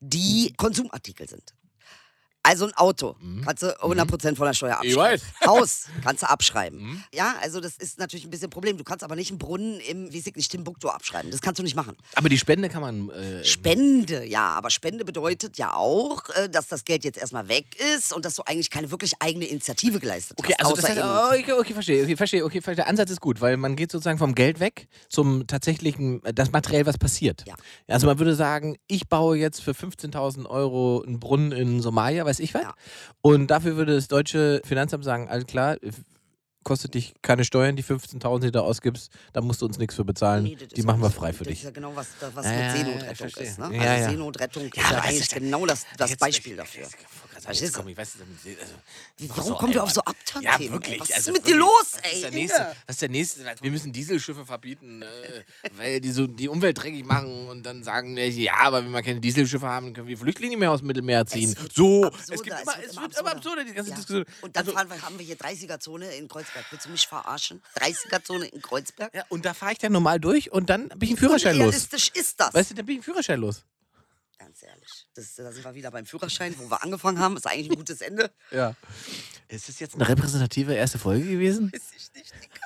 die 0.00 0.52
Konsumartikel 0.56 1.28
sind? 1.28 1.54
Also 2.44 2.66
ein 2.66 2.74
Auto 2.74 3.14
kannst 3.44 3.62
du 3.62 3.66
100% 3.80 4.36
von 4.36 4.46
der 4.46 4.52
Steuer 4.54 4.78
Mhm. 4.82 4.88
Ich 4.88 4.96
abschreiben. 4.98 5.22
weiß. 5.22 5.22
Haus 5.46 5.84
kannst 6.02 6.22
du 6.24 6.28
abschreiben. 6.28 6.78
Mhm. 6.82 7.04
Ja, 7.14 7.34
also 7.40 7.60
das 7.60 7.76
ist 7.76 7.98
natürlich 7.98 8.24
ein 8.24 8.30
bisschen 8.30 8.46
ein 8.48 8.50
Problem. 8.50 8.76
Du 8.76 8.84
kannst 8.84 9.04
aber 9.04 9.14
nicht 9.14 9.30
einen 9.30 9.38
Brunnen 9.38 9.78
im, 9.80 10.12
wie 10.12 10.18
ich 10.18 10.34
nicht, 10.34 10.50
Timbuktu 10.50 10.88
abschreiben. 10.88 11.30
Das 11.30 11.40
kannst 11.40 11.58
du 11.58 11.62
nicht 11.62 11.76
machen. 11.76 11.96
Aber 12.14 12.28
die 12.28 12.38
Spende 12.38 12.68
kann 12.68 12.80
man. 12.82 13.10
Äh, 13.10 13.44
Spende, 13.44 14.24
ja, 14.26 14.46
aber 14.48 14.70
Spende 14.70 15.04
bedeutet 15.04 15.56
ja 15.58 15.74
auch, 15.74 16.28
äh, 16.30 16.48
dass 16.48 16.66
das 16.68 16.84
Geld 16.84 17.04
jetzt 17.04 17.18
erstmal 17.18 17.48
weg 17.48 17.66
ist 17.96 18.12
und 18.12 18.24
dass 18.24 18.34
du 18.34 18.42
eigentlich 18.44 18.70
keine 18.70 18.90
wirklich 18.90 19.12
eigene 19.20 19.44
Initiative 19.46 20.00
geleistet 20.00 20.38
Okay, 20.40 20.54
hast. 20.58 20.64
also 20.66 20.76
das 20.80 20.90
heißt, 20.90 21.00
oh, 21.02 21.38
okay, 21.38 21.52
okay, 21.52 21.74
verstehe, 21.74 22.02
okay, 22.04 22.16
verstehe, 22.16 22.44
okay, 22.44 22.60
verstehe. 22.60 22.76
Der 22.76 22.88
Ansatz 22.88 23.10
ist 23.10 23.20
gut, 23.20 23.40
weil 23.40 23.56
man 23.56 23.76
geht 23.76 23.92
sozusagen 23.92 24.18
vom 24.18 24.34
Geld 24.34 24.58
weg 24.60 24.88
zum 25.08 25.46
tatsächlichen, 25.46 26.24
äh, 26.24 26.34
das 26.34 26.50
materiell, 26.50 26.86
was 26.86 26.98
passiert. 26.98 27.44
Ja. 27.46 27.54
Also 27.88 28.06
man 28.06 28.18
würde 28.18 28.34
sagen, 28.34 28.76
ich 28.88 29.08
baue 29.08 29.36
jetzt 29.36 29.62
für 29.62 29.72
15.000 29.72 30.46
Euro 30.46 31.02
einen 31.06 31.20
Brunnen 31.20 31.52
in 31.52 31.80
Somalia, 31.80 32.24
weiß 32.32 32.40
ich 32.40 32.54
was. 32.54 32.62
Ja. 32.62 32.74
Und 33.20 33.48
dafür 33.48 33.76
würde 33.76 33.94
das 33.94 34.08
deutsche 34.08 34.62
Finanzamt 34.64 35.04
sagen, 35.04 35.28
alles 35.28 35.46
klar, 35.46 35.76
kostet 36.64 36.94
dich 36.94 37.14
keine 37.22 37.44
Steuern, 37.44 37.76
die 37.76 37.84
15.000, 37.84 38.38
die 38.40 38.46
du 38.46 38.52
da 38.52 38.60
ausgibst. 38.60 39.12
Da 39.32 39.40
musst 39.40 39.60
du 39.62 39.66
uns 39.66 39.78
nichts 39.78 39.96
für 39.96 40.04
bezahlen. 40.04 40.44
Nee, 40.44 40.56
das 40.56 40.68
die 40.68 40.82
machen 40.82 41.02
wir 41.02 41.10
frei 41.10 41.32
für 41.32 41.44
Das 41.44 41.48
dich. 41.48 41.58
ist 41.58 41.64
ja 41.64 41.70
genau, 41.70 41.94
was, 41.94 42.06
was 42.34 42.46
mit 42.46 42.54
ja, 42.54 42.76
Seenotrettung 42.76 43.28
ist. 43.42 43.58
Ne? 43.58 43.76
Ja, 43.76 43.82
also. 43.82 44.10
Seenotrettung 44.10 44.64
ist 44.64 44.76
Ja, 44.76 45.00
eigentlich 45.00 45.28
genau 45.28 45.66
das, 45.66 45.84
das 45.98 46.16
Beispiel 46.16 46.56
dafür. 46.56 46.86
Gerade 47.44 47.54
sagen, 47.58 47.58
Verstehst 47.58 47.62
jetzt 47.62 47.74
komm, 47.76 47.88
ich 47.88 47.96
weiß 47.96 48.14
nicht, 48.44 48.60
also, 48.60 48.74
noch 49.28 49.36
warum 49.36 49.48
so 49.52 49.54
kommen 49.58 49.74
wir 49.74 49.82
auf 49.82 49.90
so 49.90 50.00
Upturn-Themen? 50.00 50.42
Ja, 50.44 50.58
ey? 50.58 50.72
wirklich. 50.72 51.00
Was 51.00 51.12
also 51.12 51.30
ist 51.30 51.36
mit 51.38 51.46
dir 51.46 51.56
los, 51.56 51.70
was 51.92 52.02
ey? 52.02 52.12
Ist 52.14 52.22
der 52.24 52.30
nächste, 52.30 52.76
was 52.86 52.94
ist 52.96 53.02
der 53.02 53.08
nächste? 53.08 53.44
Wir 53.60 53.70
müssen 53.70 53.92
Dieselschiffe 53.92 54.44
verbieten, 54.46 55.02
äh, 55.02 55.06
weil 55.76 56.00
die 56.00 56.12
so 56.12 56.26
die 56.26 56.48
Umwelt 56.48 56.78
dreckig 56.82 57.04
machen 57.04 57.48
und 57.48 57.64
dann 57.64 57.82
sagen, 57.82 58.16
ja, 58.16 58.54
aber 58.60 58.84
wenn 58.84 58.90
wir 58.90 59.02
keine 59.02 59.20
Dieselschiffe 59.20 59.66
haben, 59.66 59.86
dann 59.86 59.94
können 59.94 60.08
wir 60.08 60.18
Flüchtlinge 60.18 60.56
mehr 60.56 60.70
aus 60.70 60.80
dem 60.80 60.86
Mittelmeer 60.88 61.26
ziehen. 61.26 61.50
Es 61.56 61.74
So, 61.74 62.04
absurder, 62.04 62.34
es 62.34 62.42
gibt 62.42 62.56
es 62.56 62.62
immer, 62.62 62.76
wird 62.76 62.86
es 62.90 62.96
wird 63.00 63.18
immer 63.20 63.32
absurder. 63.32 63.64
die 63.64 63.72
ganze 63.72 63.90
Ja. 63.90 63.96
Diskussion. 63.96 64.24
Und 64.40 64.56
dann 64.56 64.62
Also, 64.66 64.76
fahren 64.76 64.90
wir, 64.90 65.02
haben 65.02 65.18
wir 65.18 65.26
hier 65.26 65.36
30er-Zone 65.36 66.14
in 66.16 66.28
Kreuzberg. 66.28 66.64
Willst 66.70 66.86
du 66.86 66.90
mich 66.90 67.06
verarschen? 67.06 67.62
30er-Zone 67.78 68.46
in 68.46 68.62
Kreuzberg? 68.62 69.14
ja, 69.14 69.24
und 69.28 69.44
da 69.44 69.54
fahre 69.54 69.72
ich 69.72 69.78
dann 69.78 69.92
normal 69.92 70.20
durch 70.20 70.52
und 70.52 70.70
dann 70.70 70.88
bin 70.88 71.02
ich 71.02 71.10
einen 71.10 71.18
Führerschein 71.18 71.56
los. 71.56 71.66
Unrealistisch 71.66 72.10
ist 72.14 72.40
das. 72.40 72.54
Weißt 72.54 72.70
du, 72.70 72.74
dann 72.74 72.86
bin 72.86 72.94
ich 72.94 72.98
einen 72.98 73.04
Führerschein 73.04 73.40
los. 73.40 73.64
Ganz 74.42 74.60
ehrlich. 74.64 75.06
Das, 75.14 75.36
da 75.36 75.52
sind 75.52 75.64
wir 75.64 75.74
wieder 75.74 75.92
beim 75.92 76.04
Führerschein, 76.04 76.52
wo 76.58 76.68
wir 76.68 76.82
angefangen 76.82 77.20
haben. 77.20 77.36
Ist 77.36 77.46
eigentlich 77.46 77.70
ein 77.70 77.76
gutes 77.76 78.00
Ende. 78.00 78.30
Ja. 78.50 78.74
Ist 79.48 79.68
das 79.68 79.78
jetzt 79.78 79.94
eine 79.94 80.08
repräsentative 80.08 80.74
erste 80.74 80.98
Folge 80.98 81.24
gewesen? 81.26 81.72
Weiß 81.72 81.92
ich 81.96 82.12
nicht, 82.14 82.34
Digga. 82.34 82.60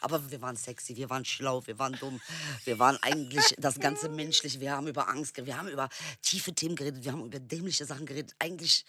Aber 0.00 0.30
wir 0.30 0.42
waren 0.42 0.56
sexy, 0.56 0.96
wir 0.96 1.08
waren 1.10 1.24
schlau, 1.24 1.64
wir 1.66 1.78
waren 1.78 1.92
dumm. 2.00 2.20
Wir 2.64 2.78
waren 2.78 2.98
eigentlich 3.02 3.54
das 3.56 3.78
ganze 3.78 4.08
menschlich. 4.08 4.58
Wir 4.58 4.72
haben 4.72 4.88
über 4.88 5.08
Angst 5.08 5.34
geredet, 5.34 5.54
wir 5.54 5.58
haben 5.58 5.68
über 5.68 5.88
tiefe 6.22 6.52
Themen 6.52 6.74
geredet, 6.74 7.04
wir 7.04 7.12
haben 7.12 7.24
über 7.24 7.38
dämliche 7.38 7.84
Sachen 7.84 8.04
geredet. 8.04 8.34
Eigentlich 8.38 8.84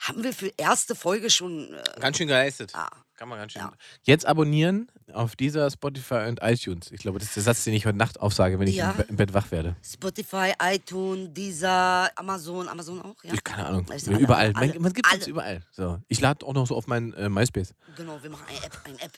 haben 0.00 0.24
wir 0.24 0.32
für 0.32 0.52
erste 0.56 0.94
Folge 0.94 1.30
schon. 1.30 1.72
Äh, 1.74 1.82
Ganz 2.00 2.16
schön 2.16 2.26
geleistet. 2.26 2.72
ah, 2.74 2.88
Kann 3.16 3.28
man 3.28 3.38
ganz 3.38 3.52
schön. 3.52 3.62
Ja. 3.62 3.72
Jetzt 4.02 4.24
abonnieren 4.26 4.90
auf 5.12 5.36
dieser 5.36 5.70
Spotify 5.70 6.26
und 6.28 6.40
iTunes. 6.42 6.90
Ich 6.90 7.00
glaube, 7.00 7.18
das 7.18 7.28
ist 7.28 7.36
der 7.36 7.42
Satz, 7.42 7.64
den 7.64 7.74
ich 7.74 7.84
heute 7.86 7.98
Nacht 7.98 8.18
aufsage, 8.20 8.58
wenn 8.58 8.66
ich 8.66 8.76
Ja. 8.76 8.92
im, 8.92 8.96
Be- 8.96 9.02
im 9.10 9.16
Bett 9.16 9.34
wach 9.34 9.50
werde. 9.50 9.76
Spotify, 9.84 10.52
iTunes, 10.62 11.28
dieser 11.32 12.10
Amazon, 12.18 12.66
Amazon 12.68 13.02
auch, 13.02 13.22
ja? 13.24 13.34
Ich 13.34 13.44
keine 13.44 13.66
Ahnung. 13.66 13.86
Alle, 13.90 14.18
überall. 14.18 14.52
alle, 14.54 14.72
man 14.74 14.82
man 14.82 14.92
gibt 14.94 15.06
uns 15.12 15.22
alle. 15.24 15.30
überall. 15.30 15.66
So. 15.70 16.00
Ich 16.08 16.20
lade 16.20 16.44
auch 16.46 16.54
noch 16.54 16.66
so 16.66 16.76
auf 16.76 16.86
meinen 16.86 17.12
äh, 17.14 17.28
MySpace. 17.28 17.74
Genau, 17.96 18.22
wir 18.22 18.30
machen 18.30 18.46
eine 18.48 18.64
App, 18.64 18.80
eine 18.84 19.00
App. 19.02 19.12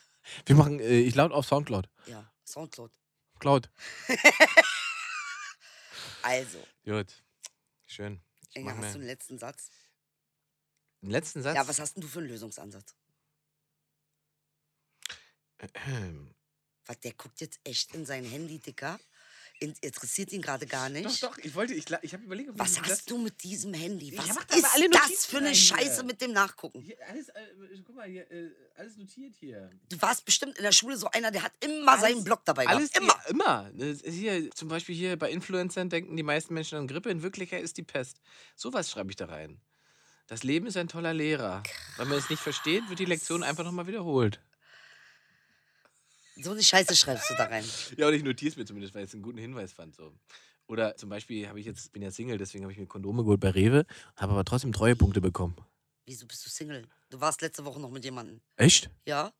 Wir 0.46 0.56
machen, 0.56 0.80
äh, 0.80 0.98
ich 1.00 1.14
lade 1.14 1.32
auf 1.34 1.46
Soundcloud. 1.46 1.88
Ja, 2.06 2.24
Soundcloud. 2.44 2.90
Cloud. 3.38 3.70
Also, 6.22 6.58
Gut. 6.84 7.08
Schön. 7.86 8.20
Ich 8.54 8.62
mach 8.62 8.76
hast 8.76 8.94
du 8.94 8.98
einen 8.98 9.06
letzten 9.08 9.38
Satz? 9.38 9.70
Einen 11.02 11.10
letzten 11.10 11.42
Satz. 11.42 11.56
Ja, 11.56 11.66
was 11.66 11.78
hast 11.80 11.94
denn 11.96 12.02
du 12.02 12.08
für 12.08 12.20
einen 12.20 12.28
Lösungsansatz? 12.28 12.94
Was, 16.86 16.98
der 17.00 17.12
guckt 17.12 17.40
jetzt 17.40 17.60
echt 17.64 17.94
in 17.94 18.04
sein 18.04 18.24
Handy, 18.24 18.58
Dicker. 18.58 18.98
In, 19.60 19.74
interessiert 19.80 20.32
ihn 20.32 20.42
gerade 20.42 20.66
gar 20.66 20.88
nicht. 20.88 21.22
Doch, 21.22 21.30
doch, 21.30 21.38
ich 21.38 21.54
wollte, 21.54 21.72
ich, 21.72 21.84
ich 22.02 22.12
habe 22.14 22.24
überlegt, 22.24 22.50
Was 22.54 22.80
hast 22.82 23.08
du 23.08 23.16
mit 23.18 23.44
diesem 23.44 23.72
Handy? 23.72 24.16
Was 24.18 24.34
mal 24.34 24.42
alle 24.48 24.86
ist 24.86 24.94
das 24.94 25.26
für 25.26 25.36
eine. 25.36 25.54
Scheiße 25.54 26.02
mit 26.02 26.20
dem 26.20 26.32
Nachgucken? 26.32 26.80
Hier, 26.80 26.96
alles, 27.08 27.28
äh, 27.28 27.46
guck 27.84 27.94
mal, 27.94 28.08
hier, 28.08 28.28
äh, 28.28 28.50
alles 28.74 28.96
notiert 28.96 29.36
hier. 29.36 29.70
Du 29.88 30.02
warst 30.02 30.24
bestimmt 30.24 30.56
in 30.58 30.64
der 30.64 30.72
Schule 30.72 30.96
so 30.96 31.06
einer, 31.10 31.30
der 31.30 31.44
hat 31.44 31.52
immer 31.64 31.96
seinen 31.98 32.14
Alles- 32.14 32.24
Blog 32.24 32.44
dabei 32.44 32.66
Alles 32.66 32.90
gehabt. 32.92 33.04
immer. 33.28 33.28
Immer. 33.28 33.70
immer. 33.72 33.92
Das 33.92 34.00
ist 34.02 34.14
hier, 34.14 34.50
zum 34.50 34.66
Beispiel 34.66 34.96
hier 34.96 35.16
bei 35.16 35.30
Influencern 35.30 35.88
denken 35.88 36.16
die 36.16 36.24
meisten 36.24 36.54
Menschen 36.54 36.78
an 36.78 36.88
Grippe. 36.88 37.10
In 37.10 37.22
Wirklichkeit 37.22 37.62
ist 37.62 37.76
die 37.76 37.84
Pest. 37.84 38.20
Sowas 38.56 38.90
schreibe 38.90 39.10
ich 39.10 39.16
da 39.16 39.26
rein. 39.26 39.60
Das 40.32 40.44
Leben 40.44 40.66
ist 40.66 40.78
ein 40.78 40.88
toller 40.88 41.12
Lehrer. 41.12 41.62
Wenn 41.98 42.08
man 42.08 42.16
es 42.16 42.30
nicht 42.30 42.40
versteht, 42.40 42.88
wird 42.88 42.98
die 42.98 43.04
Lektion 43.04 43.42
einfach 43.42 43.64
nochmal 43.64 43.86
wiederholt. 43.86 44.40
So 46.36 46.52
eine 46.52 46.62
Scheiße 46.62 46.96
schreibst 46.96 47.28
du 47.28 47.34
da 47.34 47.44
rein. 47.44 47.66
Ja, 47.98 48.08
und 48.08 48.14
ich 48.14 48.22
notiere 48.22 48.48
es 48.48 48.56
mir 48.56 48.64
zumindest, 48.64 48.94
weil 48.94 49.02
ich 49.02 49.10
es 49.10 49.14
einen 49.14 49.22
guten 49.22 49.36
Hinweis 49.36 49.74
fand. 49.74 49.94
So. 49.94 50.14
Oder 50.68 50.96
zum 50.96 51.10
Beispiel 51.10 51.46
habe 51.48 51.60
ich 51.60 51.66
jetzt, 51.66 51.92
bin 51.92 52.00
ja 52.00 52.10
Single, 52.10 52.38
deswegen 52.38 52.64
habe 52.64 52.72
ich 52.72 52.78
mir 52.78 52.86
Kondome 52.86 53.24
geholt 53.24 53.40
bei 53.40 53.50
Rewe, 53.50 53.84
habe 54.16 54.32
aber 54.32 54.46
trotzdem 54.46 54.72
Treuepunkte 54.72 55.20
bekommen. 55.20 55.54
Wieso 56.06 56.26
bist 56.26 56.46
du 56.46 56.48
Single? 56.48 56.88
Du 57.12 57.20
warst 57.20 57.42
letzte 57.42 57.62
Woche 57.66 57.78
noch 57.78 57.90
mit 57.90 58.02
jemandem. 58.04 58.40
Echt? 58.56 58.88
Ja? 59.06 59.30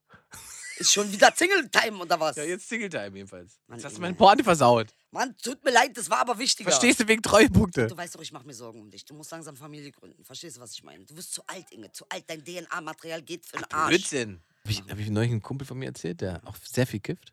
Ist 0.77 0.93
schon 0.93 1.11
wieder 1.11 1.33
Single-Time 1.35 1.97
oder 1.97 2.21
was? 2.21 2.37
Ja, 2.37 2.45
jetzt 2.45 2.69
Single-Time 2.69 3.17
jedenfalls. 3.17 3.59
Mann, 3.67 3.79
Jetzt 3.79 3.87
hast 3.87 3.93
du 3.93 3.97
Inge. 3.97 4.09
meine 4.09 4.15
Porte 4.15 4.45
versaut. 4.45 4.89
Mann, 5.11 5.35
tut 5.43 5.65
mir 5.65 5.71
leid, 5.71 5.97
das 5.97 6.11
war 6.11 6.19
aber 6.19 6.39
wichtiger. 6.39 6.69
Verstehst 6.71 7.01
du 7.01 7.09
wegen 7.09 7.23
Treuepunkte? 7.23 7.87
Du 7.87 7.97
weißt 7.97 8.15
doch, 8.15 8.21
ich 8.21 8.31
mache 8.31 8.47
mir 8.47 8.53
Sorgen 8.53 8.79
um 8.79 8.91
dich. 8.91 9.07
Du 9.07 9.15
musst 9.15 9.31
langsam 9.31 9.57
Familie 9.57 9.91
gründen. 9.91 10.23
Verstehst 10.23 10.59
du, 10.59 10.61
was 10.61 10.73
ich 10.73 10.83
meine? 10.83 11.03
Du 11.07 11.17
wirst 11.17 11.33
zu 11.33 11.43
alt, 11.47 11.71
Inge. 11.71 11.91
Zu 11.93 12.05
alt. 12.11 12.25
Dein 12.29 12.45
DNA-Material 12.45 13.23
geht 13.23 13.47
für 13.47 13.57
den 13.57 13.65
Arsch. 13.73 13.89
Blödsinn. 13.89 14.43
Habe 14.65 14.71
ich, 14.71 14.83
hab 14.83 14.99
ich 14.99 15.09
neulich 15.09 15.31
einen 15.31 15.41
Kumpel 15.43 15.67
von 15.67 15.79
mir 15.79 15.87
erzählt, 15.87 16.21
der 16.21 16.43
auch 16.45 16.57
sehr 16.57 16.87
viel 16.87 17.01
kifft. 17.01 17.33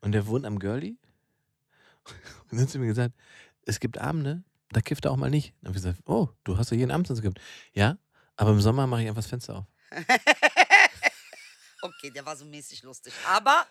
Und 0.00 0.10
der 0.10 0.26
wohnt 0.26 0.44
am 0.44 0.58
Girlie. 0.58 0.96
Und 2.50 2.52
dann 2.52 2.62
hat 2.62 2.70
sie 2.70 2.78
mir 2.80 2.88
gesagt, 2.88 3.14
es 3.64 3.78
gibt 3.78 3.96
Abende, 3.98 4.42
da 4.70 4.80
kifft 4.80 5.04
er 5.04 5.12
auch 5.12 5.16
mal 5.16 5.30
nicht. 5.30 5.54
Dann 5.60 5.68
habe 5.68 5.78
ich 5.78 5.84
gesagt, 5.84 6.00
oh, 6.06 6.30
du 6.42 6.56
hast 6.58 6.72
doch 6.72 6.76
jeden 6.76 6.90
Abend 6.90 7.06
sonst 7.06 7.22
gekifft. 7.22 7.40
Ja, 7.74 7.96
aber 8.38 8.50
im 8.50 8.60
Sommer 8.60 8.86
mache 8.86 9.02
ich 9.02 9.08
einfach 9.08 9.22
das 9.22 9.30
Fenster 9.30 9.56
auf. 9.56 9.64
Okay, 11.80 12.10
der 12.10 12.26
war 12.26 12.36
so 12.36 12.44
mäßig 12.44 12.82
lustig. 12.82 13.12
Aber. 13.26 13.64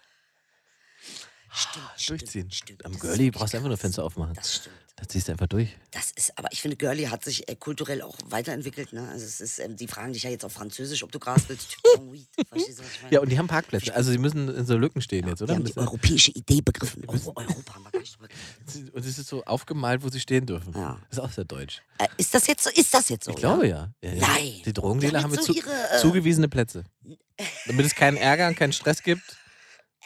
Stimmt, 1.51 1.85
stimmt, 1.97 2.21
Durchziehen. 2.21 2.51
Stimmt, 2.51 2.85
Am 2.85 2.91
das 2.93 3.01
Girlie 3.01 3.31
brauchst 3.31 3.53
du 3.53 3.57
einfach 3.57 3.69
nur. 3.69 3.77
Fenster 3.77 4.03
aufmachen. 4.03 4.33
Das 4.35 4.55
stimmt. 4.55 4.75
Da 4.99 5.07
ziehst 5.07 5.27
du 5.27 5.33
einfach 5.33 5.45
durch. 5.45 5.77
Das 5.91 6.09
ist, 6.15 6.35
aber 6.39 6.51
ich 6.51 6.59
finde, 6.59 6.75
Girlie 6.75 7.11
hat 7.11 7.23
sich 7.23 7.47
äh, 7.47 7.55
kulturell 7.55 8.01
auch 8.01 8.17
weiterentwickelt. 8.25 8.93
Ne? 8.93 9.07
Also 9.09 9.25
es 9.25 9.39
ist, 9.39 9.59
ähm, 9.59 9.75
die 9.75 9.87
fragen 9.87 10.11
dich 10.11 10.23
ja 10.23 10.31
jetzt 10.31 10.43
auf 10.43 10.53
Französisch, 10.53 11.03
ob 11.03 11.11
du 11.11 11.19
Gras 11.19 11.43
willst. 11.49 11.69
Typ 11.83 11.91
von 11.93 12.11
Weed. 12.11 12.27
Verstehst 12.49 12.79
du, 12.79 12.83
was 12.83 12.91
ich 12.91 13.01
meine? 13.03 13.13
Ja, 13.13 13.19
und 13.21 13.29
die 13.29 13.37
haben 13.37 13.45
Parkplätze. 13.45 13.93
Also 13.93 14.09
sie 14.11 14.17
müssen 14.17 14.49
in 14.49 14.65
so 14.65 14.75
Lücken 14.75 14.99
stehen 15.03 15.27
jetzt, 15.27 15.39
Die 15.39 15.43
oder? 15.43 15.53
haben 15.53 15.65
die 15.65 15.77
europäische 15.77 16.31
Idee 16.31 16.61
begriffen. 16.61 17.03
Oh, 17.05 17.11
Europa 17.11 17.75
haben 17.75 17.83
wir 17.83 17.91
gar 17.91 17.99
nicht 17.99 18.17
geredet. 18.17 18.93
Und 18.95 19.05
es 19.05 19.19
ist 19.19 19.27
so 19.27 19.43
aufgemalt, 19.45 20.03
wo 20.03 20.09
sie 20.09 20.19
stehen 20.19 20.47
dürfen. 20.47 20.73
Ja. 20.73 20.99
Das 21.09 21.19
ist 21.19 21.23
auch 21.23 21.31
sehr 21.31 21.45
deutsch. 21.45 21.83
Äh, 21.99 22.07
ist 22.17 22.33
das 22.33 22.47
jetzt 22.47 22.63
so? 22.63 22.71
Ist 22.71 22.91
das 22.91 23.09
jetzt 23.09 23.25
so? 23.25 23.31
Ich 23.31 23.37
glaube 23.37 23.67
ja. 23.67 23.93
ja, 24.01 24.13
ja. 24.13 24.27
Nein. 24.27 24.61
Die 24.65 24.73
Drogendealer 24.73 25.19
Die 25.19 25.23
haben 25.23 25.33
jetzt 25.33 25.45
zu, 25.45 25.53
so 25.53 25.59
ihre, 25.59 25.69
äh, 25.69 26.01
zugewiesene 26.01 26.49
Plätze. 26.49 26.85
Damit 27.67 27.85
es 27.85 27.93
keinen 27.93 28.17
Ärger 28.17 28.47
und 28.47 28.55
keinen 28.55 28.73
Stress 28.73 29.03
gibt. 29.03 29.21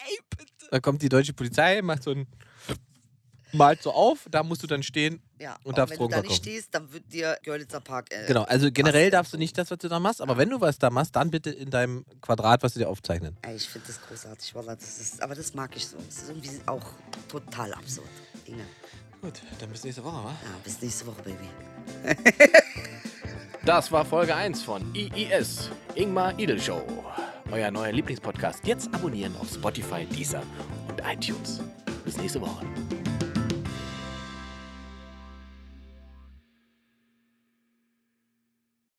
Ey, 0.06 0.20
bitte. 0.30 0.51
Da 0.72 0.80
kommt 0.80 1.01
die 1.01 1.09
deutsche 1.09 1.34
Polizei, 1.34 1.82
macht 1.82 2.01
so 2.03 2.11
ein. 2.11 2.26
malt 3.51 3.82
so 3.84 3.91
auf, 3.91 4.26
da 4.32 4.41
musst 4.41 4.63
du 4.63 4.67
dann 4.67 4.82
stehen. 4.82 5.22
Ja, 5.38 5.57
Und 5.65 5.78
darfst 5.78 5.91
wenn 5.91 5.97
Drogen 5.97 6.11
du 6.11 6.15
da 6.15 6.22
nicht 6.22 6.32
verkaufen. 6.36 6.49
stehst, 6.51 6.74
dann 6.74 6.93
wird 6.93 7.11
dir 7.11 7.38
Görlitzer 7.43 7.82
Park. 7.82 8.07
Äh, 8.13 8.26
Genau, 8.26 8.43
also 8.43 8.72
generell 8.72 9.09
darfst 9.11 9.34
du 9.34 9.38
nicht 9.38 9.57
das, 9.57 9.69
was 9.69 9.80
du 9.80 9.89
da 9.89 9.99
machst, 9.99 10.22
aber 10.22 10.38
wenn 10.38 10.49
du 10.49 10.61
was 10.61 10.80
da 10.80 10.89
machst, 10.89 11.13
dann 11.17 11.30
bitte 11.30 11.49
in 11.49 11.69
deinem 11.69 12.05
Quadrat, 12.22 12.63
was 12.63 12.74
sie 12.74 12.80
dir 12.80 12.88
aufzeichnen. 12.88 13.36
Ey, 13.41 13.57
ich 13.57 13.67
finde 13.67 13.88
das 13.88 14.01
großartig, 14.01 14.53
das 14.53 14.99
ist, 14.99 15.22
aber 15.22 15.36
das 15.36 15.53
mag 15.53 15.76
ich 15.76 15.86
so. 15.86 15.97
Das 15.97 16.19
ist 16.19 16.30
irgendwie 16.30 16.51
auch 16.67 16.86
total 17.28 17.74
absurd. 17.74 18.07
Inge. 18.45 18.65
Gut, 19.22 19.34
dann 19.59 19.69
bis 19.69 19.84
nächste 19.84 20.03
Woche, 20.03 20.24
wa? 20.24 20.30
Ja, 20.30 20.49
bis 20.63 20.82
nächste 20.82 21.05
Woche, 21.05 21.22
Baby. 21.24 21.47
Das 23.63 23.91
war 23.91 24.03
Folge 24.03 24.34
1 24.34 24.63
von 24.63 24.82
IIS, 24.95 25.69
Ingmar 25.93 26.38
Idel 26.39 26.59
Show. 26.59 26.82
Euer 27.51 27.69
neuer 27.69 27.91
Lieblingspodcast. 27.91 28.65
Jetzt 28.65 28.91
abonnieren 28.91 29.36
auf 29.39 29.53
Spotify, 29.53 30.03
Deezer 30.05 30.41
und 30.89 30.99
iTunes. 31.05 31.61
Bis 32.03 32.17
nächste 32.17 32.41
Woche. 32.41 32.65